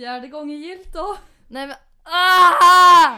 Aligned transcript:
Fjärde 0.00 0.28
gången 0.28 0.60
gillt 0.60 0.92
då. 0.92 1.16
Nej 1.48 1.66
men 1.66 1.76
ah! 2.04 3.16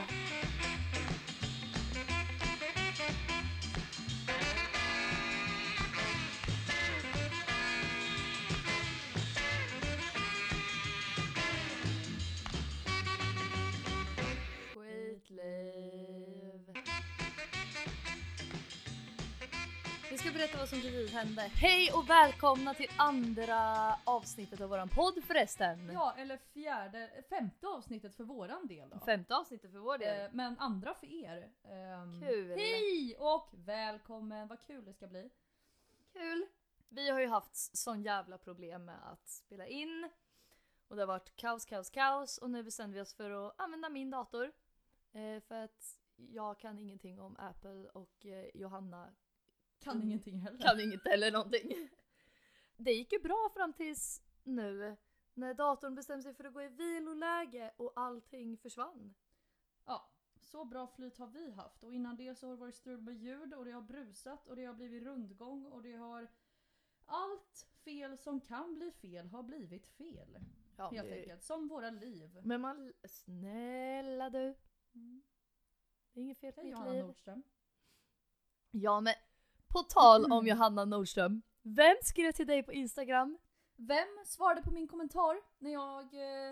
Vad 21.23 21.29
som 21.29 21.37
precis 21.37 21.37
hände. 21.37 21.43
Hej 21.43 21.93
och 21.93 22.11
välkomna 22.11 22.75
till 22.75 22.91
andra 22.97 23.95
avsnittet 24.05 24.61
av 24.61 24.71
våran 24.71 24.89
podd 24.89 25.25
förresten. 25.25 25.91
Ja, 25.93 26.15
eller 26.19 26.37
fjärde, 26.37 27.25
femte 27.31 27.67
avsnittet 27.67 28.15
för 28.15 28.25
våran 28.25 28.67
del 28.67 28.91
då. 28.91 28.99
Femte 28.99 29.37
avsnittet 29.37 29.73
för 29.73 29.79
vår 29.79 29.99
del. 29.99 30.25
Eh, 30.25 30.31
men 30.33 30.59
andra 30.59 30.95
för 30.95 31.07
er. 31.07 31.51
Ehm, 31.65 32.21
Kul. 32.21 32.59
Hej 32.59 33.17
och 33.19 33.49
välkommen, 33.53 34.49
vad 34.49 34.61
kul 34.67 34.85
det 34.85 34.93
ska 34.93 35.07
bli. 35.07 35.31
Kul! 36.13 36.47
Vi 36.89 37.11
har 37.11 37.21
ju 37.21 37.27
haft 37.27 37.77
sån 37.77 38.03
jävla 38.03 38.39
problem 38.39 38.85
med 38.85 38.99
att 39.13 39.29
spela 39.29 39.67
in. 39.67 40.09
Och 40.89 40.97
det 40.97 41.03
har 41.03 41.07
varit 41.07 41.37
kaos, 41.37 41.65
kaos, 41.65 41.91
kaos. 41.91 42.39
Och 42.39 42.51
nu 42.51 42.63
bestämde 42.63 42.95
vi 42.95 43.01
oss 43.01 43.15
för 43.15 43.47
att 43.47 43.61
använda 43.61 43.89
min 43.89 44.11
dator. 44.11 44.53
Eh, 45.13 45.41
för 45.41 45.65
att 45.65 45.99
jag 46.17 46.59
kan 46.59 46.79
ingenting 46.79 47.21
om 47.21 47.37
Apple 47.39 47.89
och 47.89 48.27
eh, 48.27 48.47
Johanna 48.55 49.13
Kan 49.83 49.97
Mm. 49.97 50.09
ingenting 50.09 50.39
heller. 50.41 50.59
kan 50.59 50.81
inget 50.81 51.07
eller 51.07 51.33
någonting. 51.33 51.89
Det 52.77 52.93
gick 52.93 53.13
ju 53.13 53.19
bra 53.19 53.51
fram 53.55 53.73
tills 53.73 54.23
nu. 54.45 54.97
När 55.35 55.55
datorn 55.55 55.95
bestämde 55.95 56.23
sig 56.23 56.35
för 56.35 56.45
att 56.45 56.55
gå 56.55 56.63
i 56.63 56.69
viloläge 56.69 57.75
och 57.77 57.93
allting 57.97 58.59
försvann. 58.59 59.15
Ja, 59.87 60.11
så 60.41 60.65
bra 60.65 60.87
flyt 60.87 61.19
har 61.19 61.27
vi 61.27 61.51
haft 61.51 61.83
och 61.83 61.93
innan 61.93 62.17
det 62.17 62.35
så 62.35 62.47
har 62.47 62.55
det 62.55 62.61
varit 62.61 62.75
strul 62.75 63.01
med 63.01 63.15
ljud 63.15 63.55
och 63.55 63.65
det 63.65 63.71
har 63.73 63.83
brusat 63.83 64.47
och 64.49 64.57
det 64.57 64.65
har 64.65 64.75
blivit 64.75 65.03
rundgång 65.03 65.67
och 65.67 65.83
det 65.83 65.93
har 65.93 66.29
allt 67.05 67.67
fel 67.85 68.19
som 68.19 68.41
kan 68.41 68.75
bli 68.75 68.91
fel 68.93 69.27
har 69.29 69.43
blivit 69.43 69.87
fel. 69.87 70.39
Ja, 70.77 70.91
Helt 70.91 71.09
det- 71.09 71.19
enkelt, 71.21 71.43
som 71.43 71.69
våra 71.69 71.91
liv. 71.91 72.41
Men 72.45 72.61
man, 72.61 72.93
snälla 73.05 74.31
du. 74.31 74.55
Mm. 74.95 75.23
Det 76.13 76.21
är 76.21 76.23
inget 76.23 76.39
fel 76.41 76.53
på 76.53 76.63
mitt 76.63 76.79
liv. 76.93 77.05
Nordström. 77.05 77.43
Ja 78.71 79.01
men 79.01 79.15
på 79.73 79.83
tal 79.83 80.33
om 80.33 80.47
Johanna 80.47 80.85
Nordström. 80.85 81.43
Vem 81.63 81.97
skrev 82.03 82.33
till 82.33 82.47
dig 82.47 82.63
på 82.63 82.73
Instagram? 82.73 83.39
Vem 83.77 84.09
svarade 84.27 84.63
på 84.63 84.71
min 84.71 84.89
kommentar 84.89 85.37
när 85.59 85.71
jag 85.73 86.15
eh, 86.15 86.51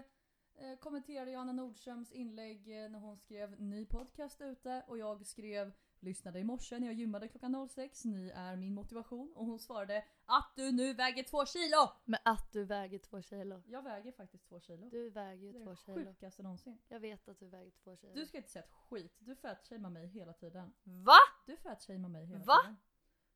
eh, 0.54 0.78
kommenterade 0.78 1.30
Johanna 1.30 1.52
Nordströms 1.52 2.12
inlägg 2.12 2.84
eh, 2.84 2.91
när 2.91 2.98
hon 2.98 3.18
skrev 3.18 3.60
ny 3.60 3.86
podcast 3.86 4.41
ute 4.41 4.84
och 4.86 4.98
jag 4.98 5.26
skrev 5.26 5.72
lyssnade 6.02 6.38
i 6.38 6.44
morse 6.44 6.78
när 6.78 6.86
jag 6.86 6.94
gymmade 6.96 7.28
klockan 7.28 7.68
06, 7.68 8.04
ni 8.04 8.32
är 8.34 8.56
min 8.56 8.74
motivation 8.74 9.32
och 9.36 9.46
hon 9.46 9.58
svarade 9.58 10.04
att 10.26 10.52
du 10.56 10.72
nu 10.72 10.94
väger 10.94 11.22
två 11.22 11.46
kilo! 11.46 11.88
Med 12.04 12.20
att 12.24 12.52
du 12.52 12.64
väger 12.64 12.98
två 12.98 13.22
kilo. 13.22 13.62
Jag 13.66 13.82
väger 13.82 14.12
faktiskt 14.12 14.48
två 14.48 14.60
kilo. 14.60 14.88
Du 14.91 15.10
väger 15.10 15.46
ju 15.46 15.52
det 15.52 15.58
är 15.58 15.64
två 15.64 15.70
det 15.70 15.76
kilo. 15.76 15.96
sjukaste 15.96 16.42
någonsin. 16.42 16.78
Jag 16.88 17.00
vet 17.00 17.28
att 17.28 17.38
du 17.38 17.46
väger 17.48 17.70
två 17.70 17.96
kilo. 17.96 18.12
Du 18.14 18.26
ska 18.26 18.36
inte 18.36 18.50
säga 18.50 18.64
ett 18.64 18.72
skit, 18.91 19.16
du 19.18 19.36
fatshamear 19.36 19.91
mig 19.91 20.06
hela 20.06 20.32
tiden. 20.32 20.72
Va? 20.84 21.18
Du 21.46 21.56
fatshamear 21.56 22.08
mig 22.08 22.26
hela 22.26 22.44
Va? 22.44 22.58
tiden. 22.62 22.76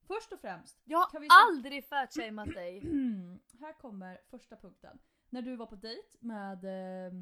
Först 0.07 0.33
och 0.33 0.41
främst, 0.41 0.81
Jag 0.85 1.11
Kan 1.11 1.21
vi 1.23 1.29
har 1.29 1.53
se- 1.53 1.57
aldrig 1.57 1.89
fatshameat 1.89 2.55
dig. 2.55 2.79
här 3.61 3.73
kommer 3.79 4.21
första 4.31 4.57
punkten. 4.57 4.99
När 5.29 5.43
du 5.43 5.57
var 5.57 5.67
på 5.67 5.77
dejt 5.77 6.09
med 6.21 6.65
eh, 6.65 7.13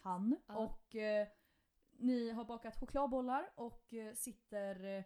han 0.00 0.36
Ja. 0.46 0.56
och 0.56 0.94
eh, 0.96 1.28
ni 1.98 2.30
har 2.30 2.44
bakat 2.44 2.76
chokladbollar 2.80 3.50
och 3.54 3.92
eh, 3.92 4.14
sitter 4.14 4.84
eh, 4.84 5.04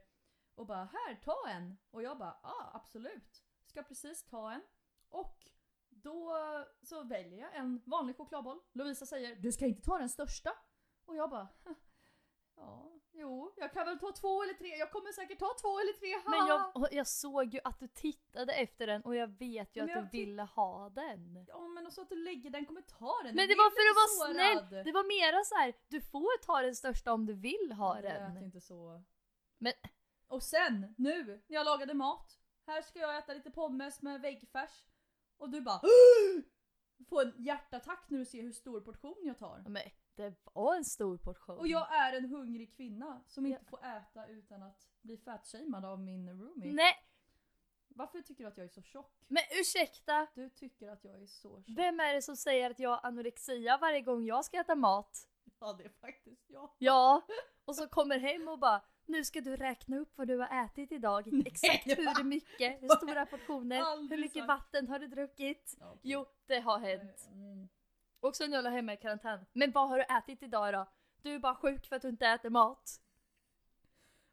och 0.55 0.67
bara 0.67 0.85
här 0.85 1.15
ta 1.25 1.49
en. 1.49 1.79
Och 1.91 2.03
jag 2.03 2.19
bara 2.19 2.37
ja 2.43 2.71
absolut. 2.75 3.45
Ska 3.67 3.83
precis 3.83 4.25
ta 4.25 4.53
en. 4.53 4.63
Och 5.09 5.49
då 5.89 6.33
så 6.83 7.03
väljer 7.03 7.39
jag 7.41 7.57
en 7.57 7.83
vanlig 7.87 8.17
chokladboll. 8.17 8.61
Lovisa 8.73 9.07
säger 9.07 9.37
du 9.37 9.53
ska 9.53 9.67
inte 9.67 9.83
ta 9.83 9.99
den 9.99 10.09
största. 10.09 10.51
Och 11.05 11.17
jag 11.17 11.31
bara 11.31 11.49
ja 12.59 12.93
jo 13.13 13.53
jag 13.57 13.73
kan 13.73 13.87
väl 13.87 13.99
ta 13.99 14.13
två 14.13 14.43
eller 14.43 14.55
tre. 14.55 14.69
Jag 14.77 14.93
kommer 14.93 15.13
säkert 15.13 15.39
ta 15.39 15.55
två 15.63 15.79
eller 15.81 15.93
tre. 15.93 16.23
Men 16.31 16.41
haha." 16.41 16.49
jag, 16.49 16.83
och 16.83 16.89
jag 16.93 17.07
såg 17.07 17.55
ju 17.55 17.61
att 17.65 17.81
du 17.81 17.89
tittade 17.89 18.53
efter 18.53 18.87
den 18.87 19.03
och 19.03 19.17
jag 19.17 19.27
vet 19.39 19.77
ju 19.77 19.87
Men 19.87 19.99
att 19.99 20.11
du 20.13 20.19
ville 20.19 20.43
ha 20.43 20.91
den. 20.91 21.45
Ja 21.49 21.61
men 21.69 21.87
också 21.87 22.01
att 22.01 22.09
du 22.09 22.17
lägger 22.17 22.51
den 22.51 22.67
kommentaren. 22.67 23.23
Men 23.23 23.39
Jag 23.39 23.45
det 23.45 23.47
blev 23.47 23.59
var 23.59 23.71
för 23.71 23.91
att 23.91 23.97
vara 23.97 24.33
sårad. 24.35 24.69
snäll. 24.69 24.85
Det 24.85 24.93
var 24.93 25.05
mera 25.09 25.45
så 25.45 25.55
här. 25.55 25.75
du 25.89 26.01
får 26.01 26.43
ta 26.43 26.61
den 26.63 26.77
största 26.77 27.13
om 27.13 27.27
du 27.27 27.35
vill 27.35 27.73
ha 27.73 27.95
Det 27.95 28.01
den. 28.09 28.37
inte 28.45 28.61
så. 28.61 29.03
Men- 29.59 29.73
Och 30.29 30.43
sen, 30.43 30.95
nu, 30.99 31.25
när 31.25 31.57
jag 31.57 31.65
lagade 31.65 31.95
mat. 31.95 32.39
Här 32.67 32.83
ska 32.83 32.99
jag 32.99 33.19
äta 33.19 33.35
lite 33.35 33.51
pommes 33.51 34.03
med 34.03 34.21
väggfärs. 34.21 34.85
Och 35.37 35.51
du 35.51 35.61
bara 35.61 35.81
Får 37.09 37.23
en 37.23 37.35
hjärtattack 37.39 38.05
när 38.11 38.19
du 38.19 38.25
ser 38.25 38.43
hur 38.43 38.53
stor 38.53 38.81
portion 38.81 39.17
jag 39.23 39.39
tar. 39.39 39.65
Men 39.69 39.83
det 40.19 40.35
var 40.55 40.77
en 40.77 40.85
stor 40.85 41.19
portion. 41.19 41.59
Och 41.59 41.69
jag 41.69 41.95
är 41.97 42.13
en 42.17 42.25
hungrig 42.25 42.77
kvinna 42.77 43.23
som 43.27 43.47
Ja. 43.47 43.59
inte 43.59 43.71
får 43.71 43.85
äta 43.85 44.27
utan 44.27 44.63
att 44.63 44.89
bli 45.03 45.17
fatshamead 45.19 45.85
av 45.85 46.01
min 46.01 46.29
roomie. 46.31 46.73
Nej, 46.73 46.95
Varför 47.89 48.21
tycker 48.23 48.45
du 48.45 48.49
att 48.49 48.57
jag 48.57 48.65
är 48.65 48.69
så 48.69 48.83
tjock? 48.83 49.13
men 49.29 49.43
ursäkta. 49.61 50.27
Du 50.35 50.51
tycker 50.51 50.89
att 50.89 51.05
jag 51.05 51.15
är 51.23 51.27
så 51.27 51.43
tjock. 51.43 51.65
Vem 51.77 52.01
är 52.01 52.15
det 52.15 52.23
som 52.23 52.37
säger 52.37 52.71
att 52.71 52.79
jag 52.79 52.91
har 52.91 53.01
anorexia 53.07 53.79
varje 53.79 54.01
gång 54.01 54.25
jag 54.25 54.45
ska 54.45 54.61
äta 54.61 54.75
mat? 54.75 55.29
Ja 55.61 55.73
det 55.73 55.85
är 55.85 55.89
faktiskt 56.01 56.45
jag. 56.51 56.71
Ja, 56.79 57.23
och 57.65 57.77
så 57.77 57.89
kommer 57.89 58.19
hem 58.19 58.49
och 58.49 58.59
bara 58.59 58.83
nu 59.07 59.25
ska 59.25 59.41
du 59.41 59.57
räkna 59.57 59.99
upp 59.99 60.13
vad 60.17 60.29
du 60.29 60.39
har 60.39 60.65
ätit 60.65 60.93
idag. 60.93 61.47
Exakt 61.47 61.87
Nej, 61.87 61.97
hur 62.17 62.25
mycket, 62.25 62.83
hur 62.83 62.89
stora 62.89 63.27
portioner, 63.27 64.09
hur 64.11 64.17
mycket 64.19 64.33
sagt. 64.33 64.49
vatten 64.49 64.89
har 64.89 64.99
du 64.99 65.07
druckit? 65.07 65.75
Ja, 65.81 65.87
okej. 65.91 66.01
Jo, 66.03 66.27
det 66.47 66.61
har 66.61 66.79
hänt. 66.79 67.29
Mm. 67.33 67.69
Och 68.21 68.37
sen 68.37 68.53
jag 68.53 68.65
la 68.65 68.71
hemma 68.71 68.93
i 68.93 68.97
karantän. 68.97 69.47
Men 69.53 69.73
vad 69.73 69.89
har 69.89 69.99
du 69.99 70.05
ätit 70.05 70.43
idag 70.43 70.75
då? 70.75 70.89
Du 71.23 71.35
är 71.35 71.39
bara 71.39 71.55
sjuk 71.55 71.87
för 71.87 71.97
att 71.97 72.03
du 72.03 72.09
inte 72.09 72.27
äter 72.27 72.51
mat. 72.51 73.01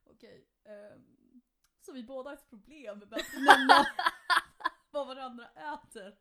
Okej. 0.05 0.47
ehm, 0.65 1.41
så 1.81 1.91
vi 1.91 2.03
båda 2.03 2.29
har 2.29 2.35
ett 2.35 2.49
problem 2.49 2.99
med 2.99 3.13
att 3.13 3.33
nämna 3.33 3.85
vad 4.91 5.07
varandra 5.07 5.47
äter. 5.49 6.17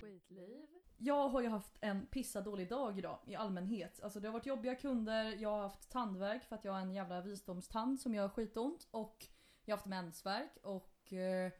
Skitliv. 0.00 0.66
Jag 0.98 1.28
har 1.28 1.40
ju 1.40 1.48
haft 1.48 1.78
en 1.80 2.06
pissa 2.06 2.40
dålig 2.40 2.68
dag 2.68 2.98
idag 2.98 3.18
i 3.26 3.34
allmänhet. 3.36 4.00
Alltså 4.02 4.20
det 4.20 4.28
har 4.28 4.32
varit 4.32 4.46
jobbiga 4.46 4.74
kunder, 4.74 5.24
jag 5.24 5.48
har 5.50 5.62
haft 5.62 5.90
tandvärk 5.90 6.44
för 6.44 6.56
att 6.56 6.64
jag 6.64 6.72
har 6.72 6.80
en 6.80 6.92
jävla 6.92 7.20
visdomstand 7.20 8.00
som 8.00 8.14
gör 8.14 8.28
skitont 8.28 8.88
och 8.90 9.26
jag 9.64 9.72
har 9.72 9.78
haft 9.78 9.86
mensvärk 9.86 10.56
och 10.62 11.12
eh, 11.12 11.52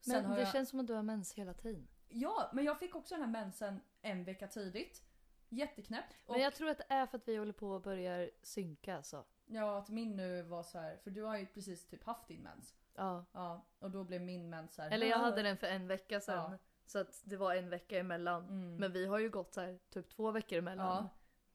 sen 0.00 0.14
Men 0.14 0.24
har 0.24 0.36
det 0.36 0.42
jag... 0.42 0.52
känns 0.52 0.68
som 0.68 0.80
att 0.80 0.86
du 0.86 0.94
har 0.94 1.02
mens 1.02 1.34
hela 1.34 1.54
tiden. 1.54 1.88
Ja, 2.08 2.50
men 2.52 2.64
jag 2.64 2.78
fick 2.78 2.94
också 2.94 3.14
den 3.14 3.24
här 3.24 3.30
mensen 3.30 3.80
en 4.02 4.24
vecka 4.24 4.48
tidigt. 4.48 5.02
Jätteknäppt. 5.48 6.16
Men 6.26 6.40
jag 6.40 6.54
tror 6.54 6.68
att 6.68 6.78
det 6.78 6.86
är 6.88 7.06
för 7.06 7.18
att 7.18 7.28
vi 7.28 7.36
håller 7.36 7.52
på 7.52 7.70
och 7.70 7.82
börjar 7.82 8.30
synka 8.42 8.96
alltså. 8.96 9.24
ja, 9.46 9.78
att 9.78 9.88
min 9.88 10.16
nu 10.16 10.42
var 10.42 10.62
så 10.62 10.78
här, 10.78 10.96
för 10.96 11.10
du 11.10 11.22
har 11.22 11.38
ju 11.38 11.46
precis 11.46 11.86
typ 11.86 12.04
haft 12.04 12.28
din 12.28 12.42
mens. 12.42 12.74
Ja. 12.94 13.24
Ja, 13.32 13.66
och 13.78 13.90
då 13.90 14.04
blev 14.04 14.20
min 14.20 14.50
mens 14.50 14.74
så 14.74 14.82
här. 14.82 14.90
Eller 14.90 15.06
jag 15.06 15.18
hade 15.18 15.42
den 15.42 15.56
för 15.56 15.66
en 15.66 15.88
vecka 15.88 16.20
sedan. 16.20 16.52
Ja. 16.52 16.58
Så 16.86 16.98
att 16.98 17.22
det 17.24 17.36
var 17.36 17.54
en 17.54 17.70
vecka 17.70 17.98
emellan. 17.98 18.48
Mm. 18.48 18.76
Men 18.76 18.92
vi 18.92 19.06
har 19.06 19.18
ju 19.18 19.30
gått 19.30 19.54
så 19.54 19.60
här 19.60 19.78
typ 19.90 20.08
två 20.08 20.30
veckor 20.30 20.58
emellan. 20.58 21.04
Ja. 21.04 21.08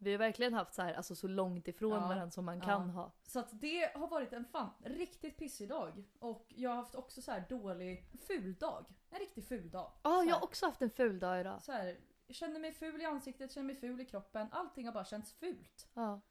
Vi 0.04 0.12
har 0.12 0.18
verkligen 0.20 0.54
haft 0.54 0.74
så 0.74 0.82
här, 0.82 0.94
alltså 0.94 1.16
så 1.16 1.28
långt 1.28 1.68
ifrån 1.68 1.92
Ja. 1.92 2.00
varandra 2.08 2.32
som 2.32 2.46
man 2.46 2.58
Ja. 2.58 2.64
kan 2.66 2.90
ha. 2.90 3.12
Så 3.24 3.40
att 3.40 3.62
det 3.62 3.92
har 3.98 4.08
varit 4.08 4.34
en 4.34 4.46
fan 4.46 4.70
riktigt 4.84 5.38
pissig 5.38 5.70
dag. 5.70 6.04
Och 6.20 6.46
jag 6.50 6.70
har 6.70 6.78
haft 6.78 6.96
också 6.96 7.22
så 7.22 7.32
här 7.32 7.46
dålig 7.50 8.10
ful 8.28 8.56
dag. 8.56 8.86
En 9.10 9.20
riktig 9.20 9.46
ful 9.48 9.70
dag. 9.70 9.92
Ja, 10.04 10.22
Så 10.24 10.30
jag 10.30 10.36
har 10.36 10.44
också 10.44 10.66
haft 10.66 10.82
en 10.82 10.90
ful 10.90 11.20
dag 11.20 11.40
idag. 11.40 11.62
Så 11.62 11.72
här, 11.72 12.00
jag 12.28 12.36
känner 12.36 12.60
mig 12.60 12.72
ful 12.72 13.02
i 13.02 13.06
ansiktet, 13.06 13.52
känner 13.52 13.68
mig 13.68 13.76
ful 13.76 14.02
i 14.02 14.06
kroppen. 14.06 14.48
Allting 14.52 14.86
har 14.86 14.94
bara 14.94 15.06
känts 15.06 15.34
fult. 15.34 15.88
Ja. 15.94 16.22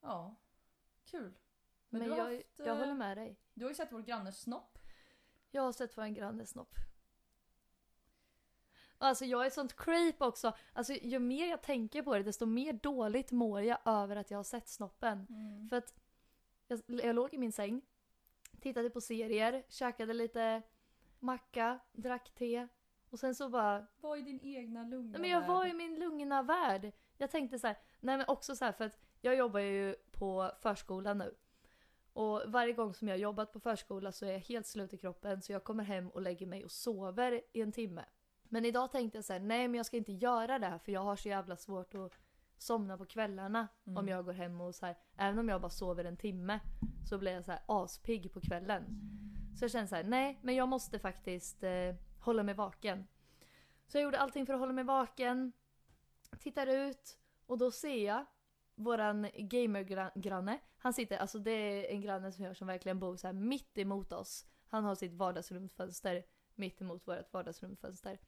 Ja. 0.00 0.34
Kul. 1.04 1.34
Men, 1.88 2.00
har 2.00 2.08
jag, 2.08 2.24
haft, 2.24 2.46
jag 2.56 2.66
eh, 2.68 2.76
håller 2.76 2.94
med 2.94 3.16
dig. 3.16 3.36
Du 3.54 3.64
har 3.64 3.70
ju 3.70 3.74
sett 3.74 3.92
vår 3.92 4.00
grannes 4.02 4.40
snopp. 4.40 4.78
Jag 5.50 5.62
har 5.62 5.72
sett 5.72 5.98
vår 5.98 6.06
grannes 6.06 6.50
snopp. 6.50 6.74
Alltså 9.02 9.24
jag 9.24 9.42
är 9.42 9.46
ett 9.46 9.52
sånt 9.52 9.76
creep 9.76 10.22
också. 10.22 10.52
Alltså 10.72 10.92
ju 10.92 11.18
mer 11.18 11.46
jag 11.46 11.62
tänker 11.62 12.02
på 12.02 12.14
det 12.14 12.22
desto 12.22 12.46
mer 12.46 12.72
dåligt 12.72 13.32
mår 13.32 13.60
jag 13.62 13.78
över 13.84 14.16
att 14.16 14.30
jag 14.30 14.38
har 14.38 14.44
sett 14.44 14.68
snoppen. 14.68 15.26
För 15.70 15.76
att 15.76 15.94
jag, 16.66 16.80
jag 16.86 17.14
låg 17.14 17.34
i 17.34 17.38
min 17.38 17.52
säng, 17.52 17.82
tittade 18.60 18.90
på 18.90 19.00
serier, 19.00 19.62
käkade 19.68 20.12
lite 20.12 20.62
macka, 21.18 21.78
drack 21.92 22.34
te 22.34 22.68
och 23.10 23.18
sen 23.18 23.34
så 23.34 23.48
bara... 23.48 23.86
Var 24.00 24.16
i 24.16 24.22
din 24.22 24.40
egna 24.42 24.84
lugna 24.84 25.12
Nej, 25.12 25.20
men 25.20 25.30
jag 25.30 25.40
värld. 25.40 25.48
var 25.48 25.66
i 25.66 25.72
min 25.72 25.98
lugna 25.98 26.42
värld. 26.42 26.92
Jag 27.18 27.30
tänkte 27.30 27.58
så 27.58 27.66
här, 27.66 27.76
nej 28.00 28.16
men 28.16 28.26
också 28.28 28.56
så 28.56 28.64
här 28.64 28.72
för 28.72 28.84
att 28.84 28.98
jag 29.20 29.36
jobbar 29.36 29.60
ju 29.60 29.94
på 30.10 30.50
förskola 30.60 31.14
nu. 31.14 31.34
Och 32.12 32.42
varje 32.46 32.72
gång 32.72 32.94
som 32.94 33.08
jag 33.08 33.14
har 33.14 33.20
jobbat 33.20 33.52
på 33.52 33.60
förskola 33.60 34.12
så 34.12 34.26
är 34.26 34.32
jag 34.32 34.38
helt 34.38 34.66
slut 34.66 34.94
i 34.94 34.98
kroppen 34.98 35.42
så 35.42 35.52
jag 35.52 35.64
kommer 35.64 35.84
hem 35.84 36.08
och 36.08 36.22
lägger 36.22 36.46
mig 36.46 36.64
och 36.64 36.70
sover 36.70 37.42
i 37.52 37.60
en 37.60 37.72
timme. 37.72 38.04
Men 38.52 38.64
idag 38.64 38.92
tänkte 38.92 39.18
jag 39.18 39.24
så 39.24 39.32
här, 39.32 39.40
nej 39.40 39.68
men 39.68 39.74
jag 39.76 39.86
ska 39.86 39.96
inte 39.96 40.12
göra 40.12 40.58
det 40.58 40.66
här 40.66 40.78
för 40.78 40.92
jag 40.92 41.00
har 41.00 41.16
så 41.16 41.28
jävla 41.28 41.56
svårt 41.56 41.94
att 41.94 42.12
somna 42.58 42.98
på 42.98 43.06
kvällarna 43.06 43.68
Mm. 43.86 43.96
om 43.96 44.08
jag 44.08 44.24
går 44.24 44.32
hem 44.32 44.60
och 44.60 44.74
så 44.74 44.86
här, 44.86 44.96
även 45.16 45.38
om 45.38 45.48
jag 45.48 45.60
bara 45.60 45.70
sover 45.70 46.04
en 46.04 46.16
timme 46.16 46.60
så 47.08 47.18
blir 47.18 47.32
jag 47.32 47.44
så 47.44 47.50
här 47.50 47.60
aspigg 47.66 48.32
på 48.32 48.40
kvällen. 48.40 48.84
Så 49.58 49.64
jag 49.64 49.70
känner 49.70 49.86
så 49.86 49.94
här, 49.94 50.04
nej 50.04 50.38
men 50.42 50.54
jag 50.54 50.68
måste 50.68 50.98
faktiskt 50.98 51.62
eh, 51.62 51.94
hålla 52.20 52.42
mig 52.42 52.54
vaken. 52.54 53.06
Så 53.86 53.98
jag 53.98 54.04
gjorde 54.04 54.18
allting 54.18 54.46
för 54.46 54.54
att 54.54 54.60
hålla 54.60 54.72
mig 54.72 54.84
vaken, 54.84 55.52
tittar 56.40 56.66
ut 56.66 57.18
och 57.46 57.58
då 57.58 57.70
ser 57.70 58.06
jag 58.06 58.24
våran 58.74 59.28
gamergranne. 59.34 60.58
Han 60.78 60.92
sitter, 60.92 61.16
alltså 61.18 61.38
det 61.38 61.50
är 61.50 61.90
en 61.94 62.00
granne 62.00 62.32
som 62.32 62.44
jag 62.44 62.56
som 62.56 62.66
verkligen 62.66 62.98
bor 62.98 63.16
så 63.16 63.26
här 63.26 63.34
mitt 63.34 63.78
emot 63.78 64.12
oss. 64.12 64.46
Han 64.68 64.84
har 64.84 64.94
sitt 64.94 65.12
vardagsrumsfönster 65.12 66.24
mitt 66.54 66.80
emot 66.80 67.08
vårt 67.08 67.32
vardagsrumsfönster. 67.32 68.18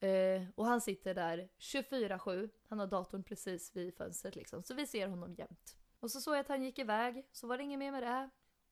Eh, 0.00 0.42
och 0.54 0.66
han 0.66 0.80
sitter 0.80 1.14
där 1.14 1.48
24-7. 1.58 2.50
Han 2.68 2.78
har 2.78 2.86
datorn 2.86 3.22
precis 3.22 3.76
vid 3.76 3.94
fönstret 3.96 4.36
liksom. 4.36 4.62
Så 4.62 4.74
vi 4.74 4.86
ser 4.86 5.08
honom 5.08 5.34
jämt. 5.34 5.76
Och 6.00 6.10
så 6.10 6.20
såg 6.20 6.34
jag 6.34 6.40
att 6.40 6.48
han 6.48 6.62
gick 6.62 6.78
iväg, 6.78 7.28
så 7.32 7.46
var 7.46 7.58
det 7.58 7.64
inget 7.64 7.78
mer 7.78 7.92
med 7.92 8.02
det. 8.02 8.30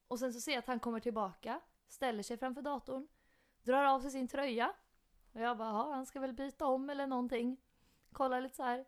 Och 0.08 0.18
sen 0.18 0.32
så 0.32 0.40
ser 0.40 0.52
jag 0.52 0.58
att 0.58 0.66
han 0.66 0.80
kommer 0.80 1.00
tillbaka, 1.00 1.60
ställer 1.88 2.22
sig 2.22 2.36
framför 2.36 2.62
datorn, 2.62 3.08
drar 3.62 3.84
av 3.84 4.00
sig 4.00 4.10
sin 4.10 4.28
tröja. 4.28 4.74
Och 5.32 5.40
jag 5.40 5.58
bara, 5.58 5.70
han 5.94 6.06
ska 6.06 6.20
väl 6.20 6.32
byta 6.32 6.66
om 6.66 6.90
eller 6.90 7.06
någonting. 7.06 7.56
Kollar 8.12 8.40
lite 8.40 8.56
så 8.56 8.62
här. 8.62 8.84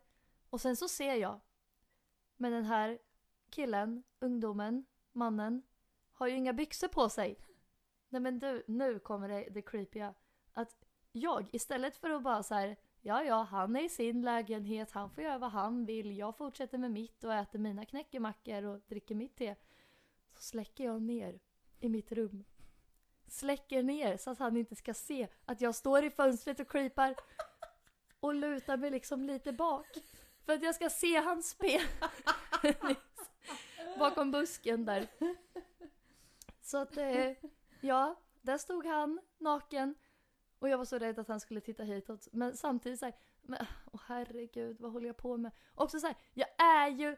Och 0.49 0.61
sen 0.61 0.75
så 0.75 0.87
ser 0.87 1.15
jag. 1.15 1.39
Men 2.37 2.51
den 2.51 2.65
här 2.65 2.99
killen, 3.49 4.03
ungdomen, 4.19 4.85
mannen, 5.11 5.63
har 6.11 6.27
ju 6.27 6.35
inga 6.35 6.53
byxor 6.53 6.87
på 6.87 7.09
sig. 7.09 7.39
Nej 8.09 8.21
men 8.21 8.39
du, 8.39 8.63
nu 8.67 8.99
kommer 8.99 9.29
det, 9.29 9.47
det 9.51 9.61
creepiga. 9.61 10.13
Att 10.53 10.80
jag 11.11 11.49
istället 11.51 11.97
för 11.97 12.09
att 12.09 12.23
bara 12.23 12.43
så 12.43 12.55
här, 12.55 12.75
ja 13.01 13.23
ja, 13.23 13.41
han 13.43 13.75
är 13.75 13.83
i 13.83 13.89
sin 13.89 14.21
lägenhet, 14.21 14.91
han 14.91 15.09
får 15.09 15.23
göra 15.23 15.37
vad 15.37 15.51
han 15.51 15.85
vill, 15.85 16.17
jag 16.17 16.37
fortsätter 16.37 16.77
med 16.77 16.91
mitt 16.91 17.23
och 17.23 17.33
äter 17.33 17.59
mina 17.59 17.85
knäckemackor 17.85 18.63
och 18.63 18.79
dricker 18.87 19.15
mitt 19.15 19.35
te. 19.35 19.55
Så 20.35 20.41
släcker 20.41 20.83
jag 20.83 21.01
ner 21.01 21.39
i 21.79 21.89
mitt 21.89 22.11
rum. 22.11 22.43
Släcker 23.27 23.83
ner 23.83 24.17
så 24.17 24.31
att 24.31 24.39
han 24.39 24.57
inte 24.57 24.75
ska 24.75 24.93
se 24.93 25.27
att 25.45 25.61
jag 25.61 25.75
står 25.75 26.03
i 26.03 26.09
fönstret 26.09 26.59
och 26.59 26.71
creepar 26.71 27.15
och 28.19 28.33
lutar 28.33 28.77
mig 28.77 28.91
liksom 28.91 29.23
lite 29.23 29.53
bak. 29.53 29.87
För 30.45 30.53
att 30.53 30.63
jag 30.63 30.75
ska 30.75 30.89
se 30.89 31.17
hans 31.17 31.49
spel. 31.49 31.81
Bakom 33.99 34.31
busken 34.31 34.85
där. 34.85 35.07
Så 36.61 36.77
att, 36.77 36.97
eh, 36.97 37.31
ja, 37.81 38.15
där 38.41 38.57
stod 38.57 38.85
han 38.85 39.19
naken. 39.37 39.95
Och 40.61 40.69
jag 40.69 40.77
var 40.77 40.85
så 40.85 40.97
rädd 40.97 41.19
att 41.19 41.27
han 41.27 41.39
skulle 41.39 41.61
titta 41.61 41.83
hitåt. 41.83 42.27
Men 42.31 42.57
samtidigt 42.57 42.99
så 42.99 43.05
här, 43.05 43.15
men 43.41 43.59
åh 43.91 44.01
herregud, 44.07 44.77
vad 44.79 44.91
håller 44.91 45.07
jag 45.07 45.17
på 45.17 45.37
med? 45.37 45.51
Också 45.75 45.99
så 45.99 46.07
här, 46.07 46.15
jag 46.33 46.47
är 46.61 46.87
ju, 46.89 47.07
nej 47.09 47.17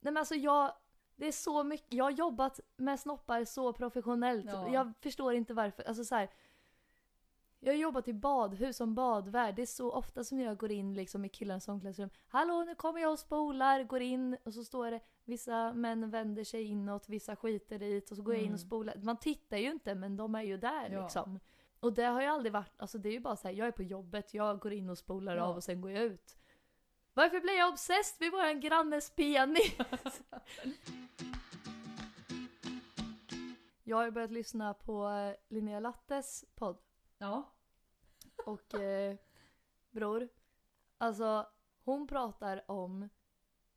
men 0.00 0.16
alltså 0.16 0.34
jag, 0.34 0.72
det 1.16 1.26
är 1.28 1.32
så 1.32 1.64
mycket, 1.64 1.92
jag 1.92 2.04
har 2.04 2.10
jobbat 2.10 2.60
med 2.76 3.00
snoppar 3.00 3.44
så 3.44 3.72
professionellt. 3.72 4.46
Ja. 4.46 4.68
Jag 4.72 4.92
förstår 5.00 5.34
inte 5.34 5.54
varför, 5.54 5.82
alltså 5.82 6.04
så 6.04 6.14
här. 6.14 6.30
Jag 7.60 7.72
har 7.72 7.78
jobbat 7.78 8.08
i 8.08 8.12
badhus 8.12 8.76
som 8.76 8.94
badvärd. 8.94 9.54
Det 9.56 9.62
är 9.62 9.66
så 9.66 9.92
ofta 9.92 10.24
som 10.24 10.40
jag 10.40 10.56
går 10.56 10.70
in 10.70 10.94
liksom 10.94 11.24
i 11.24 11.28
killarnas 11.28 11.68
omklädningsrum. 11.68 12.10
Hallå, 12.28 12.64
nu 12.66 12.74
kommer 12.74 13.00
jag 13.00 13.12
och 13.12 13.18
spolar. 13.18 13.82
Går 13.82 14.00
in 14.02 14.36
och 14.44 14.54
så 14.54 14.64
står 14.64 14.90
det 14.90 15.00
vissa 15.24 15.72
män 15.72 16.10
vänder 16.10 16.44
sig 16.44 16.62
inåt, 16.64 17.08
vissa 17.08 17.36
skiter 17.36 17.78
dit 17.78 18.10
och 18.10 18.16
så 18.16 18.22
går 18.22 18.34
jag 18.34 18.42
in 18.42 18.46
och 18.52 18.58
Mm. 18.58 18.66
spolar. 18.66 18.96
Man 18.96 19.16
tittar 19.16 19.56
ju 19.56 19.70
inte 19.70 19.94
men 19.94 20.16
de 20.16 20.34
är 20.34 20.42
ju 20.42 20.56
där 20.56 20.90
Ja. 20.90 21.02
liksom. 21.02 21.40
Och 21.80 21.92
det 21.92 22.04
har 22.04 22.22
jag 22.22 22.30
aldrig 22.34 22.52
varit, 22.52 22.72
alltså 22.76 22.98
det 22.98 23.08
är 23.08 23.12
ju 23.12 23.20
bara 23.20 23.36
så 23.36 23.48
här, 23.48 23.54
jag 23.54 23.66
är 23.68 23.72
på 23.72 23.82
jobbet, 23.82 24.34
jag 24.34 24.58
går 24.60 24.72
in 24.72 24.88
och 24.90 24.98
spolar 24.98 25.36
Ja. 25.36 25.42
av 25.42 25.56
och 25.56 25.64
sen 25.64 25.80
går 25.80 25.90
jag 25.90 26.02
ut. 26.02 26.36
Varför 27.14 27.40
blir 27.40 27.58
jag 27.58 27.68
obsessed 27.72 28.16
vid 28.20 28.32
våran 28.32 28.60
grannes 28.60 29.10
penis? 29.10 29.76
jag 33.84 33.96
har 33.96 34.04
ju 34.04 34.10
börjat 34.10 34.30
lyssna 34.30 34.74
på 34.74 35.08
eh, 35.08 35.34
Linnea 35.48 35.80
Lattes 35.80 36.44
podd. 36.54 36.78
Ja. 37.18 37.54
Och 38.46 38.74
eh, 38.74 39.16
bror, 39.90 40.28
alltså 40.98 41.46
hon 41.84 42.06
pratar 42.06 42.70
om, 42.70 43.08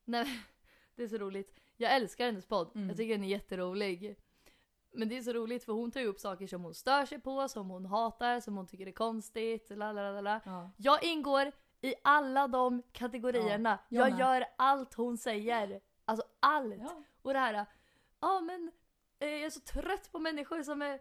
nej 0.06 0.27
det 0.95 1.03
är 1.03 1.07
så 1.07 1.18
roligt. 1.18 1.56
Jag 1.77 1.95
älskar 1.95 2.25
hennes 2.25 2.45
podd, 2.45 2.71
Mm. 2.75 2.88
jag 2.88 2.98
tycker 2.98 3.12
den 3.13 3.24
är 3.24 3.27
jätterolig. 3.27 4.15
Men 4.93 5.09
det 5.09 5.17
är 5.17 5.21
så 5.21 5.33
roligt 5.33 5.63
för 5.63 5.73
hon 5.73 5.91
tar 5.91 5.99
ju 5.99 6.07
upp 6.07 6.19
saker 6.19 6.47
som 6.47 6.63
hon 6.63 6.73
stör 6.73 7.05
sig 7.05 7.19
på, 7.21 7.47
som 7.47 7.69
hon 7.69 7.85
hatar, 7.85 8.39
som 8.39 8.57
hon 8.57 8.67
tycker 8.67 8.88
är 8.88 8.91
konstigt, 8.91 9.69
la 9.69 9.91
la 9.91 10.11
la 10.11 10.21
la. 10.21 10.39
ja. 10.45 10.71
Jag 10.77 11.03
ingår 11.03 11.51
i 11.81 11.95
alla 12.03 12.47
de 12.47 12.83
kategorierna. 12.91 13.79
Ja, 13.89 13.99
jag 14.01 14.09
jag 14.09 14.19
gör 14.19 14.45
allt 14.57 14.93
hon 14.93 15.17
säger. 15.17 15.81
Alltså 16.05 16.25
allt. 16.39 16.75
ja. 16.79 17.03
Och 17.21 17.33
det 17.33 17.39
här, 17.39 17.65
ja 18.19 18.39
men 18.41 18.71
eh, 19.19 19.29
jag 19.29 19.41
är 19.41 19.49
så 19.49 19.59
trött 19.59 20.11
på 20.11 20.19
människor 20.19 20.63
som 20.63 20.81
är, 20.81 20.99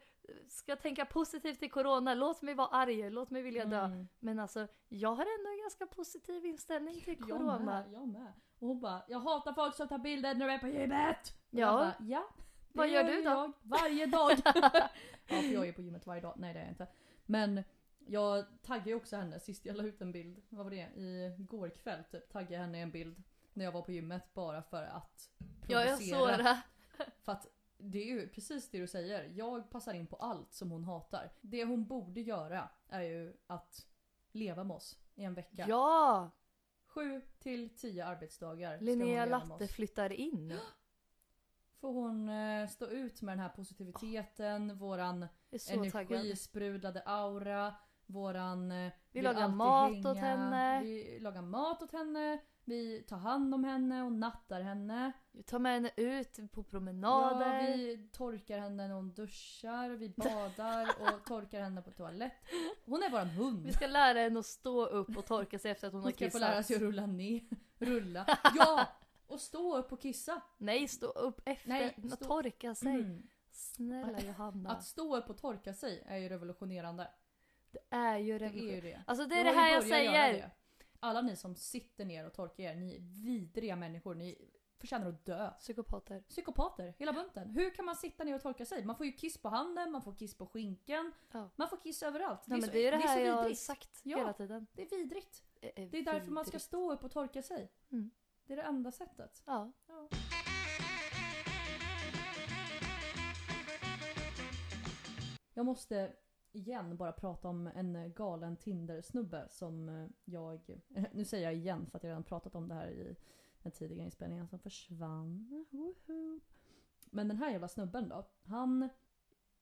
ska 0.49 0.77
tänka 0.77 1.05
positivt 1.05 1.59
till 1.59 1.71
corona. 1.71 2.15
Låt 2.15 2.43
mig 2.43 2.55
vara 2.55 2.69
arg, 2.69 3.11
låt 3.11 3.31
mig 3.31 3.43
vilja 3.43 3.65
dö. 3.65 3.85
Mm. 3.85 4.09
Men 4.19 4.39
alltså, 4.39 4.67
jag 4.89 5.09
har 5.15 5.27
ändå 5.39 5.51
en 5.51 5.61
ganska 5.63 5.87
positiv 5.87 6.47
inställning 6.47 7.01
till 7.01 7.17
Jag 7.19 7.29
corona. 7.29 7.59
med, 7.59 7.93
jag 7.93 8.09
med. 8.09 8.33
Och 8.59 8.69
hon 8.69 8.81
bara, 8.81 9.03
jag 9.09 9.21
hatar 9.21 9.53
folk 9.53 9.75
som 9.75 9.89
tar 9.89 9.99
bilder 9.99 10.35
när 10.35 10.47
de 10.49 10.55
är 10.55 10.59
på 10.59 10.69
gymmet. 10.69 11.19
Och 11.29 11.59
Ja. 11.59 11.67
jag 11.67 11.75
bara, 11.79 11.95
ja. 12.01 12.25
Vad 12.73 12.89
gör 12.89 13.05
du 13.05 13.17
ju 13.17 13.23
då? 13.23 13.31
Jag 13.31 13.53
varje 13.63 14.07
dag. 14.07 14.33
ja, 14.45 14.89
för 15.27 15.53
jag 15.53 15.69
är 15.69 15.73
på 15.73 15.83
gymmet 15.83 16.07
varje 16.07 16.21
dag. 16.21 16.35
Nej 16.37 16.55
det 16.55 16.61
är 16.61 16.63
jag 16.63 16.73
inte. 16.73 16.87
Men 17.27 17.65
jag 18.07 18.45
taggade 18.63 18.91
ju 18.91 18.97
också 18.97 19.17
henne 19.17 19.41
sist 19.41 19.67
jag 19.67 19.77
la 19.77 19.83
ut 19.83 20.01
en 20.01 20.13
bild. 20.13 20.43
Vad 20.49 20.65
var 20.65 20.71
det? 20.71 21.01
I 21.01 21.37
går 21.39 21.69
kväll 21.69 22.05
typ 22.05 22.33
taggade 22.33 22.55
jag 22.55 22.61
henne 22.61 22.79
i 22.79 22.83
en 22.83 22.91
bild. 22.91 23.23
När 23.53 23.65
jag 23.65 23.73
var 23.73 23.83
på 23.83 23.93
gymmet 23.93 24.35
bara 24.35 24.63
för 24.63 24.83
att 24.83 25.31
Ja, 25.69 25.85
jag 25.85 26.03
såg 26.03 26.29
det. 26.29 26.63
För 27.23 27.33
att 27.33 27.47
det 27.79 27.99
är 27.99 28.07
ju 28.07 28.29
precis 28.29 28.71
det 28.71 28.79
du 28.79 28.87
säger. 28.87 29.33
Jag 29.35 29.71
passar 29.71 29.95
in 29.95 30.07
på 30.07 30.17
allt 30.17 30.53
som 30.53 30.71
hon 30.71 30.85
hatar. 30.85 31.33
Det 31.41 31.65
hon 31.65 31.87
borde 31.87 32.21
göra 32.21 32.69
är 32.89 33.03
ju 33.03 33.37
att 33.47 33.87
leva 34.33 34.65
med 34.65 34.77
oss 34.77 34.99
i 35.15 35.25
en 35.25 35.35
vecka. 35.35 35.65
Ja! 35.69 36.31
Sju 36.87 37.21
till 37.39 37.77
tio 37.77 38.07
arbetsdagar 38.07 38.81
Linnea 38.81 39.27
Latte 39.27 39.69
flyttar 39.69 40.13
in. 40.13 40.59
Får 41.81 41.93
hon 41.93 42.29
eh, 42.29 42.69
stå 42.69 42.87
ut 42.87 43.23
med 43.23 43.33
den 43.33 43.41
här 43.43 43.49
positiviteten, 43.49 44.79
våran 44.79 45.21
Jag 45.21 45.29
är 45.55 45.85
så 45.85 45.91
taggad. 45.91 46.19
energisprudlade 46.19 47.03
aura, 47.07 47.75
våran... 48.07 48.73
eh, 48.73 48.93
vill 49.13 49.25
lagar 49.25 49.43
alltid 49.43 49.57
mat 49.57 50.07
åt 50.07 50.17
henne. 50.19 50.83
Vi 50.83 51.19
lagar 51.21 51.43
mat 51.43 51.83
åt 51.83 51.93
henne, 51.93 52.39
vi 52.65 53.03
tar 53.03 53.17
hand 53.17 53.55
om 53.55 53.65
henne 53.65 54.03
och 54.03 54.13
nattar 54.13 54.61
henne. 54.61 55.13
Vi 55.33 55.43
tar 55.43 55.59
med 55.59 55.73
henne 55.75 55.91
ut 55.97 56.37
på 56.53 56.61
Ja, 56.61 56.65
promenader. 56.71 57.77
vi 57.77 58.09
torkar 58.13 58.59
henne 58.59 58.89
när 58.89 58.95
hon 58.95 59.13
duschar, 59.15 59.91
vi 59.91 60.09
badar 60.17 60.89
och 61.01 61.25
torkar 61.27 61.61
henne 61.63 61.83
på 61.83 61.91
toalett. 61.91 62.33
Hon 62.85 63.03
är 63.03 63.11
våran 63.11 63.29
hund. 63.29 63.67
Vi 63.67 63.73
ska 63.73 63.87
lära 63.87 64.19
henne 64.19 64.39
att 64.41 64.47
stå 64.47 64.87
upp 64.87 65.17
och 65.17 65.27
torka 65.27 65.59
sig 65.59 65.71
efter 65.71 65.87
att 65.87 65.93
hon, 65.93 66.01
Hon 66.03 66.05
har 66.07 66.13
ska 66.13 66.25
få 66.25 66.25
kissat. 66.29 66.41
lära 66.41 66.63
sig 66.63 66.77
att 66.77 66.83
rulla 66.83 67.07
ner. 67.07 67.41
Rulla. 67.79 68.27
Ja! 68.57 68.87
Och 69.31 69.41
stå 69.41 69.77
upp 69.77 69.93
och 69.93 70.01
kissa. 70.01 70.41
Nej, 70.59 70.89
stå 70.89 71.07
upp 71.07 71.41
efter 71.45 71.69
Nej, 71.69 71.95
och 72.05 72.11
stå- 72.13 72.25
torka 72.25 72.75
sig. 72.75 72.95
Mm. 72.95 73.23
Snälla 73.51 74.21
Johanna. 74.21 74.71
Att 74.71 74.85
stå 74.85 75.17
upp 75.17 75.31
och 75.31 75.39
torka 75.39 75.75
sig 75.75 76.03
är 76.07 76.17
ju 76.17 76.29
revolutionerande. 76.29 77.11
det 77.71 77.79
är 77.91 78.19
ju 78.19 78.39
Det 78.39 78.45
är 78.45 78.51
ju 78.75 78.81
det. 78.81 79.03
Alltså 79.07 79.27
det 79.27 79.35
är 79.35 79.45
Jag 79.45 79.55
det 79.55 79.61
här 79.61 79.73
jag 79.75 79.83
säger. 79.85 80.33
det. 80.33 80.51
Alla 81.01 81.21
ni 81.23 81.37
som 81.37 81.55
sitter 81.57 82.05
ner 82.05 82.27
och 82.27 82.33
torkar 82.35 82.65
er, 82.65 82.75
ni 82.75 82.97
är 82.97 83.01
vidriga 83.01 83.77
människor. 83.77 84.15
Ni 84.15 84.51
förtjänar 84.79 85.09
att 85.09 85.25
dö. 85.25 85.51
Psykopater. 85.59 86.21
Psykopater, 86.29 86.95
hela 86.99 87.13
bunten. 87.13 87.51
Hur 87.51 87.71
kan 87.75 87.85
man 87.85 87.97
sitta 87.97 88.25
ner 88.25 88.35
och 88.35 88.43
torka 88.43 88.65
sig? 88.67 88.85
Man 88.85 88.97
får 88.97 89.07
ju 89.07 89.13
kiss 89.13 89.39
på 89.43 89.49
handen, 89.49 89.93
man 89.93 90.03
får 90.03 90.15
kiss 90.15 90.35
på 90.39 90.47
skinken. 90.47 91.13
Ja. 91.33 91.51
Man 91.57 91.69
får 91.69 91.77
kiss 91.77 92.03
överallt. 92.03 92.47
Nej, 92.47 92.61
så- 92.61 92.67
men 92.67 92.75
det 92.75 92.87
är 92.87 92.91
det 92.93 92.97
här 92.99 93.17
så 93.19 93.25
jag 93.25 93.35
har 93.35 93.43
vidrigt. 93.43 93.61
sagt 93.61 94.01
Ja. 94.03 94.17
hela 94.19 94.33
tiden. 94.33 94.67
Det 94.73 94.83
är 94.83 94.91
vidrigt. 94.97 95.43
Det 95.61 95.83
är, 95.83 95.87
Det 95.87 95.99
är 95.99 96.05
därför 96.05 96.31
man 96.31 96.45
ska 96.45 96.51
vidrigt. 96.51 96.65
stå 96.65 96.93
upp 96.93 97.05
och 97.05 97.11
torka 97.11 97.43
sig. 97.43 97.73
Mm. 97.93 98.11
Det 98.51 98.55
är 98.55 98.57
det 98.57 98.63
enda 98.63 98.91
sättet. 98.91 99.43
Ja. 99.47 99.73
Ja. 99.87 100.09
Jag 105.55 105.67
måste 105.67 106.13
igen 106.53 106.97
bara 106.97 107.13
prata 107.13 107.49
om 107.49 107.67
en 107.67 108.13
galen 108.15 108.57
Tinder-snubbe 108.57 109.49
som 109.49 109.89
eh, 109.89 110.09
jag... 110.25 110.81
Nu 111.13 111.25
säger 111.25 111.45
jag 111.45 111.55
igen 111.55 111.87
för 111.87 111.99
att 111.99 112.03
jag 112.03 112.11
redan 112.11 112.25
pratat 112.25 112.55
om 112.55 112.69
det 112.69 112.75
här 112.75 112.89
i 112.89 113.17
den 113.63 113.73
tidigare 113.73 114.05
inspelningen 114.05 114.49
som 114.49 114.59
försvann. 114.59 115.49
Woho! 115.71 116.41
Men 117.05 117.29
den 117.29 117.37
här 117.37 117.51
jävla 117.51 117.69
snubben 117.69 118.09
då. 118.09 118.25
Han 118.43 118.89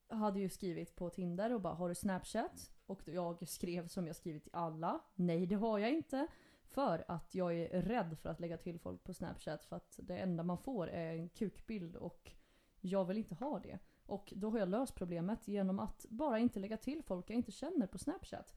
hade 0.08 0.40
ju 0.40 0.48
skrivit 0.48 0.96
på 0.96 1.10
Tinder 1.10 1.52
och 1.52 1.60
bara 1.60 1.74
har 1.74 1.88
du 1.88 1.94
Snapchat? 1.94 2.72
Och 2.86 3.08
jag 3.08 3.48
skrev 3.48 3.86
som 3.86 4.06
jag 4.06 4.16
skrivit 4.16 4.42
till 4.42 4.54
alla. 4.54 5.00
Nej 5.14 5.46
det 5.46 5.54
har 5.54 5.78
jag 5.78 5.92
inte. 5.92 6.28
För 6.68 7.04
att 7.08 7.34
jag 7.34 7.54
är 7.54 7.82
rädd 7.82 8.18
för 8.18 8.28
att 8.28 8.40
lägga 8.40 8.56
till 8.56 8.78
folk 8.78 9.04
på 9.04 9.14
Snapchat 9.14 9.64
för 9.64 9.76
att 9.76 10.00
det 10.02 10.18
enda 10.18 10.42
man 10.42 10.58
får 10.58 10.88
är 10.88 11.12
en 11.12 11.28
kukbild 11.28 11.96
och 11.96 12.32
jag 12.80 13.04
vill 13.04 13.18
inte 13.18 13.34
ha 13.34 13.58
det. 13.58 13.78
Och 14.06 14.32
då 14.36 14.50
har 14.50 14.58
jag 14.58 14.68
löst 14.68 14.94
problemet 14.94 15.48
genom 15.48 15.78
att 15.78 16.06
bara 16.08 16.38
inte 16.38 16.60
lägga 16.60 16.76
till 16.76 17.02
folk 17.02 17.30
jag 17.30 17.36
inte 17.36 17.52
känner 17.52 17.86
på 17.86 17.98
Snapchat. 17.98 18.54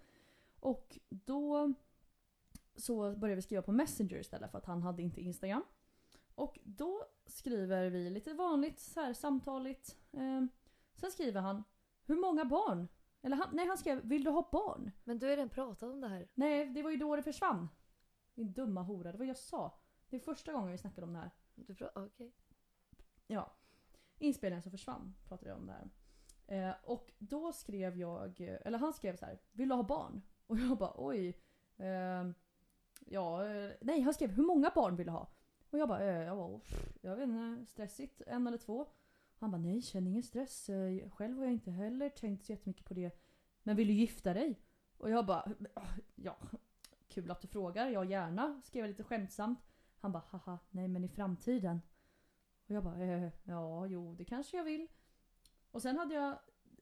Och 0.59 0.99
då 1.09 1.73
så 2.75 3.15
började 3.15 3.35
vi 3.35 3.41
skriva 3.41 3.61
på 3.61 3.71
Messenger 3.71 4.19
istället 4.19 4.51
för 4.51 4.57
att 4.57 4.65
han 4.65 4.83
hade 4.83 5.01
inte 5.01 5.21
Instagram. 5.21 5.63
Och 6.35 6.59
då 6.63 7.03
skriver 7.25 7.89
vi 7.89 8.09
lite 8.09 8.33
vanligt 8.33 8.79
så 8.79 9.01
här 9.01 9.13
samtaligt. 9.13 9.97
Eh, 10.11 10.45
sen 10.95 11.11
skriver 11.11 11.41
han 11.41 11.63
Hur 12.05 12.15
många 12.15 12.45
barn? 12.45 12.87
Eller 13.21 13.35
han, 13.35 13.47
nej 13.53 13.67
han 13.67 13.77
skrev 13.77 14.01
Vill 14.03 14.23
du 14.23 14.29
ha 14.29 14.49
barn? 14.51 14.91
Men 15.03 15.19
du 15.19 15.25
har 15.25 15.31
redan 15.31 15.49
pratat 15.49 15.89
om 15.89 16.01
det 16.01 16.07
här. 16.07 16.27
Nej 16.33 16.65
det 16.65 16.83
var 16.83 16.91
ju 16.91 16.97
då 16.97 17.15
det 17.15 17.23
försvann. 17.23 17.69
Din 18.41 18.53
dumma 18.53 18.81
hora, 18.83 19.11
det 19.11 19.17
var 19.17 19.25
jag 19.25 19.37
sa. 19.37 19.77
Det 20.09 20.15
är 20.15 20.19
första 20.19 20.53
gången 20.53 20.71
vi 20.71 20.77
snackade 20.77 21.07
om 21.07 21.13
det 21.13 21.19
här. 21.19 21.31
Du 21.55 21.73
pra- 21.73 22.05
Okej. 22.05 22.31
Ja. 23.27 23.53
Inspelningen 24.17 24.61
som 24.61 24.71
försvann 24.71 25.15
pratade 25.27 25.49
jag 25.51 25.57
om 25.59 25.65
det 25.67 25.73
här. 25.73 25.89
Eh, 26.69 26.75
och 26.83 27.11
då 27.17 27.51
skrev 27.53 27.97
jag, 27.97 28.39
eller 28.39 28.77
han 28.77 28.93
skrev 28.93 29.15
så 29.15 29.25
här, 29.25 29.39
vill 29.51 29.69
du 29.69 29.75
ha 29.75 29.83
barn? 29.83 30.21
Och 30.47 30.57
jag 30.59 30.77
bara 30.77 30.93
oj. 30.97 31.37
Eh, 31.77 32.29
ja, 33.05 33.47
eh, 33.47 33.71
nej 33.81 34.01
han 34.01 34.13
skrev 34.13 34.29
hur 34.31 34.43
många 34.43 34.71
barn 34.75 34.95
vill 34.95 35.05
du 35.05 35.11
ha? 35.11 35.27
Och 35.69 35.79
jag 35.79 35.87
bara, 35.89 36.03
eh, 36.03 36.23
ja, 36.23 36.59
pff, 36.59 36.93
jag 37.01 37.15
vet 37.15 37.23
inte, 37.29 37.65
stressigt, 37.65 38.21
en 38.27 38.47
eller 38.47 38.57
två. 38.57 38.87
Han 39.35 39.51
bara, 39.51 39.57
nej 39.61 39.81
känn 39.81 40.07
ingen 40.07 40.23
stress. 40.23 40.69
Eh, 40.69 41.09
Själv 41.09 41.37
har 41.37 41.43
jag 41.43 41.53
inte 41.53 41.71
heller 41.71 42.09
tänkt 42.09 42.45
så 42.45 42.51
jättemycket 42.51 42.85
på 42.85 42.93
det. 42.93 43.11
Men 43.63 43.75
vill 43.75 43.87
du 43.87 43.93
gifta 43.93 44.33
dig? 44.33 44.59
Och 44.97 45.09
jag 45.09 45.25
bara, 45.25 45.51
ja, 46.15 46.37
kul 47.11 47.31
att 47.31 47.41
du 47.41 47.47
frågar, 47.47 47.89
ja 47.89 48.03
gärna, 48.03 48.61
skrev 48.63 48.83
jag 48.83 48.89
lite 48.89 49.03
skämtsamt. 49.03 49.59
Han 49.99 50.11
bara, 50.11 50.23
haha, 50.29 50.59
nej 50.69 50.87
men 50.87 51.03
i 51.03 51.09
framtiden. 51.09 51.81
Och 52.65 52.71
jag 52.71 52.83
bara, 52.83 53.03
eh, 53.03 53.29
ja 53.43 53.87
jo 53.87 54.15
det 54.15 54.25
kanske 54.25 54.57
jag 54.57 54.63
vill. 54.63 54.87
Och 55.71 55.81
sen 55.81 55.97
hade 55.97 56.15
jag, 56.15 56.39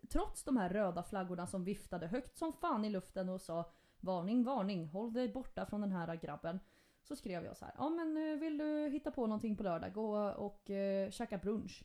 trots 0.10 0.44
de 0.44 0.58
här 0.58 0.70
röda 0.70 1.04
flaggorna 1.04 1.48
som 1.48 1.64
viftade 1.64 2.08
högt 2.08 2.38
som 2.38 2.54
fan 2.54 2.86
i 2.86 2.90
luften 2.90 3.30
och 3.30 3.42
sa 3.42 3.72
Varning, 4.02 4.44
varning, 4.44 4.86
håll 4.88 5.14
dig 5.14 5.30
borta 5.30 5.66
från 5.66 5.82
den 5.82 5.92
här 5.92 6.16
grabben. 6.16 6.60
Så 7.04 7.16
skrev 7.16 7.46
jag 7.46 7.58
så 7.58 7.66
här, 7.66 7.74
ja 7.78 7.90
men 7.90 8.18
eh, 8.18 8.40
vill 8.40 8.58
du 8.58 8.90
hitta 8.90 9.12
på 9.12 9.28
någonting 9.28 9.58
på 9.58 9.64
lördag? 9.64 9.94
Gå 9.94 10.18
och 10.30 10.70
eh, 10.70 11.10
käka 11.10 11.38
brunch. 11.38 11.84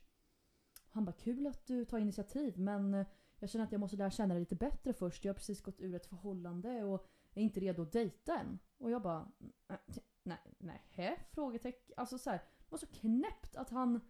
Han 0.91 1.05
bara, 1.05 1.13
kul 1.13 1.47
att 1.47 1.67
du 1.67 1.85
tar 1.85 1.99
initiativ 1.99 2.59
men 2.59 2.95
eh, 2.95 3.07
jag 3.39 3.51
känner 3.51 3.65
att 3.65 3.73
jag 3.73 3.81
måste 3.81 3.97
lära 3.97 4.11
känna 4.11 4.35
dig 4.35 4.41
lite 4.41 4.55
bättre 4.55 4.93
först. 4.93 5.25
Jag 5.25 5.33
har 5.33 5.35
precis 5.35 5.63
gått 5.63 5.81
ur 5.81 5.95
ett 5.95 6.07
förhållande 6.07 6.85
och 6.85 7.07
är 7.41 7.45
inte 7.45 7.61
redo 7.61 7.83
att 7.83 7.93
dejta 7.93 8.39
än. 8.39 8.59
Och 8.79 8.91
jag 8.91 9.03
bara, 9.03 9.33
"Äh, 9.69 9.77
nej, 10.23 10.39
nej? 10.59 11.27
Frågetecken. 11.31 11.95
Alltså 11.97 12.19
så 12.19 12.31
här, 12.31 12.39
det 12.39 12.71
var 12.71 12.79
så 12.79 12.87
knäppt 12.87 13.57
att 13.57 13.71
han 13.71 14.01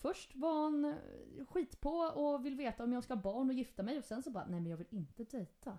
Först 0.00 0.36
var 0.36 0.62
han 0.62 0.84
eh, 0.84 1.46
skitpå 1.46 1.90
och 1.98 2.46
vill 2.46 2.56
veta 2.56 2.84
om 2.84 2.92
jag 2.92 3.04
ska 3.04 3.14
ha 3.14 3.22
barn 3.22 3.48
och 3.48 3.54
gifta 3.54 3.82
mig 3.82 3.98
och 3.98 4.04
sen 4.04 4.22
så 4.22 4.30
bara, 4.30 4.46
nej 4.46 4.60
men 4.60 4.70
jag 4.70 4.76
vill 4.76 4.86
inte 4.90 5.24
dejta. 5.24 5.78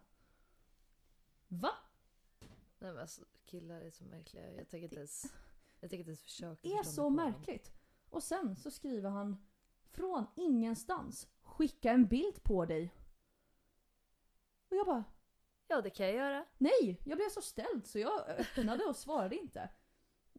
Va? 1.47 1.71
Nej 2.79 2.91
men 2.91 2.97
alltså 2.97 3.25
killar 3.45 3.81
är 3.81 3.91
så 3.91 4.03
märkliga. 4.03 4.53
Jag 4.53 4.69
tänker 4.69 4.83
inte 4.83 4.95
ens, 4.95 5.33
jag 5.79 5.89
tänker 5.89 5.99
inte 5.99 6.09
ens 6.09 6.21
försöka 6.21 6.59
Det 6.69 6.73
är 6.73 6.83
så 6.83 7.03
på 7.03 7.09
märkligt. 7.09 7.71
Och 8.09 8.23
sen 8.23 8.55
så 8.55 8.71
skriver 8.71 9.09
han 9.09 9.45
från 9.91 10.25
ingenstans, 10.35 11.27
skicka 11.41 11.91
en 11.91 12.07
bild 12.07 12.43
på 12.43 12.65
dig. 12.65 12.93
Och 14.69 14.77
jag 14.77 14.85
bara, 14.85 15.03
Ja 15.71 15.81
det 15.81 15.89
kan 15.89 16.05
jag 16.05 16.15
göra. 16.15 16.45
nej! 16.57 17.01
Jag 17.05 17.17
blev 17.17 17.29
så 17.29 17.41
ställd 17.41 17.87
så 17.87 17.99
jag 17.99 18.29
öppnade 18.29 18.83
och 18.83 18.95
svarade 18.95 19.35
inte. 19.35 19.69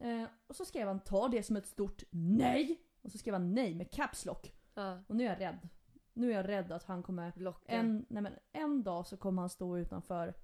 Eh, 0.01 0.25
och 0.47 0.57
så 0.57 0.65
skrev 0.65 0.87
han, 0.87 1.01
ta 1.01 1.29
det 1.29 1.43
som 1.43 1.57
ett 1.57 1.67
stort 1.67 2.03
nej! 2.11 2.81
Och 3.03 3.13
så 3.13 3.19
skrev 3.19 3.35
han 3.35 3.55
nej 3.55 3.75
med 3.75 3.91
caps 3.91 4.25
lock. 4.25 4.55
Ja. 4.75 4.99
Och 5.09 5.17
nu 5.17 5.25
är 5.25 5.29
jag 5.29 5.41
rädd. 5.41 5.69
Nu 6.13 6.31
är 6.33 6.37
jag 6.37 6.49
rädd 6.49 6.73
att 6.73 6.85
han 6.85 7.03
kommer 7.03 7.33
Blocka. 7.37 7.73
En, 7.73 8.07
nej 8.09 8.23
men, 8.23 8.33
en 8.53 8.83
dag 8.83 9.07
så 9.07 9.17
kommer 9.17 9.43
han 9.43 9.49
stå 9.51 9.79
utanför 9.79 10.35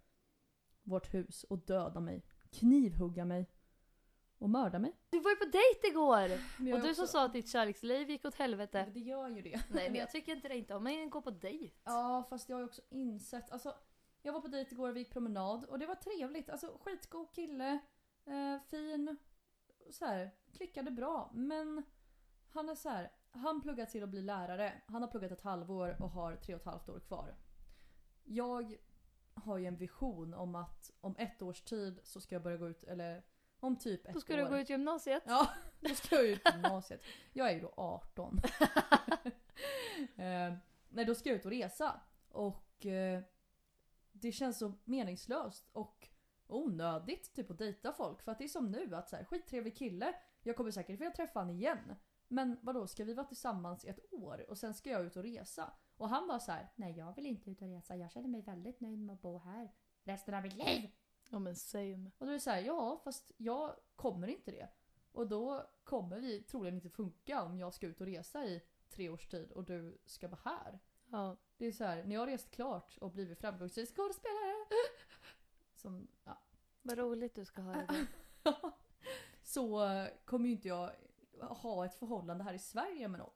vårt 0.83 1.14
hus 1.14 1.45
och 1.45 1.59
döda 1.59 2.00
mig. 2.00 2.25
Knivhugga 2.50 3.25
mig. 3.25 3.50
Och 4.38 4.50
mörda 4.50 4.78
mig. 4.78 4.97
Du 5.11 5.21
var 5.21 5.30
ju 5.30 5.37
på 5.37 5.45
dejt 5.45 5.87
igår! 5.88 6.30
Och 6.75 6.80
du 6.83 6.95
som 6.95 7.07
sa 7.07 7.25
att 7.25 7.33
ditt 7.33 7.49
kärleksliv 7.49 8.11
gick 8.11 8.25
åt 8.25 8.35
helvete. 8.35 8.83
Men 8.85 8.92
Det 8.92 9.00
gör 9.00 9.28
ju 9.28 9.42
det. 9.42 9.61
Nej 9.71 9.90
men 9.90 9.95
jag 10.00 10.11
tycker 10.11 10.37
inte 10.37 10.49
det 10.49 10.57
inte 10.57 10.75
om 10.75 10.85
man 10.85 11.11
går 11.11 11.21
på 11.21 11.30
dejt. 11.30 11.75
Ja 11.85 12.26
fast 12.30 12.49
jag 12.49 12.57
har 12.57 12.61
ju 12.61 12.66
också 12.66 12.83
insett, 12.90 13.50
alltså 13.50 13.75
jag 14.28 14.32
var 14.32 14.40
på 14.40 14.49
dejt 14.49 14.75
igår 14.75 14.88
och 14.88 14.97
vi 14.97 15.00
gick 15.00 15.12
promenad 15.12 15.64
och 15.64 15.78
det 15.78 15.87
var 15.87 15.94
trevligt. 15.94 16.50
Alltså 16.50 16.78
skitgod 16.85 17.32
kille, 17.35 17.78
eh, 18.25 18.58
fin, 18.70 19.16
så 19.90 20.04
här, 20.04 20.30
klickade 20.52 20.90
bra. 20.90 21.30
Men 21.35 21.82
han 22.49 22.68
är 22.68 22.75
så 22.75 22.88
här, 22.88 23.12
han 23.30 23.61
pluggar 23.61 23.87
till 23.87 24.02
att 24.02 24.08
bli 24.08 24.23
lärare. 24.23 24.82
Han 24.87 25.02
har 25.02 25.08
pluggat 25.08 25.32
ett 25.32 25.40
halvår 25.40 26.02
och 26.02 26.11
har 26.11 26.37
tre 26.37 26.54
och 26.54 26.61
ett 26.61 26.66
halvt 26.66 26.88
år 26.88 27.00
kvar. 27.00 27.37
Jag 28.25 28.76
har 29.35 29.58
ju 29.58 29.66
en 29.66 29.76
vision 29.76 30.35
om 30.35 30.54
att 30.54 30.90
om 31.00 31.16
ett 31.18 31.42
års 31.42 31.61
tid 31.61 32.00
så 32.04 32.20
ska 32.20 32.35
jag 32.35 32.42
börja 32.42 32.56
gå 32.56 32.68
ut, 32.68 32.85
eller 32.85 33.25
om 33.61 33.76
typ 33.76 34.06
ett 34.06 34.14
Då 34.14 34.20
ska 34.20 34.35
år. 34.35 34.38
du 34.38 34.49
gå 34.49 34.58
ut 34.58 34.70
gymnasiet. 34.70 35.23
Ja, 35.26 35.49
då 35.80 35.94
ska 35.94 36.16
jag 36.16 36.26
ut 36.26 36.42
gymnasiet. 36.52 37.02
Jag 37.32 37.50
är 37.50 37.54
ju 37.54 37.61
då 37.61 37.75
18. 37.76 38.40
eh, 40.16 40.54
nej, 40.88 41.04
då 41.04 41.14
ska 41.14 41.28
jag 41.28 41.37
ut 41.37 41.44
och 41.44 41.50
resa. 41.50 42.00
Och 42.28 42.87
eh, 42.87 43.23
det 44.22 44.32
känns 44.32 44.58
så 44.58 44.72
meningslöst 44.84 45.68
och 45.72 46.08
onödigt 46.46 47.34
typ 47.34 47.50
att 47.50 47.58
dejta 47.58 47.92
folk. 47.92 48.22
För 48.22 48.32
att 48.32 48.38
det 48.38 48.44
är 48.44 48.48
som 48.48 48.70
nu 48.70 48.94
att 48.94 49.08
så 49.08 49.16
här, 49.16 49.25
skittrevlig 49.25 49.76
kille, 49.76 50.14
jag 50.42 50.56
kommer 50.56 50.70
säkert 50.70 51.00
vilja 51.00 51.10
träffa 51.10 51.38
han 51.38 51.50
igen. 51.50 51.94
Men 52.28 52.58
vadå, 52.62 52.87
ska 52.87 53.04
vi 53.04 53.14
vara 53.14 53.26
tillsammans 53.26 53.84
i 53.84 53.88
ett 53.88 54.12
år 54.12 54.50
och 54.50 54.58
sen 54.58 54.75
ska 54.75 54.90
jag 54.90 55.06
ut 55.06 55.16
och 55.16 55.22
resa? 55.22 55.72
Och 55.96 56.08
han 56.08 56.28
var 56.28 56.38
så 56.38 56.52
här, 56.52 56.72
nej 56.76 56.98
jag 56.98 57.14
vill 57.14 57.26
inte 57.26 57.50
ut 57.50 57.62
och 57.62 57.68
resa, 57.68 57.96
jag 57.96 58.10
känner 58.10 58.28
mig 58.28 58.42
väldigt 58.42 58.80
nöjd 58.80 58.98
med 58.98 59.14
att 59.14 59.22
bo 59.22 59.38
här 59.38 59.72
resten 60.02 60.34
av 60.34 60.42
mitt 60.42 60.54
liv. 60.54 60.90
Ja 61.30 61.38
men 61.38 61.56
same. 61.56 62.10
Och 62.18 62.26
då 62.26 62.32
är 62.32 62.34
det 62.34 62.40
så 62.40 62.50
här, 62.50 62.60
ja 62.60 63.00
fast 63.04 63.32
jag 63.37 63.76
kommer 63.96 64.26
inte 64.28 64.50
det. 64.50 64.68
Och 65.12 65.28
då 65.28 65.70
kommer 65.84 66.20
vi 66.20 66.42
troligen 66.42 66.75
inte 66.75 66.90
funka 66.90 67.42
om 67.42 67.58
jag 67.58 67.75
ska 67.75 67.87
ut 67.87 68.00
och 68.00 68.06
resa 68.06 68.44
i 68.44 68.62
tre 68.90 69.08
års 69.08 69.28
tid 69.28 69.52
och 69.52 69.64
du 69.64 70.00
ska 70.04 70.28
vara 70.28 70.40
här. 70.44 70.78
Ja. 71.10 71.37
Det 71.58 71.66
är 71.66 71.72
så 71.72 71.84
här, 71.84 72.04
när 72.04 72.14
jag 72.14 72.20
har 72.20 72.26
rest 72.26 72.50
klart 72.50 72.98
och 73.00 73.10
blivit 73.10 73.38
framgångsrik 73.38 73.96
skådespelare. 73.96 74.54
Som, 75.74 76.08
ja. 76.24 76.38
Vad 76.82 76.98
roligt 76.98 77.34
du 77.34 77.44
ska 77.44 77.62
ha 77.62 77.72
det. 77.72 78.06
så 79.42 79.88
kommer 80.24 80.46
ju 80.46 80.52
inte 80.54 80.68
jag 80.68 80.92
ha 81.40 81.84
ett 81.84 81.94
förhållande 81.94 82.44
här 82.44 82.54
i 82.54 82.58
Sverige 82.58 83.08
med 83.08 83.20
någon. 83.20 83.32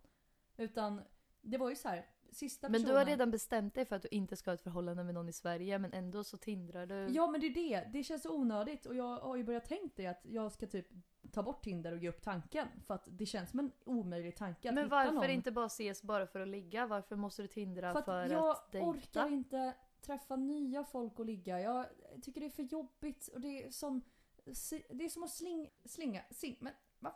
Utan 0.57 1.03
det 1.41 1.59
var 1.59 1.71
ju 1.71 1.77
så 1.77 1.89
här, 1.89 2.07
sista 2.33 2.69
Men 2.69 2.81
du 2.81 2.85
personen... 2.85 2.99
har 2.99 3.05
redan 3.05 3.31
bestämt 3.31 3.75
dig 3.75 3.85
för 3.85 3.97
att 3.97 4.03
du 4.03 4.09
inte 4.11 4.37
ska 4.37 4.51
ha 4.51 4.55
ett 4.55 4.63
förhållande 4.63 5.05
med 5.05 5.15
någon 5.15 5.29
i 5.29 5.33
Sverige 5.33 5.79
men 5.79 5.93
ändå 5.93 6.25
så 6.25 6.37
tindrar 6.37 6.87
du. 6.87 7.09
Ja 7.15 7.27
men 7.27 7.41
det 7.41 7.47
är 7.47 7.55
det, 7.55 7.91
det 7.93 8.05
känns 8.05 8.23
så 8.23 8.35
onödigt 8.35 8.87
och 8.87 8.95
jag 8.95 9.19
har 9.19 9.37
ju 9.37 9.45
börjat 9.45 9.65
tänkt 9.65 9.97
det 9.97 10.07
att 10.07 10.21
jag 10.23 10.53
ska 10.53 10.67
typ 10.67 10.89
ta 11.33 11.43
bort 11.43 11.65
Tinder 11.65 11.93
och 11.93 11.99
ge 11.99 12.09
upp 12.09 12.23
tanken. 12.23 12.69
För 12.87 12.95
att 12.95 13.09
det 13.11 13.27
känns 13.27 13.51
som 13.51 13.59
en 13.59 13.73
omöjlig 13.85 14.37
tanke 14.37 14.69
att 14.69 14.75
men 14.75 14.85
hitta 14.85 14.97
varför 14.97 15.13
någon. 15.15 15.31
inte 15.31 15.51
bara 15.53 15.67
ses 15.67 16.03
bara 16.03 16.27
för 16.27 16.41
att 16.41 16.49
ligga? 16.49 16.87
Varför 16.87 17.17
måste 17.17 17.43
du 17.43 17.49
tindra 17.49 17.93
För 17.93 18.03
för, 18.03 18.25
att 18.25 18.31
jag 18.31 18.51
att 18.51 18.73
dejta? 18.73 18.89
orkar 18.89 19.29
inte 19.29 19.75
träffa 20.01 20.37
nya 20.37 20.85
folk 20.85 21.19
och 21.19 21.27
ligga. 21.27 21.61
Jag 21.61 21.87
tycker 22.23 22.41
det 22.41 22.47
är 22.47 22.51
för 22.51 22.63
jobbigt 22.63 23.29
och 23.29 23.41
det 23.41 23.65
är 23.65 23.71
som... 23.71 24.03
Det 24.89 25.05
är 25.05 25.09
som 25.09 25.23
att 25.23 25.31
sling, 25.31 25.71
slinga... 25.85 26.23
Sing, 26.31 26.57
men 26.61 26.73
va? 26.99 27.15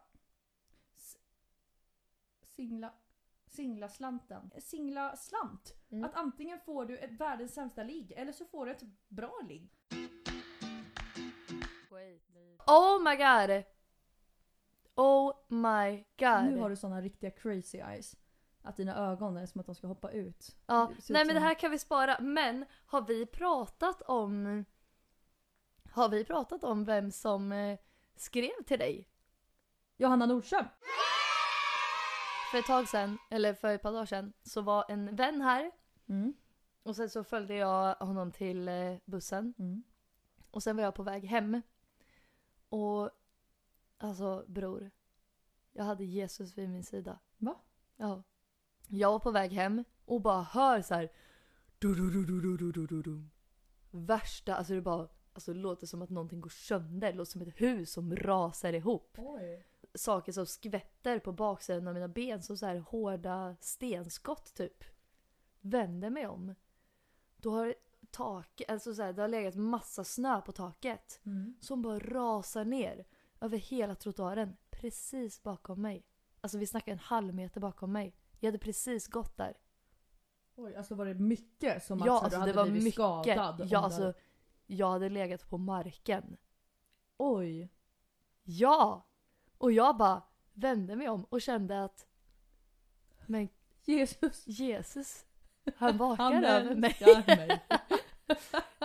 S- 0.96 1.16
Singla... 2.42 2.92
Singla 3.46 3.88
slanten. 3.88 4.50
Singla 4.58 5.16
slant. 5.16 5.74
Mm. 5.90 6.04
Att 6.04 6.14
antingen 6.14 6.60
får 6.60 6.86
du 6.86 6.98
ett 6.98 7.12
världens 7.12 7.54
sämsta 7.54 7.82
ligg 7.82 8.12
eller 8.12 8.32
så 8.32 8.44
får 8.44 8.66
du 8.66 8.72
ett 8.72 8.82
bra 9.08 9.40
ligg. 9.48 9.70
Oh 12.66 13.02
my 13.02 13.16
god! 13.16 13.64
Oh 14.96 15.32
my 15.48 16.04
god. 16.18 16.44
Nu 16.44 16.60
har 16.60 16.70
du 16.70 16.76
såna 16.76 17.00
riktiga 17.00 17.30
crazy 17.30 17.78
eyes. 17.78 18.16
Att 18.62 18.76
dina 18.76 18.96
ögon 18.96 19.36
är 19.36 19.46
som 19.46 19.60
att 19.60 19.66
de 19.66 19.74
ska 19.74 19.86
hoppa 19.86 20.10
ut. 20.10 20.56
Ja, 20.66 20.92
nej 21.08 21.22
ut 21.22 21.26
men 21.26 21.34
det 21.34 21.40
här 21.40 21.54
kan 21.54 21.70
vi 21.70 21.78
spara. 21.78 22.16
Men 22.20 22.64
har 22.86 23.02
vi 23.02 23.26
pratat 23.26 24.02
om... 24.02 24.64
Har 25.90 26.08
vi 26.08 26.24
pratat 26.24 26.64
om 26.64 26.84
vem 26.84 27.10
som 27.10 27.52
eh, 27.52 27.78
skrev 28.16 28.62
till 28.66 28.78
dig? 28.78 29.08
Johanna 29.96 30.26
Nordström! 30.26 30.64
För 32.50 32.58
ett 32.58 32.66
tag 32.66 32.88
sedan, 32.88 33.18
eller 33.30 33.54
för 33.54 33.74
ett 33.74 33.82
par 33.82 33.92
dagar 33.92 34.06
sedan, 34.06 34.32
så 34.42 34.60
var 34.60 34.84
en 34.88 35.16
vän 35.16 35.40
här. 35.40 35.70
Mm. 36.08 36.34
Och 36.82 36.96
sen 36.96 37.10
så 37.10 37.24
följde 37.24 37.54
jag 37.54 37.94
honom 37.94 38.32
till 38.32 38.68
eh, 38.68 38.96
bussen. 39.04 39.54
Mm. 39.58 39.82
Och 40.50 40.62
sen 40.62 40.76
var 40.76 40.84
jag 40.84 40.94
på 40.94 41.02
väg 41.02 41.24
hem. 41.24 41.62
Och 42.68 43.10
Alltså 43.98 44.44
bror. 44.48 44.90
Jag 45.72 45.84
hade 45.84 46.04
Jesus 46.04 46.58
vid 46.58 46.68
min 46.70 46.84
sida. 46.84 47.18
Va? 47.38 47.60
Ja. 47.96 48.22
Jag 48.88 49.12
var 49.12 49.18
på 49.18 49.30
väg 49.30 49.52
hem 49.52 49.84
och 50.04 50.20
bara 50.20 50.42
hör 50.42 50.82
så 50.82 50.94
här. 50.94 51.12
Du, 51.78 51.94
du, 51.94 52.24
du, 53.02 53.22
Värsta, 53.90 54.56
alltså 54.56 54.74
det 54.74 54.80
bara 54.80 55.08
alltså 55.32 55.52
det 55.52 55.58
låter 55.58 55.86
som 55.86 56.02
att 56.02 56.10
någonting 56.10 56.40
går 56.40 56.50
sönder. 56.50 57.12
Det 57.12 57.18
låter 57.18 57.32
som 57.32 57.42
ett 57.42 57.60
hus 57.60 57.92
som 57.92 58.16
rasar 58.16 58.72
ihop. 58.72 59.16
Oj. 59.18 59.66
Saker 59.94 60.32
som 60.32 60.46
skvätter 60.46 61.18
på 61.18 61.32
baksidan 61.32 61.88
av 61.88 61.94
mina 61.94 62.08
ben 62.08 62.42
som 62.42 62.56
så 62.56 62.66
här 62.66 62.76
hårda 62.76 63.56
stenskott 63.60 64.54
typ. 64.54 64.84
Vänder 65.60 66.10
mig 66.10 66.26
om. 66.26 66.54
Då 67.36 67.50
har 67.50 67.74
tak, 68.10 68.62
alltså 68.68 68.94
så 68.94 69.02
här, 69.02 69.12
det 69.12 69.22
har 69.22 69.28
legat 69.28 69.54
massa 69.54 70.04
snö 70.04 70.40
på 70.40 70.52
taket 70.52 71.20
mm. 71.26 71.56
som 71.60 71.82
bara 71.82 71.98
rasar 71.98 72.64
ner 72.64 73.06
över 73.40 73.58
hela 73.58 73.94
trottoaren. 73.94 74.56
Precis 74.70 75.42
bakom 75.42 75.82
mig. 75.82 76.06
Alltså 76.40 76.58
vi 76.58 76.66
snackar 76.66 76.92
en 76.92 76.98
halv 76.98 77.34
meter 77.34 77.60
bakom 77.60 77.92
mig. 77.92 78.14
Jag 78.40 78.48
hade 78.48 78.58
precis 78.58 79.08
gått 79.08 79.36
där. 79.36 79.56
Oj, 80.54 80.76
alltså 80.76 80.94
var 80.94 81.06
det 81.06 81.14
mycket 81.14 81.84
som 81.84 82.02
att 82.02 82.06
ja, 82.06 82.12
så 82.12 82.18
här, 82.18 82.24
alltså 82.24 82.36
du 82.36 82.40
hade 82.40 82.52
det 82.52 82.56
var 82.56 82.64
blivit 82.64 82.82
mycket. 82.84 82.94
skadad? 82.94 83.62
Ja, 83.70 83.78
alltså 83.78 84.14
jag 84.66 84.90
hade 84.90 85.08
legat 85.08 85.48
på 85.48 85.58
marken. 85.58 86.36
Oj. 87.16 87.68
Ja! 88.42 89.06
Och 89.58 89.72
jag 89.72 89.96
bara 89.96 90.22
vände 90.52 90.96
mig 90.96 91.08
om 91.08 91.24
och 91.24 91.42
kände 91.42 91.84
att 91.84 92.06
men 93.26 93.48
Jesus. 93.84 94.46
Jesus, 94.46 95.26
han 95.76 95.96
vakar 95.96 96.24
Han 96.24 96.44
över 96.44 96.74
mig. 96.74 96.96
mig. 97.26 97.62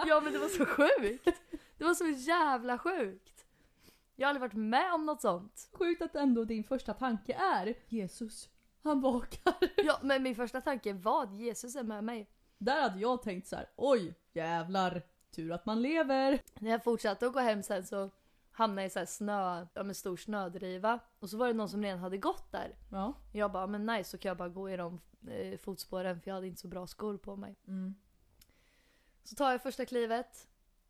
Ja 0.07 0.21
men 0.21 0.33
det 0.33 0.39
var 0.39 0.47
så 0.47 0.65
sjukt. 0.65 1.41
Det 1.77 1.83
var 1.83 1.93
så 1.93 2.07
jävla 2.07 2.77
sjukt. 2.77 3.40
Jag 4.21 4.27
har 4.27 4.29
aldrig 4.29 4.41
varit 4.41 4.69
med 4.69 4.93
om 4.93 5.05
något 5.05 5.21
sånt. 5.21 5.69
Sjukt 5.73 6.01
att 6.01 6.15
ändå 6.15 6.45
din 6.45 6.63
första 6.63 6.93
tanke 6.93 7.33
är 7.33 7.73
Jesus. 7.87 8.49
Han 8.83 9.01
vakar. 9.01 9.53
Ja 9.83 9.99
men 10.01 10.23
min 10.23 10.35
första 10.35 10.61
tanke 10.61 10.93
var 10.93 11.23
att 11.23 11.33
Jesus 11.33 11.75
är 11.75 11.83
med 11.83 12.03
mig. 12.03 12.29
Där 12.57 12.81
hade 12.81 12.99
jag 12.99 13.21
tänkt 13.21 13.47
så 13.47 13.55
här: 13.55 13.69
oj 13.75 14.15
jävlar. 14.33 15.01
Tur 15.31 15.51
att 15.51 15.65
man 15.65 15.81
lever. 15.81 16.41
När 16.59 16.71
jag 16.71 16.83
fortsatte 16.83 17.27
att 17.27 17.33
gå 17.33 17.39
hem 17.39 17.63
sen 17.63 17.85
så 17.85 18.09
hamnade 18.51 18.81
jag 18.81 18.87
i 18.87 18.89
så 18.89 18.99
här 18.99 19.05
snö, 19.05 19.67
ja, 19.73 19.83
men 19.83 19.95
stor 19.95 20.17
snödriva. 20.17 20.99
Och 21.19 21.29
så 21.29 21.37
var 21.37 21.47
det 21.47 21.53
någon 21.53 21.69
som 21.69 21.83
redan 21.83 21.99
hade 21.99 22.17
gått 22.17 22.51
där. 22.51 22.75
Ja. 22.91 23.13
Jag 23.31 23.51
bara, 23.51 23.67
men 23.67 23.85
nice 23.85 24.09
så 24.09 24.17
kan 24.17 24.29
jag 24.29 24.37
bara 24.37 24.49
gå 24.49 24.69
i 24.69 24.77
de 24.77 25.01
eh, 25.27 25.57
fotspåren 25.57 26.21
för 26.21 26.29
jag 26.29 26.35
hade 26.35 26.47
inte 26.47 26.61
så 26.61 26.67
bra 26.67 26.87
skor 26.87 27.17
på 27.17 27.35
mig. 27.35 27.55
Mm. 27.67 27.95
Så 29.23 29.35
tar 29.35 29.51
jag 29.51 29.61
första 29.61 29.85
klivet, 29.85 30.47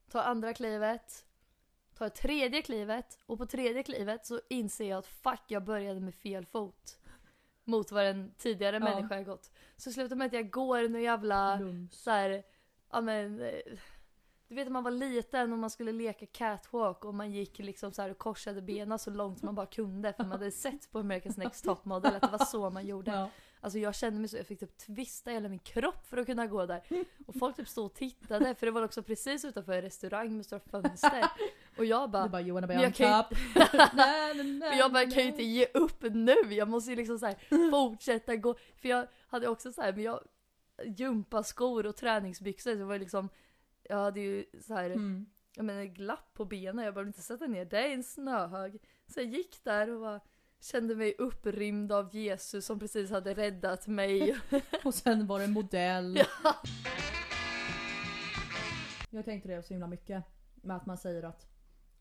tar 0.10 0.24
andra 0.24 0.54
klivet, 0.54 1.26
tar 2.02 2.10
tredje 2.10 2.62
klivet 2.62 3.20
och 3.26 3.38
på 3.38 3.46
tredje 3.46 3.84
klivet 3.84 4.26
så 4.26 4.42
inser 4.50 4.90
jag 4.90 4.98
att 5.00 5.08
fuck 5.08 5.42
jag 5.48 5.64
började 5.64 6.00
med 6.00 6.16
fel 6.16 6.46
fot. 6.46 6.98
Mot 7.64 7.92
vad 7.92 8.06
den 8.06 8.34
tidigare 8.38 8.76
Ja. 8.76 8.80
människan 8.80 9.18
har 9.18 9.24
gått. 9.26 9.52
Så 9.78 9.92
slutar 9.92 10.16
med 10.16 10.28
att 10.28 10.34
jag 10.34 10.50
går 10.52 10.90
någon 10.90 11.02
jävla 11.02 11.56
Lums. 11.56 12.02
så 12.04 12.12
här, 12.12 12.44
ja 12.92 13.02
men 13.02 13.42
eh, 13.42 13.60
du 14.48 14.56
vet 14.56 14.66
när 14.66 14.72
man 14.72 14.84
var 14.84 14.92
liten 14.92 15.54
och 15.54 15.60
man 15.60 15.70
skulle 15.70 15.92
leka 15.92 16.26
catwalk 16.26 17.06
och 17.06 17.14
man 17.14 17.32
gick 17.32 17.60
liksom 17.60 17.92
så 17.92 18.12
och 18.12 18.18
korsade 18.18 18.62
benen 18.62 19.00
så 19.00 19.10
långt 19.10 19.42
man 19.42 19.56
bara 19.56 19.66
kunde 19.66 20.14
för 20.14 20.24
man 20.24 20.32
hade 20.32 20.52
sett 20.66 20.92
på 20.92 21.00
America's 21.00 21.40
Next 21.40 21.66
Top 21.66 21.86
Model 21.86 22.16
att 22.16 22.22
det 22.22 22.38
var 22.38 22.46
så 22.46 22.70
man 22.70 22.86
gjorde. 22.86 23.12
Ja. 23.12 23.30
Alltså 23.62 23.80
jag 23.80 23.96
kände 23.96 24.20
mig 24.20 24.30
så, 24.30 24.38
jag 24.38 24.48
fick 24.48 24.60
typ 24.60 24.78
twista 24.78 25.32
hela 25.32 25.50
min 25.50 25.60
kropp 25.60 26.06
för 26.08 26.18
att 26.18 26.26
kunna 26.26 26.48
gå 26.48 26.66
där. 26.66 26.84
Och 27.28 27.36
folk 27.40 27.56
typ 27.56 27.68
stod 27.68 27.86
och 27.86 27.94
tittade 27.94 28.56
för 28.56 28.66
det 28.66 28.72
var 28.72 28.82
också 28.82 29.04
precis 29.04 29.46
utanför 29.46 29.74
en 29.74 29.82
restaurang 29.82 30.38
med 30.38 30.46
stora 30.46 30.60
fönster. 30.60 31.26
Och 31.82 31.86
jag 31.86 32.12
bara, 32.12 32.24
Du 32.24 32.30
bara 32.30 32.42
you 32.42 32.62
Men 32.62 32.78
on 32.78 32.84
jag 32.84 32.96
kan 32.96 33.24
men 34.60 34.78
jag 34.78 34.94
bara, 34.94 35.04
kan 35.06 35.24
ju 35.24 35.30
inte 35.30 35.44
ge 35.44 35.66
upp 35.74 36.02
nu. 36.02 36.36
Jag 36.50 36.68
måste 36.68 36.90
ju 36.92 36.96
liksom 36.96 37.20
så 37.20 37.26
här 37.26 37.70
fortsätta 37.72 38.36
gå. 38.36 38.56
För 38.82 38.90
jag 38.90 39.08
hade 39.28 39.48
också 39.48 39.74
så 39.74 39.82
här, 39.82 39.94
men 39.94 40.04
jag 40.04 40.20
gympaskor 40.86 41.86
och 41.86 41.96
träningsbyxor. 41.96 42.72
Så 42.72 42.78
det 42.78 42.86
var 42.86 43.00
liksom, 43.00 43.30
jag 43.84 43.98
hade 43.98 44.20
ju 44.20 44.46
så 44.62 44.74
här, 44.74 44.86
Mm. 44.90 45.26
jag 45.56 45.66
menar 45.66 45.84
glapp 45.84 46.34
på 46.34 46.46
benen. 46.46 46.86
Jag 46.86 46.94
behövde 46.94 47.10
inte 47.10 47.22
sätta 47.22 47.48
ner 47.48 47.66
det 47.66 47.88
i 47.88 47.94
en 47.94 48.04
snöhög. 48.04 48.82
Så 49.08 49.20
jag 49.20 49.28
gick 49.28 49.64
där 49.64 49.90
och 49.90 50.02
bara 50.02 50.20
kände 50.60 50.96
mig 50.96 51.16
upprymd 51.18 51.92
av 51.92 52.16
Jesus 52.16 52.66
som 52.66 52.80
precis 52.80 53.12
hade 53.12 53.34
räddat 53.34 53.88
mig. 53.88 54.40
Och 54.84 54.94
sen 54.94 55.28
var 55.28 55.40
det 55.40 55.46
en 55.46 55.54
modell. 55.54 56.20
Ja. 56.44 56.56
Jag 59.10 59.26
tänkte 59.26 59.50
det 59.50 59.64
så 59.64 59.74
himla 59.74 59.88
mycket. 59.88 60.24
Med 60.64 60.76
att 60.76 60.86
man 60.86 60.98
säger 60.98 61.24
att 61.24 61.51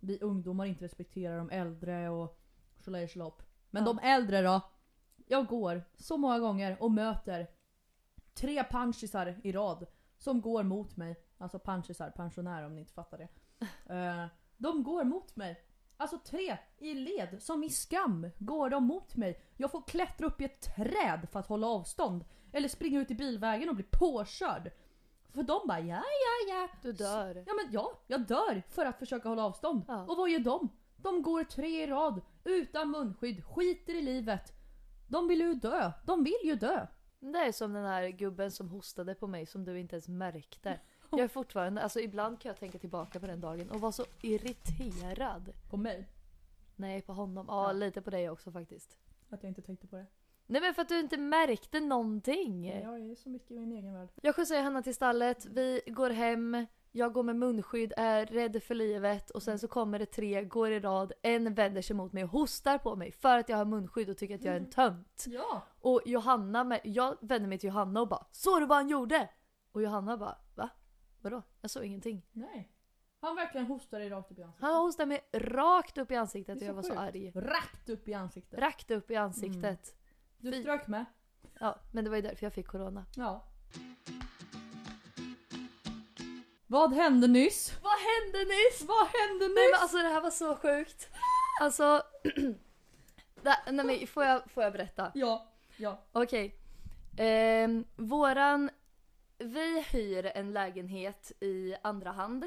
vi 0.01 0.19
ungdomar 0.21 0.65
inte 0.67 0.85
respekterar 0.85 1.39
de 1.39 1.51
äldre 1.51 2.09
och 2.09 2.41
tjolaj. 2.85 3.09
Men 3.71 3.85
Ja. 3.87 3.93
de 3.93 3.99
äldre 3.99 4.43
då? 4.43 4.61
Jag 5.27 5.47
går 5.47 5.83
så 5.95 6.17
många 6.17 6.39
gånger 6.39 6.83
och 6.83 6.91
möter 6.91 7.47
tre 8.35 8.65
punchisar 8.65 9.41
i 9.43 9.53
rad 9.53 9.87
som 10.19 10.41
går 10.41 10.63
mot 10.63 10.97
mig. 10.97 11.17
Alltså 11.39 11.59
punchisar, 11.59 12.11
pensionärer 12.11 12.67
om 12.67 12.75
ni 12.75 12.81
inte 12.81 12.93
fattar 12.93 13.19
det. 13.19 13.29
Eh, 13.95 14.27
de 14.57 14.83
går 14.83 15.05
mot 15.05 15.37
mig. 15.37 15.65
Alltså 15.97 16.19
tre 16.19 16.59
i 16.79 16.95
led, 16.95 17.43
som 17.43 17.65
i 17.65 17.71
skam, 17.71 18.31
går 18.39 18.71
de 18.71 18.85
mot 18.85 19.17
mig. 19.17 19.43
Jag 19.57 19.71
får 19.71 19.83
klättra 19.83 20.27
upp 20.27 20.41
i 20.41 20.45
ett 20.45 20.61
träd 20.77 21.29
för 21.33 21.41
att 21.41 21.47
hålla 21.47 21.67
avstånd. 21.67 22.25
Eller 22.53 22.69
springa 22.69 23.01
ut 23.01 23.11
i 23.11 23.15
bilvägen 23.15 23.69
och 23.69 23.75
bli 23.75 23.85
påkörd. 23.91 24.71
För 25.35 25.43
de 25.43 25.61
bara 25.69 25.81
ja, 25.81 26.03
ja, 26.03 26.55
ja. 26.55 26.69
Du 26.83 26.93
dör. 26.93 27.45
Ja 27.47 27.53
men 27.55 27.73
ja, 27.73 27.93
jag 28.07 28.21
dör 28.27 28.63
för 28.69 28.87
att 28.87 28.99
försöka 28.99 29.29
hålla 29.29 29.45
avstånd. 29.45 29.85
Ja. 29.89 30.03
Och 30.03 30.17
vad 30.17 30.31
gör 30.31 30.39
de? 30.41 30.69
De 30.97 31.23
går 31.23 31.45
tre 31.45 31.83
i 31.83 31.87
rad, 31.87 32.21
utan 32.45 32.91
munskydd, 32.91 33.45
skiter 33.45 33.95
i 33.95 34.03
livet. 34.03 34.53
De 35.09 35.29
vill 35.29 35.41
ju 35.41 35.55
dö. 35.55 35.93
De 36.07 36.25
vill 36.25 36.41
ju 36.45 36.55
dö. 36.55 36.87
Det 37.21 37.39
är 37.39 37.53
som 37.53 37.73
den 37.73 37.85
här 37.85 38.09
gubben 38.09 38.51
som 38.51 38.69
hostade 38.69 39.15
på 39.15 39.27
mig 39.27 39.47
som 39.47 39.65
du 39.65 39.81
inte 39.81 39.95
ens 39.97 40.09
märkte. 40.09 40.81
Jag 41.11 41.21
är 41.21 41.29
fortfarande, 41.29 41.83
alltså 41.83 42.01
ibland 42.01 42.41
kan 42.41 42.49
jag 42.49 42.59
tänka 42.59 42.79
tillbaka 42.79 43.21
på 43.21 43.27
den 43.27 43.41
dagen 43.41 43.71
och 43.71 43.81
vara 43.81 43.93
så 43.93 44.05
irriterad. 44.23 45.53
På 45.71 45.77
mig. 45.77 46.09
Nej, 46.77 47.03
på 47.03 47.13
honom. 47.13 47.47
Ja, 47.49 47.67
Ja. 47.67 47.73
lite 47.73 48.03
på 48.03 48.11
dig 48.11 48.31
också 48.31 48.53
faktiskt. 48.53 48.99
Att 49.31 49.43
jag 49.43 49.51
inte 49.51 49.63
tänkte 49.63 49.87
på 49.87 49.97
det. 49.97 50.07
Nej 50.51 50.61
men 50.61 50.75
för 50.75 50.83
att 50.83 50.89
du 50.89 51.01
inte 51.01 51.17
märkte 51.17 51.81
någonting. 51.81 52.67
Jag 52.67 53.01
är 53.01 53.15
så 53.15 53.29
mycket 53.29 53.51
i 53.51 53.59
min 53.59 53.73
egen 53.73 53.95
värld. 53.95 54.09
Jag 54.23 54.37
skjutsar 54.37 54.63
Hanna 54.63 54.83
till 54.83 54.95
stallet, 54.95 55.47
vi 55.47 55.81
går 55.87 56.11
hem, 56.11 56.67
jag 56.93 57.13
går 57.13 57.23
med 57.23 57.37
munskydd, 57.37 57.93
är 57.97 58.27
rädd 58.27 58.63
för 58.63 58.75
livet 58.75 59.31
och 59.31 59.43
sen 59.43 59.59
så 59.59 59.69
kommer 59.69 59.99
det 59.99 60.07
tre, 60.07 60.45
går 60.45 60.71
i 60.71 60.81
rad, 60.81 61.13
en 61.23 61.55
vänder 61.55 61.83
sig 61.83 61.97
mot 61.97 62.13
mig 62.13 62.25
och 62.25 62.31
hostar 62.31 62.79
på 62.79 62.97
mig 62.97 63.13
för 63.13 63.39
att 63.39 63.49
jag 63.49 63.57
har 63.57 63.65
munskydd 63.65 64.11
och 64.11 64.17
tycker 64.17 64.35
att 64.35 64.45
jag 64.45 64.55
är 64.55 64.61
en 64.61 64.71
tönt. 64.71 65.25
Ja! 65.29 65.63
Och 65.81 66.03
Johanna, 66.05 66.65
med, 66.65 66.81
jag 66.85 67.17
vänder 67.21 67.49
mig 67.49 67.59
till 67.59 67.69
Johanna 67.69 68.01
och 68.01 68.09
bara 68.09 68.27
Såg 68.31 68.61
du 68.63 68.67
vad 68.67 68.79
han 68.79 68.89
gjorde? 68.89 69.29
Och 69.73 69.83
Johanna 69.83 70.17
bara 70.17 70.39
Va? 70.55 70.71
Vadå? 71.21 71.43
Jag 71.61 71.71
såg 71.71 71.85
ingenting. 71.85 72.27
Nej. 72.33 72.73
Han 73.21 73.37
verkligen 73.37 73.67
hostade 73.67 74.11
rakt 74.11 74.31
upp 74.31 74.39
i 74.39 74.43
ansiktet. 74.43 74.63
Han 74.63 74.75
hostade 74.75 75.07
mig 75.07 75.21
rakt 75.33 75.99
upp 75.99 76.11
i 76.11 76.17
ansiktet 76.17 76.57
och 76.57 76.69
jag 76.69 76.75
var 76.75 76.83
så 76.83 76.89
sjukt. 76.89 77.01
arg. 77.01 77.33
Rakt 77.35 77.89
upp 77.89 78.09
i 78.09 78.15
ansiktet. 78.15 78.61
Rakt 78.61 78.91
upp 78.91 79.11
i 79.11 79.17
ansiktet. 79.17 79.97
Du 80.41 80.53
Fy- 80.53 80.61
strök 80.61 80.87
med. 80.87 81.05
Ja, 81.61 81.79
men 81.93 82.05
det 82.05 82.11
var 82.11 82.17
ju 82.17 82.23
därför 82.23 82.47
jag 82.47 82.53
fick 82.53 82.67
corona. 82.67 83.07
Ja. 83.17 83.45
Vad 86.67 86.93
hände 86.93 87.27
nyss? 87.27 87.73
Vad 87.83 87.93
hände 87.93 88.39
nyss? 88.39 88.83
Vad 88.89 89.07
hände 89.07 89.45
Nej 89.45 89.55
men 89.55 89.65
nyss? 89.65 89.81
alltså 89.81 89.97
det 89.97 90.09
här 90.09 90.21
var 90.21 90.31
så 90.31 90.57
sjukt. 90.57 91.09
Alltså... 91.61 92.03
det, 93.43 93.59
nej 93.71 93.85
men 93.85 94.07
får 94.07 94.25
jag, 94.25 94.51
får 94.51 94.63
jag 94.63 94.73
berätta? 94.73 95.13
Ja. 95.15 95.47
Ja. 95.77 96.01
Okej. 96.13 96.57
Ehm, 97.19 97.85
våran... 97.97 98.71
Vi 99.39 99.81
hyr 99.81 100.27
en 100.35 100.53
lägenhet 100.53 101.33
i 101.41 101.75
andra 101.83 102.11
hand. 102.11 102.45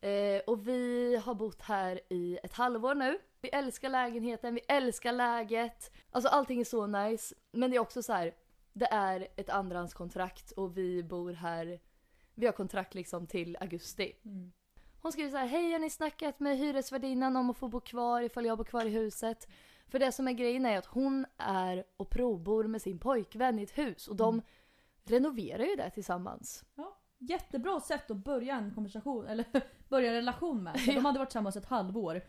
Eh, 0.00 0.40
och 0.46 0.68
vi 0.68 1.16
har 1.24 1.34
bott 1.34 1.62
här 1.62 2.00
i 2.08 2.38
ett 2.42 2.52
halvår 2.52 2.94
nu. 2.94 3.18
Vi 3.40 3.48
älskar 3.48 3.88
lägenheten, 3.88 4.54
vi 4.54 4.60
älskar 4.68 5.12
läget. 5.12 5.92
Alltså 6.10 6.28
allting 6.28 6.60
är 6.60 6.64
så 6.64 6.86
nice. 6.86 7.34
Men 7.52 7.70
det 7.70 7.76
är 7.76 7.80
också 7.80 8.02
så 8.02 8.12
här. 8.12 8.34
Det 8.72 8.86
är 8.92 9.28
ett 9.36 9.50
andrahandskontrakt 9.50 10.50
och 10.52 10.76
vi 10.78 11.02
bor 11.02 11.32
här. 11.32 11.80
Vi 12.34 12.46
har 12.46 12.52
kontrakt 12.52 12.94
liksom 12.94 13.26
till 13.26 13.56
augusti. 13.60 14.12
Mm. 14.24 14.52
Hon 15.02 15.12
skriver 15.12 15.30
så 15.30 15.36
här, 15.36 15.46
hej 15.46 15.72
har 15.72 15.78
ni 15.78 15.90
snackat 15.90 16.40
med 16.40 16.58
hyresvärdinnan 16.58 17.36
om 17.36 17.50
att 17.50 17.56
få 17.56 17.68
bo 17.68 17.80
kvar 17.80 18.22
ifall 18.22 18.46
jag 18.46 18.58
bor 18.58 18.64
kvar 18.64 18.84
i 18.84 18.88
huset? 18.88 19.48
För 19.88 19.98
det 19.98 20.12
som 20.12 20.28
är 20.28 20.32
grejen 20.32 20.66
är 20.66 20.78
att 20.78 20.86
hon 20.86 21.26
är 21.38 21.84
och 21.96 22.10
provbor 22.10 22.64
med 22.64 22.82
sin 22.82 22.98
pojkvän 22.98 23.58
i 23.58 23.62
ett 23.62 23.78
hus 23.78 24.08
och 24.08 24.16
de 24.16 24.34
Mm. 24.34 24.44
renoverar 25.04 25.64
ju 25.64 25.76
det 25.76 25.90
tillsammans. 25.90 26.64
Ja. 26.74 26.96
Jättebra 27.18 27.80
sätt 27.80 28.10
att 28.10 28.16
börja 28.16 28.54
en 28.56 28.74
konversation, 28.74 29.26
eller 29.26 29.44
börja 29.88 30.08
en 30.08 30.14
relation 30.14 30.62
med. 30.62 30.80
För 30.80 30.92
De 30.92 31.04
hade 31.04 31.18
varit 31.18 31.28
tillsammans 31.30 31.56
ett 31.56 31.66
halvår. 31.66 32.22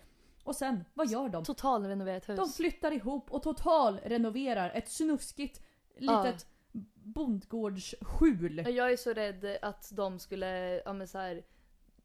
Och 0.43 0.55
sen, 0.55 0.85
vad 0.93 1.07
gör 1.07 1.29
de? 1.29 1.43
Totalrenoverat 1.43 2.29
hus. 2.29 2.37
De 2.37 2.49
flyttar 2.49 2.91
ihop 2.91 3.31
och 3.31 3.43
total 3.43 3.99
renoverar 4.03 4.71
ett 4.73 4.89
snuskigt 4.89 5.61
litet 5.97 6.47
bondgårdsskjul. 6.93 8.57
Jag 8.57 8.91
är 8.91 8.97
så 8.97 9.13
rädd 9.13 9.57
att 9.61 9.91
de 9.95 10.19
skulle, 10.19 10.81
ja 10.85 10.93
men 10.93 11.07
så 11.07 11.17
här, 11.17 11.43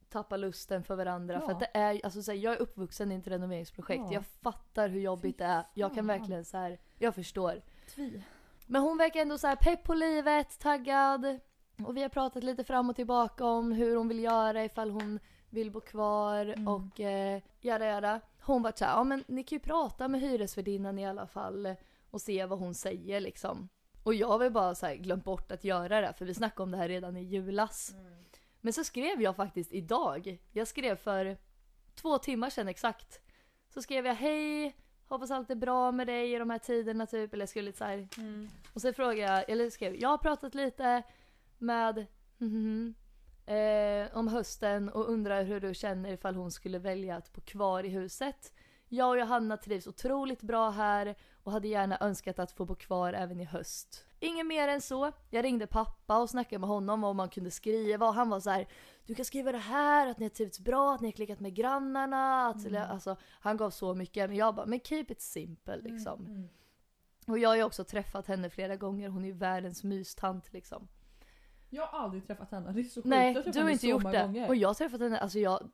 tappa 0.09 0.37
lusten 0.37 0.85
för 0.85 0.97
varandra. 0.97 1.35
Ja. 1.35 1.41
För 1.41 1.53
att 1.53 1.61
det 1.61 1.71
är, 1.75 2.01
alltså 2.05 2.23
så 2.23 2.31
här, 2.31 2.39
jag 2.39 2.55
är 2.55 2.59
uppvuxen 2.59 3.13
i 3.13 3.15
ett 3.15 3.27
renoveringsprojekt. 3.27 4.05
Ja. 4.07 4.13
Jag 4.13 4.27
fattar 4.27 4.89
hur 4.89 5.01
jobbigt 5.01 5.39
det 5.39 5.45
är. 5.45 5.65
Jag 5.75 5.95
kan 5.95 6.07
verkligen 6.07 6.45
så 6.45 6.57
här, 6.57 6.79
jag 6.99 7.15
förstår. 7.15 7.63
Tvi. 7.95 8.23
Men 8.67 8.83
hon 8.83 8.99
verkar 8.99 9.21
ändå 9.21 9.39
så 9.39 9.47
här 9.47 9.57
pepp 9.57 9.85
på 9.85 9.95
livet, 9.95 10.59
taggad. 10.59 11.41
Och 11.87 11.97
vi 11.97 12.03
har 12.03 12.09
pratat 12.09 12.45
lite 12.45 12.65
fram 12.65 12.91
och 12.91 12.97
tillbaka 12.97 13.45
om 13.45 13.73
hur 13.73 13.97
hon 13.97 14.09
vill 14.09 14.19
göra 14.19 14.65
ifall 14.65 14.91
hon 14.91 15.21
vill 15.57 15.71
bo 15.71 15.81
kvar 15.81 16.47
Mm. 16.47 16.69
och 16.69 17.01
eh, 17.01 17.43
göra 17.61 17.87
göra. 17.87 18.21
Hon 18.43 18.63
var 18.63 18.73
så 18.77 18.85
här, 18.85 18.93
ja 18.93 19.05
men 19.05 19.25
ni 19.29 19.43
kan 19.45 19.57
ju 19.57 19.61
prata 19.61 20.09
med 20.09 20.21
hyresvärdinnan 20.21 20.99
i 20.99 21.07
alla 21.07 21.27
fall 21.27 21.75
och 22.11 22.21
se 22.21 22.45
vad 22.47 22.59
hon 22.59 22.75
säger 22.75 23.21
liksom. 23.21 23.69
Och 24.03 24.15
jag 24.15 24.29
har 24.29 24.39
väl 24.39 24.53
bara 24.53 24.75
så 24.75 24.87
här 24.87 24.95
glömt 24.95 25.25
bort 25.25 25.53
att 25.53 25.65
göra 25.65 26.01
det 26.01 26.13
för 26.13 26.25
vi 26.25 26.35
snackade 26.35 26.63
om 26.63 26.71
det 26.71 26.77
här 26.77 26.89
redan 26.89 27.17
i 27.17 27.23
julas. 27.23 27.95
Men 28.61 28.73
så 28.73 28.85
skrev 28.85 29.23
jag 29.23 29.37
faktiskt 29.37 29.73
idag. 29.73 30.39
Jag 30.53 30.69
skrev 30.69 30.97
för 30.97 31.37
två 31.95 32.19
timmar 32.19 32.51
sedan 32.51 32.69
exakt. 32.69 33.21
Så 33.75 33.83
skrev 33.83 34.07
jag 34.07 34.15
hej, 34.15 34.77
hoppas 35.09 35.31
allt 35.31 35.51
är 35.51 35.55
bra 35.55 35.93
med 35.93 36.07
dig 36.07 36.35
i 36.35 36.39
de 36.39 36.51
här 36.51 36.59
tiderna 36.59 37.07
typ. 37.07 37.33
Eller 37.33 37.43
jag 37.43 37.49
skulle 37.49 37.67
lite 37.67 37.79
så 37.79 37.85
här. 37.85 38.09
Mm. 38.19 38.49
Och 38.75 38.81
så 38.81 38.93
frågade 38.93 39.33
jag, 39.33 39.51
eller 39.51 39.71
skrev 39.71 39.95
jag 39.97 40.09
har 40.09 40.19
pratat 40.19 40.55
lite 40.55 41.03
med 41.59 42.07
mhm, 42.39 42.95
eh, 43.47 44.17
om 44.19 44.29
hösten 44.29 44.89
och 44.89 45.09
undrar 45.09 45.45
hur 45.45 45.61
du 45.61 45.75
känner 45.75 46.13
ifall 46.13 46.35
hon 46.35 46.51
skulle 46.51 46.79
välja 46.79 47.17
att 47.17 47.33
bo 47.33 47.41
kvar 47.41 47.85
i 47.85 47.89
huset. 47.89 48.53
Jag 48.89 49.11
och 49.11 49.19
Johanna 49.19 49.57
trivs 49.57 49.87
otroligt 49.87 50.43
bra 50.43 50.71
här 50.71 51.15
och 51.43 51.53
hade 51.53 51.69
gärna 51.69 51.99
önskat 52.01 52.39
att 52.39 52.53
få 52.53 52.65
bo 52.65 52.75
kvar 52.75 53.13
även 53.13 53.41
i 53.41 53.45
höst. 53.45 54.05
Inget 54.21 54.47
mer 54.47 54.69
än 54.69 54.81
så. 54.81 55.13
Jag 55.31 55.45
ringde 55.45 55.67
pappa 55.67 56.19
och 56.19 56.31
snackade 56.31 56.59
med 56.59 56.69
honom 56.69 57.05
om 57.05 57.17
man 57.17 57.29
kunde 57.29 57.51
skriva 57.51 58.07
och 58.09 58.15
han 58.15 58.31
var 58.31 58.41
så 58.41 58.51
här: 58.51 58.69
Du 59.07 59.15
kan 59.15 59.25
skriva 59.25 59.53
det 59.53 59.59
här, 59.59 60.07
att 60.07 60.19
ni 60.19 60.25
har 60.25 60.31
trivts 60.31 60.61
bra, 60.61 60.95
att 60.95 61.01
ni 61.01 61.07
har 61.07 61.13
klickat 61.13 61.41
med 61.41 61.55
grannarna. 61.55 62.47
Att, 62.47 62.67
Mm. 62.67 62.91
alltså, 62.91 63.17
han 63.23 63.57
gav 63.57 63.71
så 63.71 63.95
mycket 63.95 64.31
men 64.31 64.37
jag 64.39 64.55
bara, 64.55 64.67
men 64.67 64.81
keep 64.81 65.07
it 65.09 65.21
simple 65.21 65.77
liksom. 65.77 66.27
Mm. 66.27 66.49
Och 67.27 67.39
jag 67.39 67.49
har 67.49 67.57
ju 67.57 67.63
också 67.65 67.85
träffat 67.85 68.27
henne 68.27 68.51
flera 68.51 68.77
gånger, 68.77 69.09
hon 69.09 69.23
är 69.25 69.29
ju 69.29 69.35
världens 69.35 69.85
mystant 69.85 70.53
liksom. 70.53 70.89
Jag 71.77 71.87
har 71.87 71.99
aldrig 71.99 72.27
träffat 72.27 72.51
henne. 72.51 72.73
Det 72.73 72.81
är 72.81 72.85
så 72.85 72.95
sjukt. 72.95 73.07
Nej, 73.07 73.33
Jag 73.45 73.55
du 73.55 73.63
har 73.63 73.71
inte 73.71 73.87
gjort 73.87 74.03
det. 74.13 74.23
Gånger. 74.23 74.49
Och 74.49 74.57
jag 74.57 74.69
har 74.69 74.75
träffat 74.75 75.01
henne, 75.01 75.19
alltså 75.19 75.39
jag, 75.39 75.71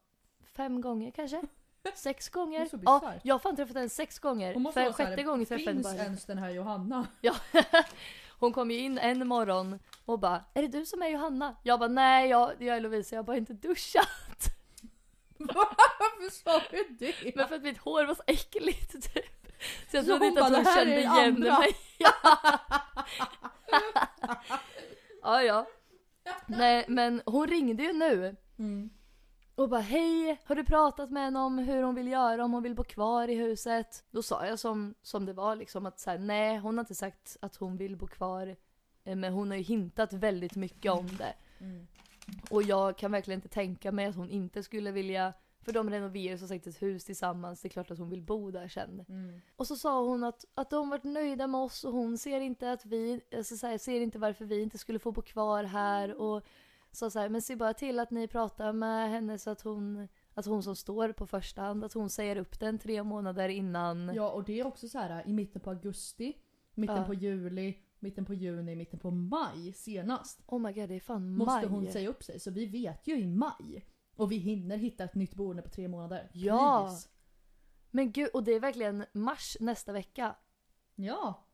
fem 0.57 0.81
gånger 0.81 1.11
kanske? 1.11 1.43
Sex 1.95 2.29
gånger? 2.29 2.69
Ja, 2.85 3.13
jag 3.23 3.35
har 3.35 3.39
fan 3.39 3.57
träffat 3.57 3.77
henne 3.77 3.89
sex 3.89 4.19
gånger. 4.19 4.73
För 4.73 4.93
sjätte 4.93 5.23
gången 5.23 5.47
träffade 5.47 5.63
jag 5.63 5.69
henne 5.69 5.83
Finns 5.83 5.97
bara. 5.97 6.05
ens 6.05 6.25
den 6.25 6.39
här 6.39 6.51
Johanna? 6.51 7.07
Ja. 7.21 7.35
Hon 8.39 8.53
kom 8.53 8.71
ju 8.71 8.79
in 8.79 8.99
en 8.99 9.27
morgon 9.29 9.79
och 10.05 10.19
bara 10.19 10.45
Är 10.55 10.63
det 10.63 10.69
du 10.69 10.87
som 10.87 11.03
är 11.03 11.09
Johanna? 11.09 11.57
Jag 11.63 11.79
bara 11.81 11.89
nej 11.89 12.29
jag, 12.31 12.53
jag 12.63 12.77
är 12.77 12.81
Lovisa, 12.81 13.15
jag 13.17 13.23
har 13.23 13.25
bara 13.27 13.37
inte 13.37 13.53
duschat. 13.53 14.07
Varför 15.39 16.31
sa 16.31 16.61
du 16.71 16.97
det? 16.99 17.37
Men 17.37 17.49
för 17.49 17.57
att 17.57 17.63
mitt 17.63 17.79
hår 17.79 18.05
var 18.05 18.15
så 18.15 18.23
äckligt 18.27 18.93
typ. 18.93 19.25
Så 19.91 19.97
jag 19.97 20.05
Så 20.05 20.11
trodde 20.11 20.27
inte 20.27 20.45
att 20.45 20.53
hon 20.55 20.65
"Det 20.65 20.71
här 20.71 20.81
är 20.81 20.85
kände 20.85 21.01
igen 21.01 21.35
andra." 21.37 21.59
mig. 21.59 21.77
ja 25.23 25.43
ja. 25.43 25.67
Nej 26.47 26.85
men 26.89 27.23
hon 27.27 27.47
ringde 27.47 27.83
ju 27.83 27.93
nu 27.93 28.37
Mm. 28.59 28.91
och 29.55 29.69
bara 29.69 29.81
hej, 29.81 30.41
har 30.45 30.55
du 30.55 30.65
pratat 30.65 31.11
med 31.11 31.23
henne 31.23 31.39
om 31.39 31.59
hur 31.59 31.83
hon 31.83 31.95
vill 31.95 32.09
göra, 32.09 32.45
om 32.45 32.53
hon 32.53 32.63
vill 32.63 32.75
bo 32.75 32.85
kvar 32.85 33.29
i 33.29 33.35
huset? 33.35 34.05
Då 34.11 34.23
sa 34.23 34.47
jag 34.47 34.59
som, 34.59 34.95
som 35.03 35.27
det 35.27 35.33
var 35.33 35.57
liksom 35.57 35.87
att 35.87 36.01
så 36.01 36.11
här, 36.11 36.19
nej 36.19 36.59
hon 36.59 36.79
har 36.79 36.83
inte 36.83 36.95
sagt 36.95 37.37
att 37.41 37.57
hon 37.57 37.77
vill 37.77 37.97
bo 37.97 38.07
kvar. 38.07 38.57
eh, 39.05 39.17
Men 39.17 39.33
hon 39.33 39.51
har 39.51 39.57
ju 39.57 39.63
hintat 39.63 40.13
väldigt 40.13 40.57
mycket 40.57 40.93
om 40.93 41.07
det. 41.07 41.35
Mm. 41.61 41.87
Och 42.51 42.63
jag 42.63 42.99
kan 42.99 43.13
verkligen 43.13 43.39
inte 43.39 43.49
tänka 43.49 43.93
mig 43.93 44.07
att 44.07 44.17
hon 44.17 44.31
inte 44.31 44.63
skulle 44.63 44.91
vilja, 44.93 45.33
för 45.63 45.73
de 45.73 45.91
renoverar 45.91 46.37
som 46.37 46.49
sagt 46.49 46.67
ett 46.67 46.83
hus 46.83 47.05
tillsammans, 47.05 47.61
det 47.63 47.69
är 47.69 47.71
klart 47.71 47.91
att 47.91 47.99
hon 47.99 48.11
vill 48.11 48.23
bo 48.23 48.51
där 48.51 48.69
sen. 48.69 49.05
Mm. 49.09 49.41
Och 49.57 49.67
så 49.67 49.77
sa 49.77 50.05
hon 50.05 50.25
att, 50.25 50.45
att 50.55 50.71
de 50.71 50.89
varit 50.89 51.05
nöjda 51.05 51.47
med 51.47 51.61
oss 51.61 51.85
och 51.85 51.93
hon 51.93 52.19
ser 52.19 52.41
inte 52.41 52.73
att 52.73 52.87
vi, 52.87 53.21
alltså 53.37 53.57
så 53.57 53.67
här, 53.67 53.79
ser 53.79 54.01
inte 54.01 54.19
varför 54.19 54.45
vi 54.45 54.63
inte 54.63 54.79
skulle 54.79 54.99
få 54.99 55.13
bo 55.13 55.23
kvar 55.23 55.65
här 55.65 56.15
och 56.15 56.43
sa 56.91 57.11
så 57.11 57.19
här, 57.19 57.29
men 57.29 57.43
se 57.43 57.57
bara 57.57 57.75
till 57.75 57.99
att 57.99 58.11
ni 58.11 58.29
pratar 58.29 58.73
med 58.73 59.11
henne 59.11 59.39
så 59.39 59.51
att 59.51 59.61
hon, 59.63 60.09
att 60.35 60.47
hon 60.47 60.63
som 60.63 60.77
står 60.77 61.13
på 61.13 61.27
första 61.27 61.63
hand, 61.63 61.85
att 61.85 61.93
hon 61.93 62.11
säger 62.11 62.37
upp 62.37 62.61
den 62.61 62.79
tre 62.79 63.03
månader 63.03 63.49
innan. 63.49 64.13
Ja 64.15 64.31
och 64.31 64.45
det 64.45 64.61
är 64.61 64.67
också 64.67 64.89
så 64.89 64.99
här 64.99 65.29
i 65.29 65.33
mitten 65.33 65.61
på 65.61 65.71
augusti, 65.71 66.37
mitten 66.75 66.97
Ja. 66.97 67.05
på 67.05 67.15
juli, 67.15 67.79
mitten 67.99 68.25
på 68.25 68.35
juni, 68.35 68.77
mitten 68.77 68.99
på 68.99 69.11
maj 69.11 69.73
senast. 69.73 70.43
Oh 70.47 70.61
my 70.61 70.73
god, 70.73 70.89
det 70.89 70.95
är 70.95 71.01
fan 71.01 71.37
Måste 71.37 71.55
maj. 71.55 71.67
hon 71.67 71.87
säga 71.87 72.09
upp 72.09 72.23
sig. 72.23 72.41
Så 72.41 72.51
vi 72.51 72.67
vet 72.67 73.07
ju 73.07 73.19
i 73.19 73.27
maj. 73.27 73.87
Och 74.17 74.33
vi 74.33 74.37
hinner 74.37 74.77
hitta 74.77 75.05
ett 75.05 75.15
nytt 75.15 75.35
boende 75.35 75.63
på 75.63 75.69
tre 75.69 75.89
månader. 75.89 76.31
Ja. 76.33 76.85
Please. 76.87 77.09
Men 77.91 78.13
gud, 78.13 78.29
och 78.35 78.45
det 78.45 78.53
är 78.53 78.61
verkligen 78.61 79.05
mars 79.13 79.57
nästa 79.61 79.93
vecka. 79.93 80.37
Ja. 80.95 81.47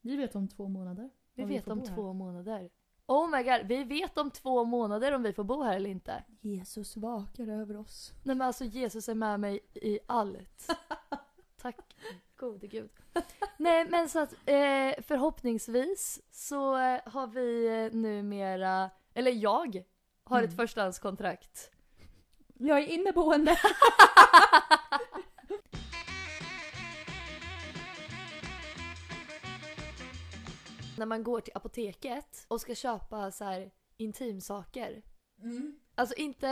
Vi 0.00 0.16
vet 0.16 0.36
om 0.36 0.48
två 0.48 0.68
månader. 0.68 1.10
Vi 1.34 1.42
om 1.42 1.48
vet 1.48 1.68
om 1.68 1.78
bo 1.78 1.86
här. 1.86 1.94
två 1.94 2.12
månader. 2.12 2.70
Oh 3.06 3.30
my 3.30 3.42
god, 3.42 3.66
vi 3.66 3.84
vet 3.84 4.18
om 4.18 4.30
två 4.30 4.64
månader 4.64 5.12
om 5.12 5.22
vi 5.22 5.32
får 5.32 5.44
bo 5.44 5.62
här 5.62 5.76
eller 5.76 5.90
inte. 5.90 6.24
Jesus 6.40 6.96
vakar 6.96 7.48
över 7.48 7.76
oss. 7.76 8.12
Nej 8.22 8.36
men 8.36 8.46
alltså 8.46 8.64
Jesus 8.64 9.08
är 9.08 9.14
med 9.14 9.40
mig 9.40 9.60
i 9.74 9.98
allt. 10.06 10.70
Tack 11.56 11.96
gode 12.36 12.66
gud. 12.66 12.90
Nej 13.56 13.86
men 13.90 14.08
så 14.08 14.18
att 14.18 14.32
eh, 14.32 15.02
förhoppningsvis 15.02 16.22
så 16.30 16.76
eh, 16.76 17.00
har 17.06 17.26
vi 17.26 17.66
eh, 17.66 17.98
numera, 17.98 18.90
eller 19.14 19.30
jag 19.32 19.82
har 20.24 20.38
ett 20.38 20.44
Mm. 20.44 20.56
förstahandskontrakt. 20.56 21.70
Jag 22.58 22.78
är 22.78 22.86
inneboende. 22.86 23.56
När 30.98 31.06
man 31.06 31.22
går 31.22 31.40
till 31.40 31.52
apoteket 31.56 32.44
och 32.48 32.60
ska 32.60 32.74
köpa 32.74 33.30
så 33.30 33.44
här 33.44 33.70
intimsaker. 33.96 35.02
Mm. 35.42 35.78
Alltså 35.94 36.14
inte, 36.14 36.46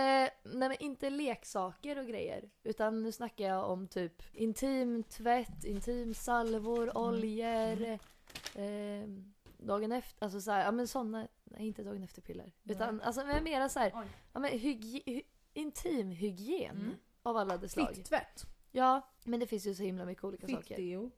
nej 0.44 0.68
men 0.68 0.76
inte 0.82 1.10
leksaker 1.10 1.98
och 1.98 2.06
grejer. 2.06 2.50
Utan 2.62 3.02
nu 3.02 3.12
snackar 3.12 3.44
jag 3.44 3.70
om 3.70 3.88
typ 3.88 4.22
intimtvätt, 4.32 5.64
intimsalvor, 5.64 6.98
oljor. 6.98 7.82
Eh, 8.54 9.08
dagen 9.66 9.92
efter, 9.92 10.24
alltså 10.24 10.40
såhär, 10.40 10.64
ja 10.64 10.72
men 10.72 10.88
såna, 10.88 11.28
nej 11.44 11.66
inte 11.66 11.82
dagen 11.82 12.02
efter 12.02 12.22
piller. 12.22 12.52
Nej. 12.62 12.76
Utan 12.76 13.00
alltså 13.00 13.24
men 13.26 13.44
mera 13.44 13.68
såhär, 13.68 13.92
Oj. 13.94 14.06
ja 14.32 14.40
men 14.40 14.50
hygi, 14.50 15.02
hy, 15.06 15.22
intimhygien 15.52 16.76
Mm. 16.76 16.94
av 17.22 17.36
alla 17.36 17.56
dess 17.58 17.72
slag. 17.72 17.94
Fitttvätt. 17.96 18.46
Ja, 18.72 19.08
men 19.24 19.40
det 19.40 19.46
finns 19.46 19.66
ju 19.66 19.74
så 19.74 19.82
himla 19.82 20.04
mycket 20.04 20.24
olika 20.24 20.46
saker. 20.48 20.62
Fittdeo. 20.76 21.10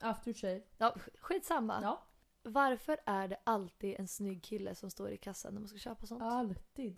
Aftershave. 0.00 0.62
Ja, 0.78 0.94
skitsamma. 1.20 1.78
Ja. 1.82 2.02
Varför 2.42 3.00
är 3.06 3.28
det 3.28 3.36
alltid 3.44 3.94
en 3.98 4.08
snygg 4.08 4.42
kille 4.42 4.74
som 4.74 4.90
står 4.90 5.10
i 5.10 5.16
kassan 5.16 5.54
när 5.54 5.60
man 5.60 5.68
ska 5.68 5.78
köpa 5.78 6.06
sånt? 6.06 6.22
Alltid. 6.22 6.96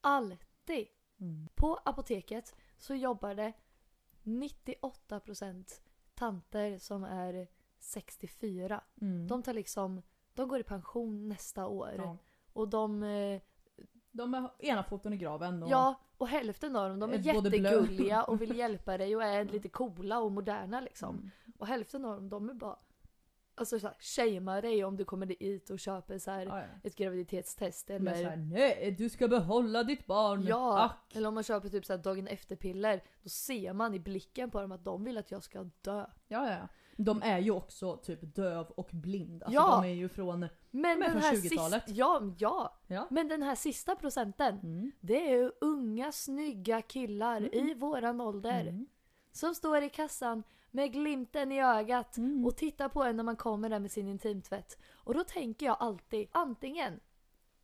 Alltid! 0.00 0.86
Mm. 1.20 1.48
På 1.54 1.76
apoteket 1.84 2.54
så 2.78 2.94
jobbar 2.94 3.34
det 3.34 3.52
98% 4.22 5.80
tanter 6.14 6.78
som 6.78 7.04
är 7.04 7.48
64. 7.78 8.84
Mm. 9.00 9.26
De 9.26 9.42
tar 9.42 9.52
liksom, 9.52 10.02
de 10.34 10.48
går 10.48 10.58
i 10.60 10.62
pension 10.62 11.28
nästa 11.28 11.66
år. 11.66 11.94
ja. 11.96 12.16
Och 12.52 12.68
de, 12.68 13.02
eh, 13.02 13.40
De 14.12 14.34
har 14.34 14.54
ena 14.58 14.84
foten 14.84 15.12
i 15.12 15.16
graven. 15.16 15.62
Och... 15.62 15.70
ja, 15.70 15.94
och 16.18 16.28
hälften 16.28 16.76
av 16.76 16.88
dem 16.88 16.98
de 17.00 17.10
är 17.12 17.28
Är 17.28 17.34
både 17.34 17.50
blö- 17.50 17.54
jättegulliga 17.62 18.22
och 18.24 18.40
vill 18.42 18.56
hjälpa 18.58 18.98
dig 18.98 19.16
och 19.16 19.22
är 19.22 19.44
lite 19.44 19.68
coola 19.68 20.20
och 20.20 20.32
moderna 20.32 20.80
liksom. 20.80 21.16
Mm. 21.16 21.30
Och 21.58 21.66
hälften 21.66 22.04
av 22.04 22.14
dem 22.16 22.28
de 22.28 22.50
är 22.50 22.54
bara, 22.54 22.78
alltså 23.54 23.78
såhär, 23.80 23.96
shamear 24.00 24.62
dig 24.62 24.84
om 24.84 24.96
du 24.96 25.04
kommer 25.04 25.26
dit 25.26 25.70
och 25.70 25.78
köper 25.78 26.18
så 26.18 26.30
här 26.30 26.46
Ja, 26.46 26.58
ja. 26.60 26.66
ett 26.82 26.96
graviditetstest 26.96 27.88
Men 27.88 27.96
eller 28.08 28.22
såhär, 28.22 28.36
nej 28.36 28.94
du 28.98 29.08
ska 29.10 29.28
behålla 29.28 29.82
ditt 29.84 30.06
barn. 30.06 30.42
Ja, 30.42 30.84
Ack. 30.84 31.16
eller 31.16 31.28
om 31.28 31.34
man 31.34 31.42
köper 31.42 31.68
typ 31.68 31.84
så 31.86 31.92
här 31.92 32.00
dagen 32.02 32.26
efter-piller. 32.26 33.02
Då 33.22 33.28
ser 33.28 33.72
man 33.72 33.94
i 33.94 33.98
blicken 34.00 34.50
på 34.50 34.60
dem 34.60 34.72
att 34.72 34.84
de 34.84 35.04
vill 35.04 35.18
att 35.18 35.30
jag 35.30 35.42
ska 35.42 35.62
dö. 35.80 36.06
Ja, 36.28 36.50
ja. 36.50 36.68
De 36.96 37.22
är 37.22 37.38
ju 37.38 37.50
också 37.50 37.96
typ 37.96 38.18
döv 38.34 38.66
och 38.66 38.88
blind. 38.92 39.42
Alltså 39.42 39.54
Ja. 39.60 39.80
de 39.82 39.88
är 39.90 39.94
ju 39.94 40.08
från... 40.08 40.48
Men 40.70 41.00
den 41.00 41.10
från 41.12 41.20
här 41.22 41.32
20-talet. 41.36 41.84
sista, 41.84 41.98
ja, 42.00 42.20
ja. 42.38 42.78
Ja. 42.86 43.06
Men 43.10 43.28
den 43.28 43.42
här 43.42 43.54
sista 43.54 43.96
procenten. 43.96 44.58
Mm. 44.58 44.92
Det 45.00 45.28
är 45.28 45.36
ju 45.36 45.52
unga 45.60 46.12
snygga 46.12 46.82
killar 46.82 47.54
i 47.54 47.74
våran 47.74 48.20
ålder. 48.20 48.60
Mm. 48.60 48.86
Som 49.32 49.54
står 49.54 49.82
i 49.82 49.90
kassan 49.90 50.42
med 50.70 50.92
glimten 50.92 51.52
i 51.52 51.62
ögat 51.62 52.16
Mm. 52.16 52.46
och 52.46 52.56
tittar 52.56 52.88
på 52.88 53.02
en 53.02 53.16
när 53.16 53.24
man 53.24 53.36
kommer 53.36 53.68
där 53.68 53.78
med 53.78 53.90
sin 53.90 54.08
intimtvätt. 54.08 54.78
Och 54.94 55.14
då 55.14 55.24
tänker 55.24 55.66
jag 55.66 55.76
alltid, 55.80 56.28
antingen 56.32 57.00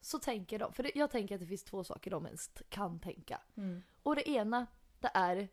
så 0.00 0.18
tänker 0.18 0.58
de, 0.58 0.72
för 0.72 0.98
jag 0.98 1.10
tänker 1.10 1.34
att 1.34 1.40
det 1.40 1.46
finns 1.46 1.64
två 1.64 1.84
saker 1.84 2.10
de 2.10 2.26
ens 2.26 2.50
kan 2.68 3.00
tänka. 3.00 3.40
Mm. 3.56 3.82
Och 4.02 4.16
det 4.16 4.28
ena, 4.28 4.66
det 5.00 5.10
är 5.14 5.48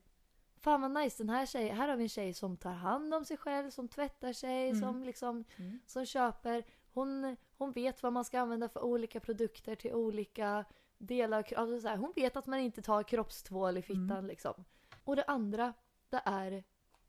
Fan 0.60 0.82
vad 0.82 0.92
nice, 0.92 1.24
den 1.24 1.30
här 1.30 1.46
tjejen, 1.46 1.78
här 1.78 1.88
har 1.88 1.96
vi 1.98 2.04
en 2.04 2.10
tjej 2.10 2.34
som 2.34 2.58
tar 2.58 2.72
hand 2.74 3.14
om 3.14 3.26
sig 3.26 3.38
själv, 3.38 3.70
som 3.70 3.88
tvättar 3.88 4.34
sig, 4.34 4.70
Mm. 4.70 4.82
som 4.82 5.04
liksom, 5.04 5.44
Mm. 5.58 5.80
som 5.86 6.06
köper. 6.06 6.64
Hon, 6.94 7.36
hon 7.58 7.72
vet 7.72 8.04
vad 8.04 8.14
man 8.14 8.26
ska 8.26 8.40
använda 8.40 8.70
för 8.70 8.84
olika 8.84 9.20
produkter 9.20 9.76
till 9.76 9.94
olika 9.94 10.66
delar 10.98 11.38
av 11.40 11.60
alltså 11.60 11.82
så 11.82 11.88
här, 11.88 11.98
Hon 11.98 12.14
vet 12.16 12.36
att 12.38 12.46
man 12.46 12.60
inte 12.60 12.82
tar 12.82 13.04
kroppstvål 13.04 13.78
i 13.78 13.82
fittan 13.82 14.12
Mm. 14.12 14.26
liksom. 14.26 14.64
Och 15.04 15.16
det 15.16 15.24
andra, 15.24 15.74
det 16.10 16.22
är, 16.26 16.64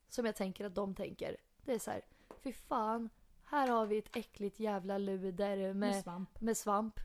som 0.08 0.26
jag 0.26 0.36
tänker 0.36 0.64
att 0.64 0.74
de 0.74 0.94
tänker, 0.94 1.36
det 1.64 1.72
är 1.74 1.78
så 1.78 1.90
här, 1.90 2.02
fy 2.42 2.52
fan, 2.52 3.10
här 3.44 3.68
har 3.68 3.86
vi 3.86 3.98
ett 3.98 4.16
äckligt 4.16 4.60
jävla 4.60 4.98
luder 4.98 5.56
Med 5.56 5.76
med, 5.76 6.02
svamp. 6.02 6.40
med 6.40 6.56
svamp. 6.56 7.00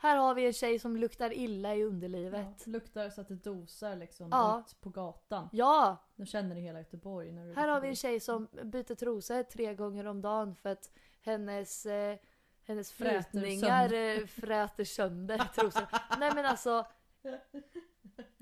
Här 0.00 0.16
har 0.16 0.34
vi 0.34 0.46
en 0.46 0.52
tjej 0.52 0.78
som 0.78 0.96
luktar 0.96 1.32
illa 1.32 1.74
i 1.74 1.84
underlivet. 1.84 2.46
Ja, 2.66 2.72
luktar 2.72 3.10
så 3.10 3.20
att 3.20 3.28
det 3.28 3.34
dosar 3.34 3.96
liksom 3.96 4.28
Ja. 4.30 4.64
ut 4.66 4.80
på 4.80 4.90
gatan. 4.90 5.48
Ja, 5.52 5.96
De 6.16 6.26
känner 6.26 6.54
det 6.54 6.60
i 6.60 6.64
hela 6.64 6.78
Göteborg. 6.78 7.32
När 7.32 7.46
du 7.46 7.54
Här 7.54 7.68
har 7.68 7.80
vi 7.80 7.88
en 7.88 7.96
tjej 7.96 8.20
som 8.20 8.48
byter 8.62 8.94
trosor 8.94 9.42
tre 9.42 9.74
gånger 9.74 10.06
om 10.06 10.22
dagen 10.22 10.54
för 10.54 10.70
att 10.70 10.90
hennes, 11.22 11.86
eh, 11.86 12.16
Hennes 12.64 12.92
Fräter 12.92 13.40
frytningar 13.40 13.92
eh, 13.92 14.26
fräter 14.26 14.84
sönder 14.84 15.38
trosorna. 15.54 15.88
Nej 16.18 16.32
men 16.34 16.44
alltså. 16.46 16.86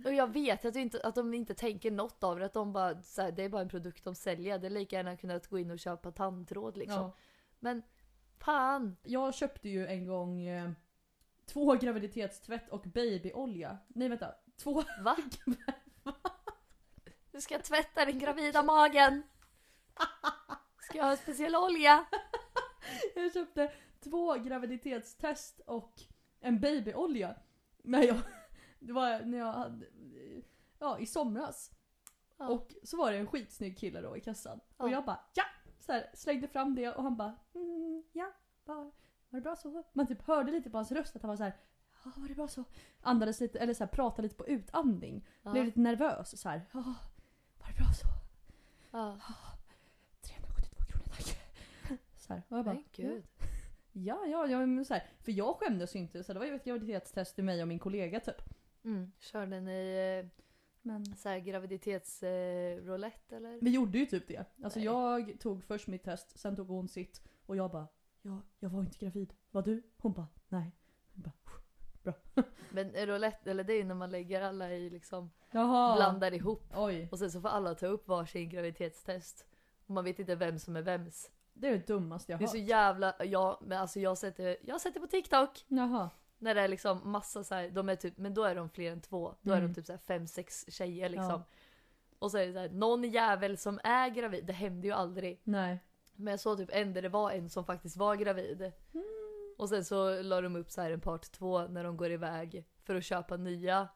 Och 0.05 0.13
jag 0.15 0.33
vet 0.33 0.65
att, 0.65 0.77
inte, 0.77 1.01
att 1.05 1.15
de 1.15 1.35
inte 1.35 1.55
tänker 1.55 1.91
något 1.91 2.25
av 2.25 2.39
det. 2.39 2.47
Att 2.47 2.53
de 2.53 2.73
bara, 2.73 2.95
här, 3.17 3.33
det 3.33 3.43
är 3.43 3.49
bara 3.49 3.63
en 3.63 3.69
produkt 3.69 4.05
de 4.05 4.15
säljer. 4.15 4.59
Det 4.59 4.67
är 4.67 4.71
lika 4.71 4.97
gärna 4.97 5.17
kunnat 5.17 5.47
gå 5.47 5.59
in 5.59 5.71
och 5.71 5.79
köpa 5.79 6.13
tandtråd 6.13 6.77
liksom. 6.77 7.03
Ja. 7.03 7.17
Men 7.59 7.83
fan. 8.39 8.97
Jag 9.03 9.35
köpte 9.35 9.69
ju 9.69 9.87
en 9.87 10.07
gång 10.07 10.41
eh, 10.43 10.71
två 11.47 11.75
graviditetstvätt 11.75 12.69
och 12.69 12.83
babyolja. 12.83 13.79
Nej 13.89 14.09
vänta, 14.09 14.35
två... 14.57 14.83
Va? 15.01 15.17
Du 17.33 17.41
ska 17.41 17.59
tvätta 17.59 18.05
den 18.05 18.19
gravida 18.19 18.63
magen. 18.63 19.23
Ska 20.81 20.99
jag 20.99 21.05
ha 21.05 21.11
en 21.11 21.17
speciell 21.17 21.57
olja? 21.57 22.07
Jag 23.15 23.33
köpte 23.33 23.73
två 24.01 24.35
graviditetstest 24.35 25.61
och 25.61 25.93
en 26.41 26.61
babyolja. 26.61 27.37
När 27.83 28.03
jag, 28.03 28.17
det 28.79 28.93
var 28.93 29.21
när 29.21 29.39
jag 29.39 29.53
hade, 29.53 29.87
ja 30.79 30.99
i 30.99 31.07
somras. 31.07 31.71
Ja. 32.37 32.49
Och 32.49 32.75
så 32.83 32.97
var 32.97 33.13
det 33.13 33.19
en 33.19 33.27
skitsnygg 33.27 33.79
kille 33.79 34.01
då 34.01 34.17
i 34.17 34.21
kassan. 34.21 34.61
Och 34.77 34.89
Ja. 34.89 34.93
jag 34.93 35.05
bara 35.05 35.21
ja! 35.35 35.45
Så 35.81 35.93
här, 35.93 36.11
slängde 36.15 36.49
fram 36.49 36.75
det 36.75 36.93
och 36.93 37.03
han 37.03 37.17
bara 37.17 37.37
mm, 37.55 38.05
ja, 38.13 38.33
var, 38.65 38.93
var 39.37 39.41
det 39.41 39.45
bra 39.45 39.57
så? 39.57 39.83
Man 39.93 40.07
typ 40.07 40.23
hörde 40.23 40.53
lite 40.53 40.71
på 40.71 40.79
hans 40.79 40.93
röst 40.93 41.17
att 41.17 41.23
han 41.23 41.29
var 41.29 41.37
så 41.37 41.43
här 41.43 41.57
ja 42.05 42.13
var 42.17 42.29
det 42.29 42.35
bra 42.35 42.49
så? 42.49 42.65
Andades 43.01 43.41
lite, 43.41 43.59
eller 43.59 43.75
så 43.75 43.85
här, 43.85 43.89
pratade 43.89 44.23
lite 44.23 44.35
på 44.37 44.47
utandning. 44.47 45.27
Blev 45.43 45.57
Ja. 45.57 45.63
lite 45.63 45.81
nervös 45.81 46.41
så 46.41 46.49
här. 46.49 46.61
ja 46.73 46.95
var 47.59 47.67
det 47.69 47.75
bra 47.77 47.93
så? 47.93 48.07
Ja. 48.91 49.19
372 50.23 50.85
kronor 50.85 51.05
tack. 51.17 51.39
Så 52.17 52.33
här, 52.33 52.43
och 52.49 52.59
jag 52.59 52.65
bara, 52.65 52.75
Men 52.75 52.85
gud. 52.93 53.25
Ja, 53.93 54.27
ja, 54.27 54.47
ja 54.47 54.67
men 54.67 54.85
så 54.85 54.95
här, 54.95 55.03
för 55.21 55.33
jag 55.33 55.57
skämdes 55.57 55.95
ju 55.95 55.99
inte. 55.99 56.25
Så 56.25 56.33
det 56.33 56.39
var 56.39 56.47
ju 56.47 56.55
ett 56.55 56.65
graviditetstest 56.65 57.35
till 57.35 57.45
mig 57.45 57.63
och 57.63 57.69
min 57.69 57.79
kollega 57.79 58.21
typ. 58.21 58.43
Mm. 58.85 59.13
Körde 59.19 59.61
ni 59.61 60.21
eh, 60.25 60.41
Men 60.83 61.17
så 61.17 61.29
här 61.29 61.39
graviditetsroulette 61.39 63.35
eh, 63.35 63.37
eller? 63.37 63.59
vi 63.61 63.71
gjorde 63.71 63.99
ju 63.99 64.07
typ 64.07 64.29
det. 64.29 64.45
Alltså 64.65 64.79
Nej. 64.79 64.87
jag 64.87 65.41
tog 65.41 65.65
först 65.65 65.87
mitt 65.87 66.05
test, 66.05 66.39
sen 66.39 66.57
tog 66.57 66.69
hon 66.69 66.89
sitt. 66.89 67.23
Och 67.47 67.57
jag 67.57 67.71
bara, 67.71 67.87
ja, 68.27 68.43
jag 68.61 68.71
var 68.71 68.81
inte 68.81 68.99
gravid. 68.99 69.35
Var 69.51 69.63
du? 69.63 69.83
Hon 69.99 70.13
bara, 70.13 70.27
nej. 70.49 70.73
Jag 71.15 71.23
bara, 71.23 71.33
Men 72.71 72.95
eh, 72.95 73.07
roulette, 73.07 73.51
eller 73.51 73.65
det 73.65 73.73
är 73.73 73.77
ju 73.77 73.85
när 73.85 73.95
man 73.95 74.11
lägger 74.11 74.43
alla 74.43 74.73
i 74.73 74.91
liksom, 74.91 75.31
Jaha. 75.51 75.97
blandar 75.97 76.35
ihop. 76.35 76.63
Oj, 76.75 77.09
Och 77.13 77.19
sen 77.19 77.31
så 77.31 77.41
får 77.41 77.49
alla 77.49 77.75
ta 77.75 77.87
upp 77.87 78.09
varsin 78.09 78.49
graviditetstest. 78.49 79.47
Och 79.87 79.91
man 79.95 80.05
vet 80.05 80.19
inte 80.19 80.35
vem 80.35 80.59
som 80.59 80.77
är 80.77 80.83
vems. 80.83 81.31
det 81.55 81.69
är 81.69 81.73
det 81.73 81.87
dummaste 81.87 82.33
jag 82.33 82.39
Det 82.41 82.45
är 82.45 82.47
har 82.47 82.53
så 82.55 82.59
hört. 82.61 82.69
jävla, 82.69 83.15
ja 83.25 83.61
men 83.63 83.79
alltså 83.79 84.01
jag 84.01 84.11
har 84.11 84.37
det, 84.37 84.57
jag 84.63 84.75
har 84.75 84.93
det 84.93 85.01
på 85.01 85.07
TikTok. 85.07 85.65
Jaha. 85.69 86.11
När 86.39 86.55
det 86.55 86.61
är 86.61 86.69
liksom 86.69 87.01
massa 87.11 87.45
så 87.45 87.55
här, 87.55 87.71
de 87.71 87.89
är 87.89 87.97
typ, 87.97 88.19
men 88.19 88.35
då 88.35 88.45
är 88.45 88.55
de 88.55 88.69
fler 88.71 88.93
än 88.93 89.01
två. 89.01 89.35
Då 89.43 89.53
är 89.53 89.57
Mm. 89.57 89.69
de 89.69 89.75
typ 89.75 89.87
så 89.87 89.93
här 89.93 89.99
fem, 89.99 90.27
sex 90.27 90.65
tjejer 90.69 91.09
liksom. 91.09 91.29
Ja. 91.31 91.43
Och 92.19 92.31
så 92.31 92.39
är 92.39 92.47
det 92.47 92.53
så 92.53 92.59
här, 92.59 92.69
någon 92.69 93.05
jävel 93.05 93.57
som 93.59 93.81
är 93.85 94.09
gravid. 94.09 94.45
Det 94.47 94.53
händer 94.53 94.89
ju 94.89 94.95
aldrig. 94.95 95.41
Nej. 95.45 95.79
Men 96.17 96.31
jag 96.31 96.41
såg 96.41 96.59
typ 96.59 96.71
en 96.73 96.93
där 96.93 97.03
det 97.03 97.09
var 97.09 97.31
en 97.31 97.49
som 97.51 97.65
faktiskt 97.65 97.97
var 97.97 98.15
gravid. 98.17 98.73
Mm. 98.95 99.07
Och 99.59 99.69
sen 99.69 99.85
så 99.85 100.23
la 100.23 100.41
de 100.41 100.57
upp 100.57 100.71
så 100.71 100.81
här 100.81 100.91
en 100.91 101.01
part 101.01 101.33
två 101.33 101.63
när 101.67 101.85
de 101.85 101.97
går 101.97 102.11
iväg 102.11 102.67
för 102.85 102.95
att 102.95 103.05
köpa 103.05 103.37
nya. 103.37 103.89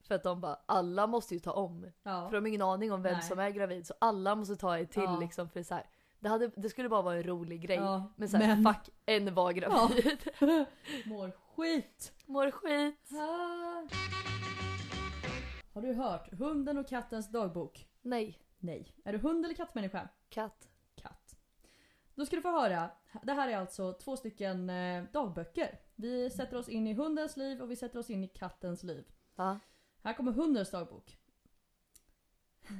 För 0.00 0.14
att 0.14 0.22
de 0.22 0.40
bara, 0.40 0.58
alla 0.66 1.06
måste 1.06 1.34
ju 1.34 1.40
ta 1.40 1.52
om. 1.52 1.90
Ja. 2.02 2.28
För 2.28 2.36
de 2.36 2.44
har 2.44 2.48
ingen 2.48 2.62
aning 2.62 2.92
om 2.92 3.02
vem 3.02 3.12
Nej. 3.12 3.22
som 3.22 3.38
är 3.38 3.50
gravid. 3.50 3.86
Så 3.86 3.94
alla 3.98 4.34
måste 4.34 4.56
ta 4.56 4.78
ett 4.78 4.90
till 4.90 5.02
Ja. 5.02 5.18
liksom. 5.20 5.48
För 5.50 5.62
så 5.62 5.74
här, 5.74 5.86
det, 6.20 6.28
hade, 6.28 6.48
det 6.56 6.68
skulle 6.68 6.88
bara 6.88 7.02
vara 7.02 7.16
en 7.16 7.22
rolig 7.22 7.60
grej. 7.60 7.76
Ja, 7.76 8.12
Men 8.16 8.28
så 8.28 8.36
här, 8.36 8.56
men- 8.56 8.74
fuck, 8.74 8.88
en 9.06 9.34
var 9.34 9.52
gravid. 9.52 10.28
Mår 11.06 11.30
skit. 11.56 12.12
Mår 12.26 12.50
skit. 12.50 13.08
Ah. 13.12 13.88
Har 15.74 15.82
du 15.82 15.92
hört 15.94 16.32
Hunden 16.38 16.78
och 16.78 16.88
kattens 16.88 17.28
dagbok? 17.30 17.88
Nej, 18.02 18.38
Nej. 18.58 18.94
Är 19.04 19.12
du 19.12 19.18
hund 19.18 19.44
eller 19.44 19.54
kattmänniska? 19.54 19.98
katt. 20.00 20.10
katt. 20.28 20.68
Då 22.14 22.26
ska 22.26 22.36
du 22.36 22.42
få 22.42 22.50
höra. 22.50 22.90
Det 23.22 23.32
här 23.32 23.48
är 23.48 23.56
alltså 23.56 23.92
två 23.92 24.16
stycken 24.16 24.70
eh, 24.70 25.04
dagböcker. 25.12 25.78
Vi 25.94 26.30
sätter 26.30 26.56
oss 26.56 26.68
in 26.68 26.86
i 26.86 26.94
hundens 26.94 27.36
liv 27.36 27.62
och 27.62 27.70
vi 27.70 27.76
sätter 27.76 27.98
oss 27.98 28.10
in 28.10 28.24
i 28.24 28.28
kattens 28.28 28.82
liv. 28.82 29.04
Ja. 29.36 29.58
Här 30.02 30.14
kommer 30.14 30.32
hundens 30.32 30.70
dagbok. 30.70 31.18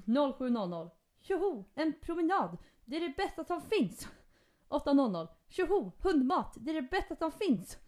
07.00. 0.07 0.91
Tjoho! 1.21 1.65
En 1.75 1.93
promenad! 2.01 2.59
Det 2.85 2.97
är 2.97 3.01
det 3.01 3.17
bästa 3.17 3.45
som 3.45 3.63
finns! 3.63 4.09
8.00. 4.69 5.29
Tjoho! 5.49 5.93
Hundmat! 5.99 6.57
Det 6.61 6.71
är 6.71 6.75
det 6.75 6.91
bästa 6.91 7.17
som 7.17 7.33
finns! 7.33 7.79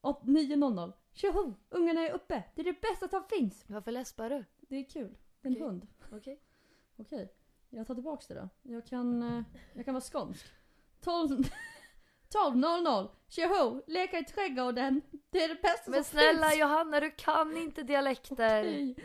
8 0.00 0.20
9.00. 0.26 0.92
Tjoho! 1.12 1.54
Ungarna 1.68 2.00
är 2.00 2.12
uppe! 2.12 2.44
Det 2.54 2.60
är 2.60 2.64
det 2.64 2.80
bästa 2.80 3.08
som 3.08 3.24
finns! 3.24 3.64
Varför 3.66 3.92
läspar 3.92 4.30
du? 4.30 4.44
Det 4.60 4.76
är 4.76 4.84
kul. 4.84 5.18
Det 5.40 5.48
är 5.48 5.50
en 5.50 5.56
Okej. 5.56 5.66
hund. 5.66 5.86
Okej. 6.12 6.40
Okej, 6.96 7.32
jag 7.70 7.86
tar 7.86 7.94
tillbaks 7.94 8.26
det 8.26 8.34
då. 8.34 8.48
Jag 8.62 8.86
kan, 8.86 9.22
eh, 9.22 9.42
jag 9.74 9.84
kan 9.84 9.94
vara 9.94 10.04
skånsk. 10.04 10.46
12 11.00 11.42
12.00. 12.34 13.08
Tjoho! 13.28 13.82
Leka 13.86 14.18
i 14.18 14.24
trädgården. 14.24 15.02
Det 15.30 15.44
är 15.44 15.48
det 15.48 15.62
bästa 15.62 15.90
Men 15.90 16.04
som 16.04 16.10
snälla 16.18 16.48
finns. 16.48 16.60
Johanna, 16.60 17.00
du 17.00 17.10
kan 17.10 17.56
inte 17.56 17.82
dialekter. 17.82 18.60
Okej. 18.60 18.96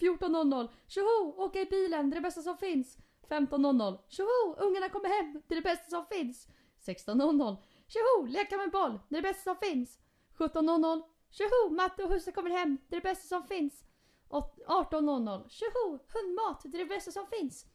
14.00. 0.00 0.68
Tjoho! 0.86 1.34
Åka 1.44 1.60
i 1.60 1.66
bilen. 1.66 2.10
Det 2.10 2.14
är 2.14 2.20
det 2.20 2.22
bästa 2.28 2.42
som 2.42 2.56
finns. 2.56 2.98
15.00. 3.28 3.98
Tjoho! 4.08 4.56
Ungarna 4.58 4.88
kommer 4.88 5.08
hem. 5.08 5.42
Det 5.48 5.54
är 5.54 5.56
det 5.56 5.62
bästa 5.62 5.90
som 5.90 6.06
finns. 6.06 6.48
16.00. 6.86 7.56
Tjoho! 7.88 8.26
Leka 8.26 8.56
med 8.56 8.70
boll. 8.70 9.00
Det 9.08 9.16
är 9.16 9.22
det 9.22 9.28
bästa 9.28 9.54
som 9.54 9.56
finns. 9.68 9.98
17.00. 10.38 11.02
Tjoho! 11.30 11.70
Matte 11.74 12.04
och 12.04 12.10
husse 12.10 12.32
kommer 12.32 12.50
hem. 12.50 12.78
Det 12.88 12.96
är 12.96 13.00
det 13.00 13.08
bästa 13.08 13.28
som 13.28 13.46
finns. 13.46 13.84
Åt- 14.28 14.58
18.00. 14.66 15.48
Tjoho! 15.48 15.98
Hundmat. 16.14 16.62
Det 16.64 16.78
är 16.78 16.78
det 16.78 16.94
bästa 16.94 17.10
som 17.10 17.26
finns. 17.26 17.66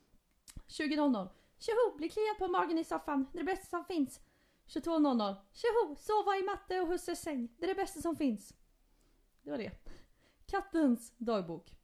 20.00. 0.67 1.29
Tjoho! 1.57 1.97
Bli 1.97 2.09
kliad 2.09 2.37
på 2.37 2.47
magen 2.47 2.77
i 2.77 2.83
soffan. 2.83 3.25
Det 3.31 3.39
är 3.39 3.43
det 3.43 3.51
bästa 3.51 3.65
som 3.65 3.85
finns. 3.85 4.19
22.00. 4.67 5.35
Tjoho! 5.53 5.95
Sova 5.95 6.37
i 6.37 6.43
matte 6.43 6.79
och 6.79 6.87
husses 6.87 7.21
säng. 7.21 7.49
Det 7.57 7.65
är 7.65 7.67
det 7.67 7.75
bästa 7.75 8.01
som 8.01 8.15
finns. 8.15 8.53
Det 9.41 9.51
var 9.51 9.57
det. 9.57 9.71
Kattens 10.45 11.13
dagbok. 11.17 11.75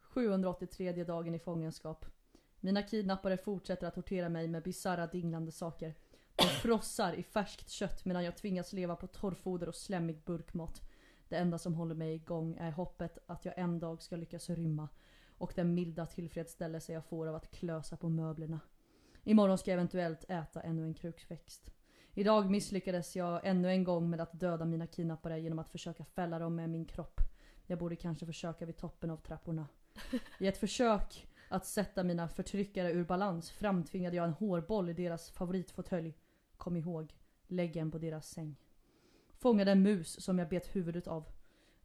783 0.00 1.04
dagen 1.04 1.34
i 1.34 1.38
fångenskap. 1.38 2.06
Mina 2.60 2.82
kidnappare 2.82 3.36
fortsätter 3.36 3.86
att 3.86 3.94
tortera 3.94 4.28
mig 4.28 4.48
med 4.48 4.62
bisarra 4.62 5.06
dinglande 5.06 5.52
saker. 5.52 5.94
De 6.36 6.44
frossar 6.44 7.12
i 7.12 7.22
färskt 7.22 7.70
kött 7.70 8.04
medan 8.04 8.24
jag 8.24 8.36
tvingas 8.36 8.72
leva 8.72 8.96
på 8.96 9.06
torrfoder 9.06 9.68
och 9.68 9.74
slemmig 9.74 10.22
burkmat. 10.24 10.82
Det 11.28 11.36
enda 11.36 11.58
som 11.58 11.74
håller 11.74 11.94
mig 11.94 12.14
igång 12.14 12.56
är 12.56 12.70
hoppet 12.70 13.18
att 13.26 13.44
jag 13.44 13.58
en 13.58 13.78
dag 13.78 14.02
ska 14.02 14.16
lyckas 14.16 14.50
rymma. 14.50 14.88
Och 15.38 15.52
den 15.56 15.74
milda 15.74 16.06
tillfredsställelse 16.06 16.92
jag 16.92 17.04
får 17.04 17.26
av 17.26 17.34
att 17.34 17.50
klösa 17.50 17.96
på 17.96 18.08
möblerna. 18.08 18.60
Imorgon 19.24 19.58
ska 19.58 19.70
jag 19.70 19.76
eventuellt 19.76 20.24
äta 20.28 20.60
ännu 20.60 20.84
en 20.84 20.94
krukväxt. 20.94 21.70
Idag 22.14 22.50
misslyckades 22.50 23.16
jag 23.16 23.40
ännu 23.44 23.70
en 23.70 23.84
gång 23.84 24.10
med 24.10 24.20
att 24.20 24.40
döda 24.40 24.64
mina 24.64 24.86
kidnappare 24.86 25.40
genom 25.40 25.58
att 25.58 25.68
försöka 25.68 26.04
fälla 26.04 26.38
dem 26.38 26.54
med 26.54 26.70
min 26.70 26.84
kropp. 26.84 27.20
Jag 27.66 27.78
borde 27.78 27.96
kanske 27.96 28.26
försöka 28.26 28.66
vid 28.66 28.76
toppen 28.76 29.10
av 29.10 29.16
trapporna. 29.16 29.66
I 30.38 30.46
ett 30.46 30.58
försök 30.58 31.26
att 31.48 31.66
sätta 31.66 32.04
mina 32.04 32.28
förtryckare 32.28 32.92
ur 32.92 33.04
balans 33.04 33.50
framtvingade 33.50 34.16
jag 34.16 34.24
en 34.24 34.32
hårboll 34.32 34.90
i 34.90 34.92
deras 34.92 35.30
favoritfåtölj. 35.30 36.14
Kom 36.56 36.76
ihåg, 36.76 37.14
lägg 37.46 37.76
en 37.76 37.90
på 37.90 37.98
deras 37.98 38.28
säng. 38.28 38.56
Fångade 39.38 39.72
en 39.72 39.82
mus 39.82 40.24
som 40.24 40.38
jag 40.38 40.48
bet 40.48 40.76
huvudet 40.76 41.06
av. 41.06 41.26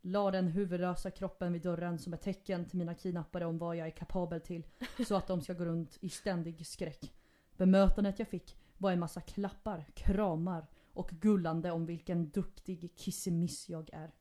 La 0.06 0.32
den 0.32 0.48
huvudlösa 0.48 1.12
kroppen 1.12 1.54
vid 1.54 1.62
dörren 1.62 2.00
som 2.00 2.14
ett 2.14 2.22
tecken 2.22 2.66
till 2.66 2.78
mina 2.78 2.96
kidnappare 2.96 3.46
om 3.46 3.58
vad 3.58 3.76
jag 3.76 3.88
är 3.88 3.92
kapabel 3.92 4.42
till. 4.42 4.64
Så 5.08 5.16
att 5.16 5.28
de 5.28 5.42
ska 5.42 5.54
gå 5.54 5.66
runt 5.66 5.98
i 6.02 6.10
ständig 6.10 6.68
skräck. 6.68 7.14
Bemötandet 7.58 8.20
jag 8.20 8.28
fick 8.28 8.58
var 8.78 8.92
en 8.92 9.00
massa 9.00 9.22
klappar, 9.22 9.86
kramar 9.94 10.68
och 10.94 11.10
gullande 11.10 11.72
om 11.72 11.86
vilken 11.86 12.30
duktig 12.30 12.96
kissemiss 12.96 13.70
jag 13.70 13.90
är. 13.94 14.12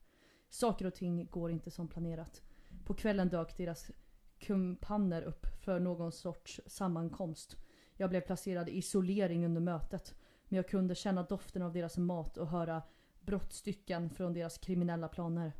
Saker 0.51 0.87
och 0.87 0.95
ting 0.95 1.27
går 1.27 1.51
inte 1.51 1.71
som 1.71 1.88
planerat. 1.88 2.42
På 2.85 2.95
kvällen 2.95 3.29
dök 3.29 3.57
deras 3.57 3.90
kumpanner 4.38 5.23
upp 5.23 5.47
för 5.64 5.81
någon 5.81 6.12
sorts 6.12 6.61
sammankomst. 6.66 7.57
Jag 7.97 8.11
blev 8.11 8.21
placerad 8.21 8.68
i 8.68 8.77
isolering 8.77 9.45
under 9.45 9.61
mötet. 9.61 10.14
Men 10.49 10.57
jag 10.57 10.68
kunde 10.68 10.95
känna 10.95 11.23
doften 11.23 11.62
av 11.62 11.73
deras 11.73 11.99
mat 11.99 12.37
och 12.37 12.49
höra 12.49 12.83
brottstycken 13.21 14.11
från 14.11 14.33
deras 14.33 14.59
kriminella 14.59 15.09
planer. 15.09 15.53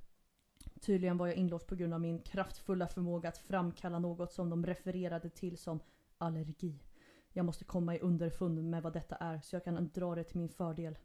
Tydligen 0.83 1.17
var 1.17 1.27
jag 1.27 1.37
inlåst 1.37 1.67
på 1.67 1.75
grund 1.75 1.95
av 1.95 2.01
min 2.01 2.19
kraftfulla 2.19 2.89
förmåga 2.89 3.29
att 3.29 3.39
framkalla 3.39 3.99
något 3.99 4.33
som 4.33 4.51
de 4.51 4.67
refererade 4.67 5.31
till 5.31 5.59
som 5.59 5.81
allergi. 6.19 6.83
Jag 7.33 7.45
måste 7.45 7.65
komma 7.65 7.97
i 7.97 7.99
underfund 7.99 8.65
med 8.65 8.83
vad 8.83 8.93
detta 8.93 9.17
är 9.17 9.41
så 9.41 9.57
jag 9.57 9.65
kan 9.65 9.91
dra 9.95 10.15
det 10.15 10.25
till 10.25 10.39
min 10.39 10.49
fördel. 10.49 10.99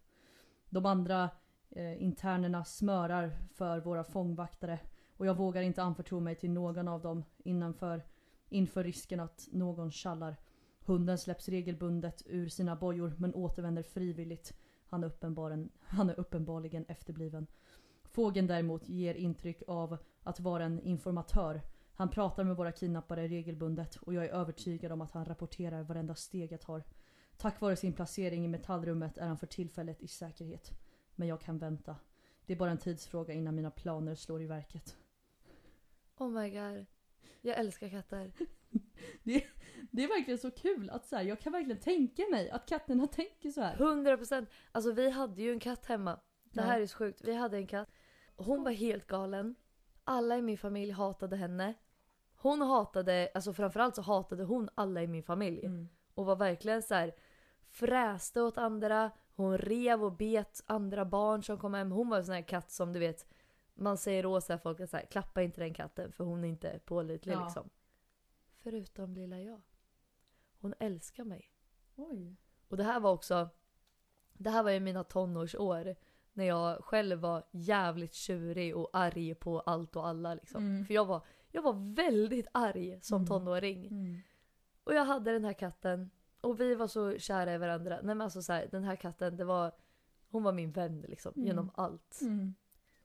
De 0.69 0.85
andra 0.85 1.29
eh, 1.69 2.03
internerna 2.03 2.65
smörar 2.65 3.37
för 3.53 3.79
våra 3.79 4.03
fångvaktare 4.03 4.79
och 5.17 5.25
jag 5.25 5.37
vågar 5.37 5.61
inte 5.61 5.83
anförtro 5.83 6.19
mig 6.19 6.35
till 6.35 6.51
någon 6.51 6.87
av 6.87 7.01
dem 7.01 7.23
innanför, 7.37 8.01
inför 8.49 8.83
risken 8.83 9.19
att 9.19 9.47
någon 9.51 9.91
kallar. 9.91 10.35
Hunden 10.79 11.17
släpps 11.17 11.49
regelbundet 11.49 12.23
ur 12.25 12.49
sina 12.49 12.75
bojor 12.75 13.13
men 13.17 13.35
återvänder 13.35 13.83
frivilligt. 13.83 14.57
Han 14.89 15.03
är, 15.03 15.69
han 15.81 16.09
är 16.09 16.19
uppenbarligen 16.19 16.85
efterbliven. 16.87 17.47
Fågeln 18.17 18.47
däremot 18.47 18.89
ger 18.89 19.13
intryck 19.13 19.61
av 19.67 19.97
att 20.23 20.39
vara 20.39 20.65
en 20.65 20.79
informatör. 20.79 21.61
Han 21.93 22.09
pratar 22.09 22.43
med 22.43 22.55
våra 22.55 22.71
kidnappare 22.71 23.27
regelbundet 23.27 23.95
och 23.95 24.13
jag 24.13 24.25
är 24.25 24.29
övertygad 24.29 24.91
om 24.91 25.01
att 25.01 25.11
han 25.11 25.25
rapporterar 25.25 25.83
varenda 25.83 26.15
steg 26.15 26.51
jag 26.51 26.61
tar. 26.61 26.83
Tack 27.37 27.61
vare 27.61 27.75
sin 27.75 27.93
placering 27.93 28.45
i 28.45 28.47
metallrummet 28.47 29.17
är 29.17 29.27
han 29.27 29.37
för 29.37 29.47
tillfället 29.47 30.01
i 30.01 30.07
säkerhet. 30.07 30.71
Men 31.15 31.27
jag 31.27 31.41
kan 31.41 31.57
vänta. 31.57 31.95
Det 32.45 32.53
är 32.53 32.57
bara 32.57 32.71
en 32.71 32.77
tidsfråga 32.77 33.33
innan 33.33 33.55
mina 33.55 33.71
planer 33.71 34.15
slår 34.15 34.41
i 34.41 34.45
verket. 34.45 34.97
Oh 36.17 36.29
my 36.29 36.49
god. 36.49 36.85
Jag 37.41 37.57
älskar 37.57 37.89
katter. 37.89 38.31
Det 39.91 40.03
är 40.03 40.07
verkligen 40.07 40.37
så 40.37 40.51
kul 40.51 40.89
att 40.89 41.05
så 41.05 41.15
här, 41.15 41.23
jag 41.23 41.39
kan 41.39 41.53
verkligen 41.53 41.81
tänka 41.81 42.23
mig 42.31 42.49
att 42.49 42.69
katterna 42.69 43.07
tänker 43.11 43.49
så 43.49 43.61
här. 43.61 43.75
100%. 43.77 44.47
Alltså 44.71 44.91
vi 44.91 45.09
hade 45.09 45.41
ju 45.41 45.51
en 45.51 45.59
katt 45.59 45.85
hemma. 45.85 46.19
Det 46.51 46.61
här 46.61 46.81
är 46.81 46.87
så 46.87 46.97
sjukt. 46.97 47.21
Vi 47.23 47.33
hade 47.33 47.57
en 47.57 47.67
katt. 47.67 47.89
Hon 48.37 48.63
var 48.63 48.71
helt 48.71 49.07
galen. 49.07 49.55
Alla 50.03 50.37
i 50.37 50.41
min 50.41 50.57
familj 50.57 50.91
hatade 50.91 51.35
henne. 51.35 51.73
Hon 52.35 52.61
hatade, 52.61 53.31
alltså 53.33 53.53
framförallt 53.53 53.95
så 53.95 54.01
hatade 54.01 54.43
hon 54.43 54.69
alla 54.75 55.03
i 55.03 55.07
min 55.07 55.23
familj. 55.23 55.65
Mm. 55.65 55.89
Och 56.13 56.25
var 56.25 56.35
verkligen 56.35 56.83
så 56.83 56.93
här 56.95 57.15
fräste 57.69 58.41
åt 58.41 58.57
andra. 58.57 59.11
Hon 59.35 59.57
rev 59.57 60.03
och 60.03 60.11
bet 60.11 60.63
andra 60.65 61.05
barn 61.05 61.43
som 61.43 61.57
kom 61.57 61.73
hem. 61.73 61.91
Hon 61.91 62.09
var 62.09 62.17
en 62.17 62.25
sån 62.25 62.35
här 62.35 62.41
katt 62.41 62.71
som 62.71 62.93
du 62.93 62.99
vet, 62.99 63.27
man 63.73 63.97
säger 63.97 64.25
åt 64.25 64.43
så 64.43 64.53
här 64.53 64.57
folk 64.57 64.79
att 64.79 64.89
så 64.89 64.97
här, 64.97 65.05
klappa 65.05 65.41
inte 65.41 65.61
den 65.61 65.73
katten 65.73 66.11
för 66.11 66.23
hon 66.23 66.43
är 66.43 66.47
inte 66.47 66.79
pålitlig 66.85 67.33
Ja. 67.33 67.43
liksom. 67.43 67.69
Förutom 68.55 69.13
lilla 69.13 69.39
jag. 69.39 69.61
Hon 70.59 70.73
älskar 70.79 71.23
mig. 71.23 71.51
Oj. 71.95 72.35
Och 72.67 72.77
det 72.77 72.83
här 72.83 72.99
var 72.99 73.11
också, 73.11 73.49
det 74.33 74.49
här 74.49 74.63
var 74.63 74.71
ju 74.71 74.79
mina 74.79 75.03
tonårsår. 75.03 75.95
När 76.37 76.45
jag 76.45 76.83
själv 76.83 77.19
var 77.19 77.43
jävligt 77.51 78.13
tjurig 78.13 78.75
och 78.77 78.89
arg 78.93 79.35
på 79.35 79.59
allt 79.59 79.95
och 79.95 80.07
alla 80.07 80.33
liksom. 80.33 80.65
Mm. 80.65 80.85
För 80.85 80.93
jag 80.93 81.05
var, 81.05 81.25
jag 81.51 81.61
var 81.61 81.95
väldigt 81.95 82.47
arg 82.51 82.99
som 83.01 83.15
Mm. 83.15 83.27
tonåring. 83.27 83.87
Mm. 83.87 84.19
Och 84.83 84.93
jag 84.93 85.05
hade 85.05 85.31
den 85.31 85.45
här 85.45 85.53
katten. 85.53 86.09
Och 86.41 86.59
vi 86.59 86.75
var 86.75 86.87
så 86.87 87.17
kära 87.19 87.53
i 87.53 87.57
varandra. 87.57 87.95
Nej 87.95 88.15
men 88.15 88.21
alltså 88.21 88.41
så 88.41 88.53
här, 88.53 88.67
den 88.71 88.83
här 88.83 88.95
katten, 88.95 89.37
det 89.37 89.43
var, 89.45 89.71
hon 90.29 90.43
var 90.43 90.51
min 90.53 90.71
vän 90.71 91.01
liksom. 91.01 91.33
Mm. 91.35 91.47
Genom 91.47 91.71
allt. 91.75 92.19
Mm. 92.21 92.53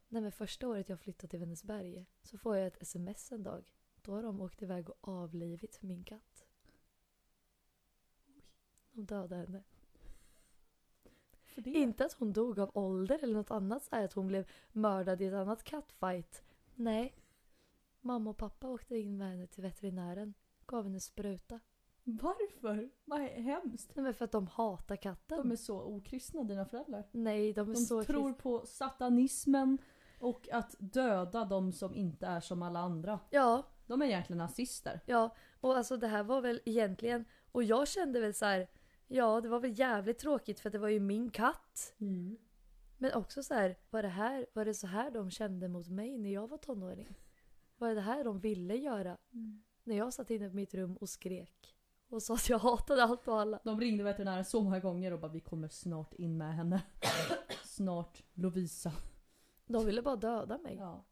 Nej 0.09 0.23
men 0.23 0.33
första 0.33 0.69
året 0.69 0.89
jag 0.89 1.01
flyttade 1.01 1.29
till 1.29 1.41
Vänersberg 1.41 2.07
så 2.23 2.39
får 2.39 2.57
jag 2.57 2.67
ett 2.67 2.83
sms 2.83 3.33
en 3.33 3.43
dag. 3.43 3.73
Då 4.03 4.13
har 4.13 4.23
de 4.23 4.41
åkt 4.41 4.63
iväg 4.63 4.91
och 4.91 4.97
avlivit 5.09 5.83
min 5.83 6.05
katt. 6.05 6.47
De 8.93 9.05
dödade 9.07 9.37
henne. 9.37 9.63
Inte 11.57 12.05
att 12.05 12.13
hon 12.13 12.33
dog 12.33 12.59
av 12.59 12.71
ålder 12.75 13.19
eller 13.23 13.35
något 13.35 13.51
annat 13.51 13.85
så 13.85 13.97
här 13.97 14.05
att 14.05 14.13
hon 14.13 14.27
blev 14.27 14.51
mördad 14.73 15.23
i 15.23 15.27
ett 15.27 15.35
annat 15.35 15.65
kattfight. 15.65 16.43
Nej. 16.75 17.15
Mamma 18.01 18.31
och 18.31 18.37
pappa 18.37 18.69
åkte 18.69 18.97
in 18.97 19.19
med 19.19 19.31
henne 19.31 19.47
till 19.47 19.63
veterinären. 19.63 20.35
Gav 20.67 20.85
henne 20.85 21.01
spruta. 21.01 21.61
Varför? 22.05 22.91
Vad 23.05 23.21
hemskt. 23.21 23.91
Nej 23.95 24.03
men 24.03 24.15
för 24.15 24.25
att 24.25 24.33
de 24.33 24.47
hatar 24.47 24.97
katten. 24.97 25.39
De 25.39 25.51
är 25.53 25.57
så 25.57 25.83
okristna 25.83 26.45
dina 26.45 26.65
föräldrar. 26.65 27.05
Nej, 27.13 27.53
de 27.53 27.71
är 27.71 27.75
De 27.75 27.81
så 27.81 28.05
tror 28.05 28.33
på 28.33 28.67
satanismen 28.67 29.79
och 30.21 30.49
att 30.53 30.75
döda 30.79 31.45
de 31.45 31.73
som 31.73 31.95
inte 31.95 32.27
är 32.27 32.41
som 32.41 32.63
alla 32.63 32.81
andra. 32.81 33.19
Ja, 33.31 33.63
De 33.87 34.03
är 34.03 34.07
egentligen 34.07 34.39
nazister. 34.39 35.01
ja. 35.07 35.35
Och 35.61 35.77
alltså 35.77 35.97
det 35.97 36.07
här 36.09 36.23
var 36.23 36.41
väl 36.41 36.61
egentligen... 36.65 37.25
Och 37.53 37.63
jag 37.63 37.89
kände 37.89 38.21
väl 38.21 38.35
så 38.35 38.45
här. 38.45 38.69
Ja, 39.15 39.41
det 39.41 39.49
var 39.49 39.61
väl 39.61 39.79
jävligt 39.79 40.19
tråkigt 40.19 40.61
för 40.61 40.71
det 40.71 40.79
var 40.79 40.89
ju 40.89 41.01
min 41.01 41.31
katt. 41.31 41.95
Men 42.99 43.13
också 43.15 43.43
så 43.43 43.55
här, 43.55 43.77
var 43.91 44.03
det, 44.03 44.09
här, 44.09 44.47
var 44.53 44.65
det 44.65 44.75
så 44.75 44.87
här 44.87 45.11
de 45.11 45.31
kände 45.31 45.69
mot 45.69 45.89
mig 45.89 46.19
när 46.19 46.31
jag 46.31 46.49
var 46.49 46.59
tonåring? 46.59 47.15
Var 47.77 47.89
det 47.89 47.95
det 47.95 48.01
här 48.01 48.25
de 48.25 48.41
ville 48.41 48.77
göra? 48.77 49.17
När 49.85 49.97
jag 49.97 50.15
satt 50.15 50.31
inne 50.31 50.49
på 50.49 50.57
mitt 50.57 50.75
rum 50.75 50.97
och 50.97 51.09
skrek. 51.09 51.77
Och 52.09 52.23
sa 52.23 52.35
att 52.35 52.49
jag 52.49 52.59
hatade 52.59 53.03
allt 53.03 53.29
och 53.29 53.41
alla. 53.41 53.61
De 53.65 53.81
ringde 53.81 54.05
veterinären 54.05 54.45
så 54.45 54.63
många 54.63 54.81
gånger 54.81 55.13
och 55.13 55.21
bara 55.21 55.33
vi 55.33 55.41
kommer 55.41 55.69
snart 55.69 56.15
in 56.15 56.39
med 56.39 56.55
henne. 56.55 56.83
snart 57.65 58.23
Lovisa. 58.35 58.93
De 59.67 59.87
ville 59.87 60.03
bara 60.03 60.17
döda 60.17 60.59
mig. 60.59 60.77
Ja. 60.77 61.05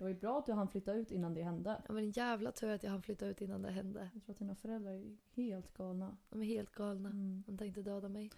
Ja. 0.00 0.04
Det 0.04 0.04
var 0.04 0.08
ju 0.08 0.20
bra 0.20 0.38
att 0.38 0.46
du 0.46 0.52
hann 0.52 0.68
flytta 0.68 0.92
ut 0.92 1.10
innan 1.10 1.34
det 1.34 1.42
hände. 1.42 1.82
men 1.88 1.98
en 1.98 2.10
jävla 2.10 2.52
tur 2.52 2.70
att 2.70 2.82
jag 2.82 2.90
hann 2.90 3.02
flytta 3.02 3.26
ut 3.26 3.40
innan 3.40 3.62
det 3.62 3.70
hände. 3.70 4.10
Jag 4.14 4.22
tror 4.22 4.32
att 4.32 4.38
dina 4.38 4.54
föräldrar 4.54 4.92
är 4.92 5.16
helt 5.34 5.72
galna. 5.74 6.16
De 6.28 6.42
är 6.42 6.46
helt 6.46 6.72
galna. 6.74 7.08
Mm. 7.08 7.42
De 7.46 7.58
tänkte 7.58 7.82
döda 7.82 8.08
mig. 8.08 8.30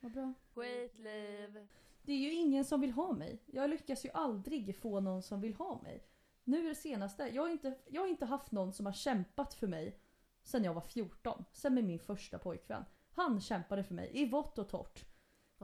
Vad 0.00 0.12
bra. 0.12 0.34
Skitliv. 0.54 1.68
Det 2.02 2.12
är 2.12 2.18
ju 2.18 2.32
ingen 2.32 2.64
som 2.64 2.80
vill 2.80 2.90
ha 2.90 3.12
mig. 3.12 3.42
Jag 3.46 3.70
lyckas 3.70 4.04
ju 4.04 4.10
aldrig 4.10 4.76
få 4.76 5.00
någon 5.00 5.22
som 5.22 5.40
vill 5.40 5.54
ha 5.54 5.82
mig. 5.82 6.06
Nu 6.44 6.64
är 6.64 6.68
det 6.68 6.74
senaste. 6.74 7.28
Jag 7.28 7.42
har 7.42 7.50
inte, 7.50 7.78
jag 7.88 8.02
har 8.02 8.08
inte 8.08 8.24
haft 8.24 8.52
någon 8.52 8.72
som 8.72 8.86
har 8.86 8.92
kämpat 8.92 9.54
för 9.54 9.66
mig 9.66 10.00
sen 10.42 10.64
jag 10.64 10.74
var 10.74 10.80
14. 10.80 11.44
Sen 11.52 11.74
med 11.74 11.84
min 11.84 11.98
första 11.98 12.38
pojkvän. 12.38 12.84
Han 13.14 13.40
kämpade 13.40 13.84
för 13.84 13.94
mig 13.94 14.10
i 14.12 14.26
vått 14.26 14.58
och 14.58 14.68
torrt. 14.68 15.11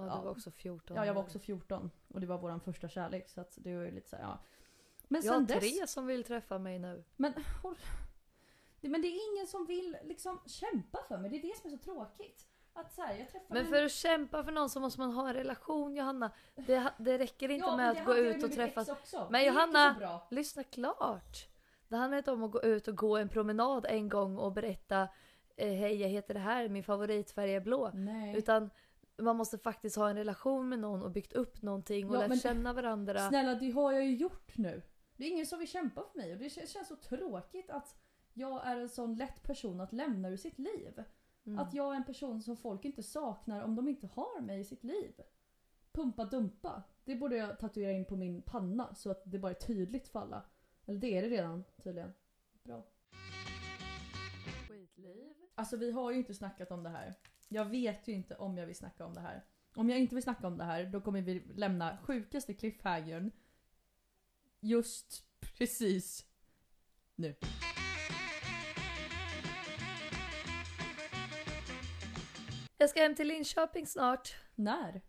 Ja, 0.07 0.17
du 0.17 0.25
var 0.25 0.31
också 0.31 0.51
14 0.51 0.97
Ja, 0.97 1.07
jag 1.07 1.15
var 1.15 1.23
också 1.23 1.39
14 1.39 1.91
och 2.09 2.21
det 2.21 2.27
var 2.27 2.39
vår 2.39 2.59
första 2.59 2.89
kärlek 2.89 3.29
så 3.29 3.41
att 3.41 3.59
det 3.61 3.75
var 3.77 3.83
ju 3.85 3.91
lite 3.91 4.09
så 4.09 4.17
här, 4.17 4.23
ja. 4.23 4.39
Men 5.09 5.23
Jag 5.25 5.33
har 5.33 5.39
sen 5.39 5.47
tre 5.61 5.81
dess, 5.81 5.93
som 5.93 6.07
vill 6.07 6.25
träffa 6.25 6.59
mig 6.59 6.79
nu. 6.79 7.05
men, 7.17 7.33
men 8.81 9.03
det 9.03 9.09
är 9.09 9.33
ingen 9.35 9.47
som 9.47 9.67
vill 9.67 9.97
liksom 10.05 10.41
kämpa 10.47 10.99
för 11.09 11.19
mig. 11.19 11.31
Det 11.31 11.37
är 11.37 11.43
det 11.43 11.57
som 11.57 11.73
är 11.73 11.77
så 11.77 11.83
tråkigt. 11.85 12.47
Här, 12.97 13.15
jag 13.19 13.31
träffar 13.31 13.47
Men 13.55 13.59
en- 13.65 13.67
för 13.67 13.83
att 13.85 13.93
kämpa 13.93 14.45
för 14.45 14.53
någon 14.53 14.71
så 14.71 14.81
måste 14.81 15.01
man 15.01 15.13
ha 15.13 15.29
en 15.29 15.35
relation 15.35 15.97
Johanna. 15.97 16.31
Det, 16.55 16.93
det 16.99 17.19
räcker 17.19 17.49
inte 17.49 17.67
Ja, 17.67 17.77
med 17.77 17.91
att 17.91 18.05
gå 18.05 18.17
ut 18.17 18.37
och 18.37 18.49
mitt 18.49 18.57
träffa... 18.57 18.81
ex 18.81 18.91
Också. 18.91 19.29
Men 19.31 19.45
Johanna-. 19.47 20.21
Lyssna 20.31 20.65
klart. 20.65 21.49
Det 21.89 21.97
handlar 21.97 22.19
inte 22.19 22.33
om 22.33 22.43
att 22.43 22.51
gå 22.51 22.63
ut 22.63 22.89
och 22.89 22.97
gå 22.97 23.17
en 23.17 23.29
promenad 23.29 23.87
en 23.89 24.09
gång 24.09 24.39
och 24.39 24.53
berätta 24.53 25.03
eh, 25.57 25.73
Hej 25.73 25.95
jag 26.03 26.09
heter 26.09 26.35
det 26.35 26.41
här, 26.41 26.69
min 26.69 26.85
favoritfärg 26.85 27.55
är 27.55 27.61
blå. 27.61 27.91
Nej. 27.95 28.37
Utan 28.37 28.71
man 29.19 29.37
måste 29.37 29.59
faktiskt 29.59 29.97
ha 29.97 30.11
en 30.11 30.17
relation 30.17 30.69
med 30.69 30.79
någon 30.79 31.03
och 31.03 31.11
byggt 31.11 31.33
upp 31.33 31.63
någonting 31.63 32.11
och 32.11 32.17
Ja, 32.17 32.27
lärt 32.27 32.43
känna 32.43 32.73
varandra. 32.73 33.29
Snälla 33.29 33.55
det 33.55 33.71
har 33.71 33.93
jag 33.93 34.05
ju 34.05 34.17
gjort 34.17 34.59
nu. 34.59 34.83
Det 35.17 35.25
är 35.25 35.31
ingen 35.31 35.47
som 35.47 35.59
vill 35.59 35.69
kämpa 35.69 36.03
för 36.13 36.19
mig 36.19 36.33
och 36.33 36.39
det 36.39 36.49
kän- 36.49 36.67
känns 36.67 36.89
så 36.89 36.97
tråkigt 36.97 37.71
att 37.71 37.97
jag 38.33 38.67
är 38.67 38.77
en 38.77 38.89
sån 38.89 39.17
lätt 39.17 39.43
person 39.43 39.81
att 39.81 39.93
lämna 39.93 40.29
ur 40.29 40.37
sitt 40.37 40.59
liv. 40.59 41.05
Mm. 41.47 41.59
Att 41.59 41.75
jag 41.75 41.93
är 41.93 41.97
en 41.97 42.05
person 42.05 42.43
som 42.43 42.57
folk 42.57 42.85
inte 42.85 43.03
saknar 43.03 43.63
om 43.63 43.77
de 43.77 43.89
inte 43.89 44.07
har 44.07 44.41
mig 44.41 44.61
i 44.61 44.65
sitt 44.65 44.85
liv. 44.85 45.13
Pumpa 45.93 46.25
dumpa. 46.25 46.83
Det 47.05 47.17
borde 47.17 47.37
jag 47.37 47.59
tatuera 47.59 47.93
in 47.93 48.05
på 48.05 48.17
min 48.17 48.43
panna 48.43 48.95
så 48.95 49.11
att 49.11 49.23
det 49.25 49.39
bara 49.39 49.51
är 49.53 49.55
tydligt 49.55 50.09
för 50.09 50.21
alla. 50.21 50.43
Eller 50.87 50.99
det 51.01 51.19
är 51.19 51.23
det 51.23 51.29
redan 51.29 51.65
tydligen. 51.85 52.13
Bra. 52.63 52.87
Skitliv. 54.69 55.33
Alltså 55.55 55.77
vi 55.77 55.91
har 55.91 56.11
ju 56.11 56.17
inte 56.19 56.35
snackat 56.35 56.71
om 56.71 56.83
det 56.83 56.91
här. 56.91 57.15
Jag 57.49 57.65
vet 57.65 58.09
ju 58.09 58.13
inte 58.13 58.35
om 58.37 58.59
jag 58.59 58.67
vill 58.67 58.77
snacka 58.77 59.05
om 59.05 59.15
det 59.15 59.21
här. 59.21 59.45
Om 59.75 59.91
jag 59.91 59.99
inte 59.99 60.15
vill 60.15 60.25
snacka 60.25 60.47
om 60.47 60.59
det 60.59 60.65
här 60.65 60.85
då 60.85 61.01
kommer 61.01 61.23
vi 61.23 61.43
lämna 61.55 61.99
sjukaste 61.99 62.55
cliffhangern 62.55 63.31
just 64.61 65.25
precis 65.41 66.27
nu. 67.15 67.35
Jag 72.79 72.91
ska 72.91 73.03
hem 73.03 73.15
till 73.15 73.29
Linköping 73.29 73.87
snart. 73.87 74.35
När? 74.55 75.01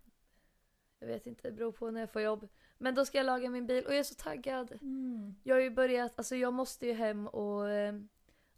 Jag 1.00 1.08
vet 1.08 1.28
inte, 1.28 1.42
det 1.50 1.52
beror 1.52 1.72
på 1.72 1.92
när 1.92 2.00
jag 2.00 2.12
får 2.12 2.22
jobb. 2.22 2.48
Men 2.78 2.96
då 2.96 3.06
ska 3.06 3.18
jag 3.18 3.26
laga 3.26 3.50
min 3.50 3.68
bil 3.68 3.86
och 3.86 3.92
jag 3.92 4.00
är 4.00 4.04
så 4.04 4.16
taggad. 4.16 4.72
Mm. 4.72 5.36
Jag 5.44 5.56
har 5.56 5.62
ju 5.62 5.70
börjat, 5.70 6.14
alltså 6.16 6.36
jag 6.36 6.54
måste 6.54 6.88
ju 6.88 6.94
hem 6.94 7.28
och 7.28 7.70
eh, 7.70 7.94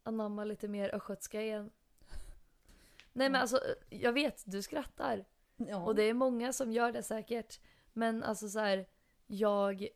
anamma 0.04 0.44
lite 0.44 0.68
mer 0.68 0.96
östgötska 0.96 1.42
igen. 1.42 1.72
Nej 3.14 3.30
men 3.30 3.42
alltså, 3.42 3.60
jag 3.90 4.14
vet, 4.14 4.44
du 4.46 4.62
skrattar. 4.62 5.26
Ja. 5.56 5.86
Och 5.86 5.96
det 5.96 6.04
är 6.04 6.14
många 6.14 6.54
som 6.54 6.72
gör 6.72 6.92
det 6.92 7.04
säkert. 7.04 7.60
Men 7.94 8.24
alltså 8.24 8.50
så 8.50 8.60
här, 8.60 8.86
jag 9.28 9.88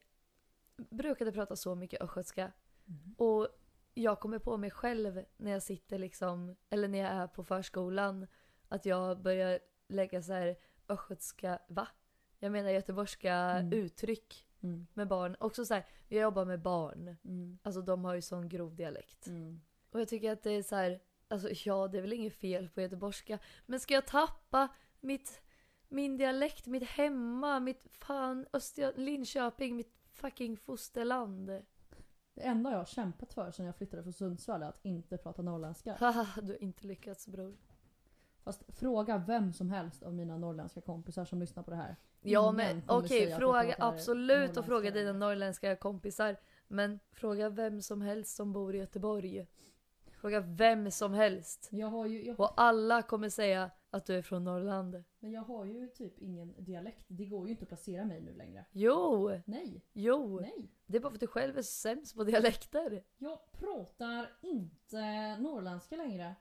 brukade 0.76 1.32
prata 1.32 1.56
så 1.56 1.76
mycket 1.76 2.02
östgötska. 2.02 2.52
Mm. 2.88 3.16
Och 3.18 3.48
jag 3.94 4.20
kommer 4.20 4.40
på 4.40 4.58
mig 4.58 4.72
själv 4.72 5.24
när 5.38 5.52
jag 5.52 5.64
sitter 5.64 6.00
liksom, 6.00 6.56
eller 6.70 6.88
när 6.88 7.00
jag 7.00 7.12
är 7.12 7.28
på 7.28 7.44
förskolan, 7.44 8.28
att 8.68 8.86
jag 8.86 9.22
börjar 9.22 9.60
lägga 9.88 10.22
så 10.22 10.34
här 10.34 10.56
östgötska, 10.88 11.60
va? 11.68 11.88
Jag 12.40 12.52
menar 12.52 12.70
göteborgska 12.70 13.34
Mm. 13.34 13.74
uttryck 13.74 14.42
Mm. 14.64 14.88
med 14.94 15.08
barn. 15.08 15.36
Också 15.40 15.66
så 15.66 15.74
här, 15.74 15.86
jag 16.08 16.22
jobbar 16.22 16.46
med 16.46 16.62
barn. 16.62 17.16
Mm. 17.26 17.58
Alltså 17.64 17.82
de 17.82 18.06
har 18.06 18.14
ju 18.16 18.22
sån 18.22 18.50
grov 18.50 18.76
dialekt. 18.76 19.28
Mm. 19.28 19.62
Och 19.92 20.00
jag 20.00 20.08
tycker 20.08 20.32
att 20.32 20.44
det 20.44 20.52
är 20.52 20.64
så 20.64 20.76
här, 20.76 21.00
alltså 21.28 21.50
ja 21.66 21.88
det 21.88 21.98
är 21.98 22.02
väl 22.02 22.14
inget 22.14 22.34
fel 22.34 22.70
på 22.70 22.82
göteborgska. 22.82 23.40
Men 23.66 23.80
ska 23.80 23.94
jag 23.94 24.06
tappa 24.06 24.68
mitt, 25.00 25.42
min 25.90 26.18
dialekt, 26.18 26.68
mitt 26.68 26.84
hemma, 26.84 27.60
mitt 27.60 27.88
fan 27.92 28.46
Öster 28.54 28.94
Linköping, 28.96 29.76
mitt 29.76 29.94
fucking 30.12 30.58
fosterland. 30.58 31.48
Det 32.34 32.42
enda 32.42 32.72
jag 32.72 32.78
har 32.78 32.86
kämpat 32.86 33.34
för 33.34 33.52
sedan 33.52 33.66
jag 33.66 33.76
flyttade 33.76 34.04
från 34.04 34.14
Sundsvall 34.14 34.64
är 34.64 34.68
att 34.68 34.86
inte 34.86 35.18
prata 35.18 35.42
norrländska. 35.42 35.96
Haha, 36.00 36.42
du 36.42 36.48
har 36.48 36.64
inte 36.64 36.88
lyckats 36.88 37.28
bror. 37.28 37.58
Fast 38.44 38.64
fråga 38.68 39.18
vem 39.18 39.54
som 39.54 39.70
helst 39.70 40.04
av 40.04 40.14
mina 40.14 40.38
norrländska 40.38 40.82
kompisar 40.82 41.26
som 41.26 41.40
lyssnar 41.40 41.64
på 41.64 41.72
det 41.72 41.78
här. 41.78 41.96
Ja 42.22 42.44
Ingen 42.44 42.56
men 42.56 42.84
okej, 42.88 43.32
att 43.32 43.40
fråga 43.40 43.76
absolut 43.80 44.58
och 44.58 44.66
fråga 44.66 44.92
dina 44.92 45.14
norrländska 45.14 45.76
kompisar. 45.76 46.38
Men 46.68 47.00
fråga 47.12 47.50
vem 47.50 47.82
som 47.82 48.02
helst 48.02 48.36
som 48.36 48.54
bor 48.54 48.76
i 48.76 48.78
Göteborg. 48.78 49.48
Fråga 50.26 50.40
vem 50.40 50.92
som 50.92 51.14
helst. 51.14 51.70
Jag 51.72 51.88
har 51.88 52.06
ju, 52.06 52.26
jag, 52.26 52.40
Och 52.40 52.62
alla 52.62 53.02
kommer 53.02 53.30
säga 53.30 53.72
att 53.90 54.06
du 54.06 54.16
är 54.16 54.22
från 54.22 54.44
Norrland. 54.44 55.04
men 55.20 55.32
jag 55.32 55.42
har 55.42 55.66
ju 55.66 55.88
typ 55.88 56.20
ingen 56.20 56.56
dialekt. 56.58 57.06
Det 57.08 57.26
går 57.26 57.46
ju 57.46 57.52
inte 57.52 57.64
att 57.64 57.68
placera 57.70 58.06
mig 58.06 58.22
nu 58.22 58.34
längre. 58.34 58.66
Jo, 58.72 59.32
Nej, 59.46 59.82
jo. 59.94 60.40
nej. 60.40 60.72
Det 60.86 60.98
är 60.98 61.02
bara 61.02 61.10
för 61.10 61.16
att 61.16 61.20
du 61.20 61.28
själv 61.28 61.58
är 61.58 61.62
sämst 61.62 62.16
på 62.16 62.24
dialekter. 62.24 63.04
Jag 63.18 63.52
pratar 63.52 64.38
inte 64.42 65.38
norrländska 65.38 65.96
längre. 65.96 66.36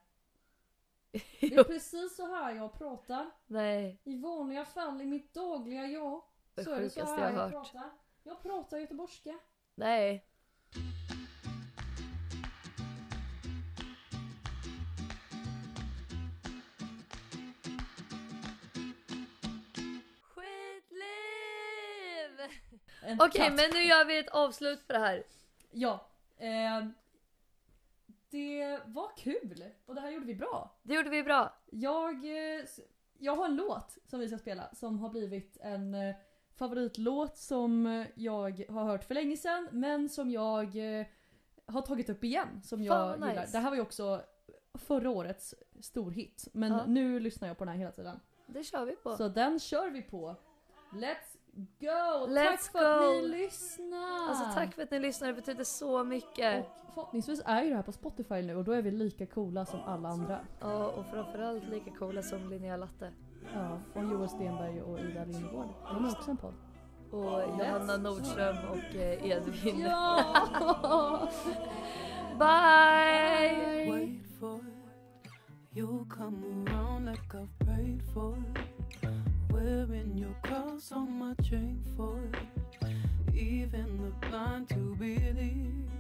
Det 1.41 1.55
är 1.55 1.65
precis 1.65 2.17
så 2.17 2.27
här 2.27 2.55
jag 2.55 2.79
pratar. 2.79 3.31
Nej, 3.47 4.01
I 4.05 4.19
vanliga 4.19 4.65
fall, 4.65 5.01
i 5.01 5.07
mitt 5.07 5.35
dagliga 5.35 5.87
jag. 5.87 6.23
Det 6.55 6.65
Så 6.65 6.71
är 6.71 6.81
det 6.81 6.91
så 6.91 7.05
här 7.05 7.33
jag 7.33 7.43
jag 7.43 7.51
pratar. 7.51 7.91
Jag 8.23 8.43
pratar 8.43 8.79
göteborgska. 8.79 9.39
nej. 9.75 10.27
Okej, 23.21 23.41
katt. 23.43 23.55
men 23.57 23.71
nu 23.73 23.83
gör 23.83 24.05
vi 24.05 24.19
ett 24.19 24.29
avslut 24.29 24.87
på 24.87 24.93
det 24.93 24.99
här. 24.99 25.23
Ja. 25.71 26.07
Eh, 26.37 26.87
det 28.31 28.81
var 28.87 29.17
kul. 29.17 29.65
Och 29.87 29.95
det 29.95 30.01
här 30.01 30.11
gjorde 30.11 30.27
vi 30.27 30.35
bra. 30.35 30.77
Det 30.83 30.95
gjorde 30.95 31.11
vi 31.11 31.23
bra. 31.23 31.57
Jag, 31.71 32.15
eh, 32.25 32.65
jag 33.19 33.37
har 33.37 33.45
en 33.45 33.57
låt 33.57 33.99
som 34.07 34.21
vi 34.21 34.29
ska 34.29 34.39
spela 34.39 34.75
som 34.75 34.99
har 34.99 35.09
blivit 35.09 35.57
en 35.61 35.95
eh, 35.95 36.15
favoritlåt 36.57 37.37
som 37.37 38.05
jag 38.15 38.65
har 38.69 38.85
hört 38.85 39.05
för 39.05 39.15
länge 39.15 39.37
sedan 39.37 39.69
men 39.73 40.09
som 40.09 40.31
jag 40.31 40.99
eh, 41.01 41.07
har 41.67 41.83
tagit 41.83 42.09
upp 42.11 42.25
igen. 42.25 42.63
Som 42.65 42.79
Fan, 42.79 42.85
jag 42.85 43.19
vad 43.19 43.29
gillar. 43.29 43.41
nice. 43.43 43.53
Det 43.53 43.59
här 43.59 43.71
var 43.71 43.77
ju 43.77 43.83
också 43.83 44.23
förra 44.75 45.11
årets 45.11 45.55
storhit 45.81 46.49
men 46.53 46.73
Ja. 46.73 46.85
nu 46.87 47.21
lyssnar 47.21 47.49
jag 47.49 47.59
på 47.59 47.65
den 47.65 47.73
här 47.73 47.79
hela 47.79 47.93
tiden. 47.93 48.21
Det 48.47 48.65
kör 48.65 48.85
vi 48.85 48.97
på. 48.97 49.17
Så 49.17 49.29
den 49.29 49.59
kör 49.61 49.91
vi 49.91 50.03
på. 50.03 50.37
Let's 50.91 51.34
go! 51.81 52.27
Let's 52.27 52.51
tack 52.51 52.63
för 52.73 52.85
att 52.85 53.01
go. 53.01 53.13
ni 53.13 53.29
lyssnar! 53.29 54.29
Alltså 54.29 54.45
tack 54.55 54.75
för 54.75 54.83
att 54.83 54.91
ni 54.91 54.99
lyssnar, 54.99 55.29
det 55.29 55.35
betyder 55.35 55.65
så 55.65 56.05
mycket. 56.05 56.65
Och 56.65 56.95
förhoppningsvis 56.95 57.43
är 57.45 57.63
ju 57.63 57.69
det 57.71 57.77
här 57.77 57.83
på 57.83 57.93
Spotify 57.93 58.43
nu 58.43 58.57
och 58.57 58.65
då 58.65 58.73
är 58.73 58.83
vi 58.83 58.91
lika 58.91 59.27
coola 59.27 59.67
som 59.67 59.81
alla 59.87 60.09
andra. 60.09 60.41
Ja, 60.61 60.87
och 60.87 61.07
framförallt 61.07 61.69
lika 61.69 61.91
coola 61.91 62.23
som 62.23 62.51
Linnea 62.51 62.77
Latte. 62.77 63.13
Ja, 63.55 63.79
och 63.95 64.03
Joel 64.05 64.29
Stenberg 64.29 64.83
och 64.83 65.01
Ida 65.01 65.25
Lindgård. 65.25 65.69
De 65.93 66.05
är 66.05 66.11
också 66.11 66.31
en 66.31 66.37
podd. 66.37 66.55
Och 67.11 67.41
Johanna 67.59 67.97
Nordström 67.97 68.57
och 68.71 68.97
eh, 68.97 69.27
Edvin. 69.27 69.81
Ja! 69.81 70.19
Bye! 72.39 73.91
Wait 73.91 74.27
for 74.41 74.57
it. 74.57 74.65
You'll 75.75 76.07
come 76.09 76.67
around 76.67 77.07
like 77.07 77.35
I've 77.35 77.49
prayed 77.59 78.03
for 78.15 78.39
it. 78.39 78.74
Wearing 79.55 80.19
your 80.19 80.35
cross 80.43 80.91
on 80.91 81.13
my 81.13 81.33
chain 81.41 81.81
for. 81.97 82.19
Even 83.33 84.03
the 84.03 84.29
blind 84.29 84.69
to 84.71 84.97
believe. 84.99 85.94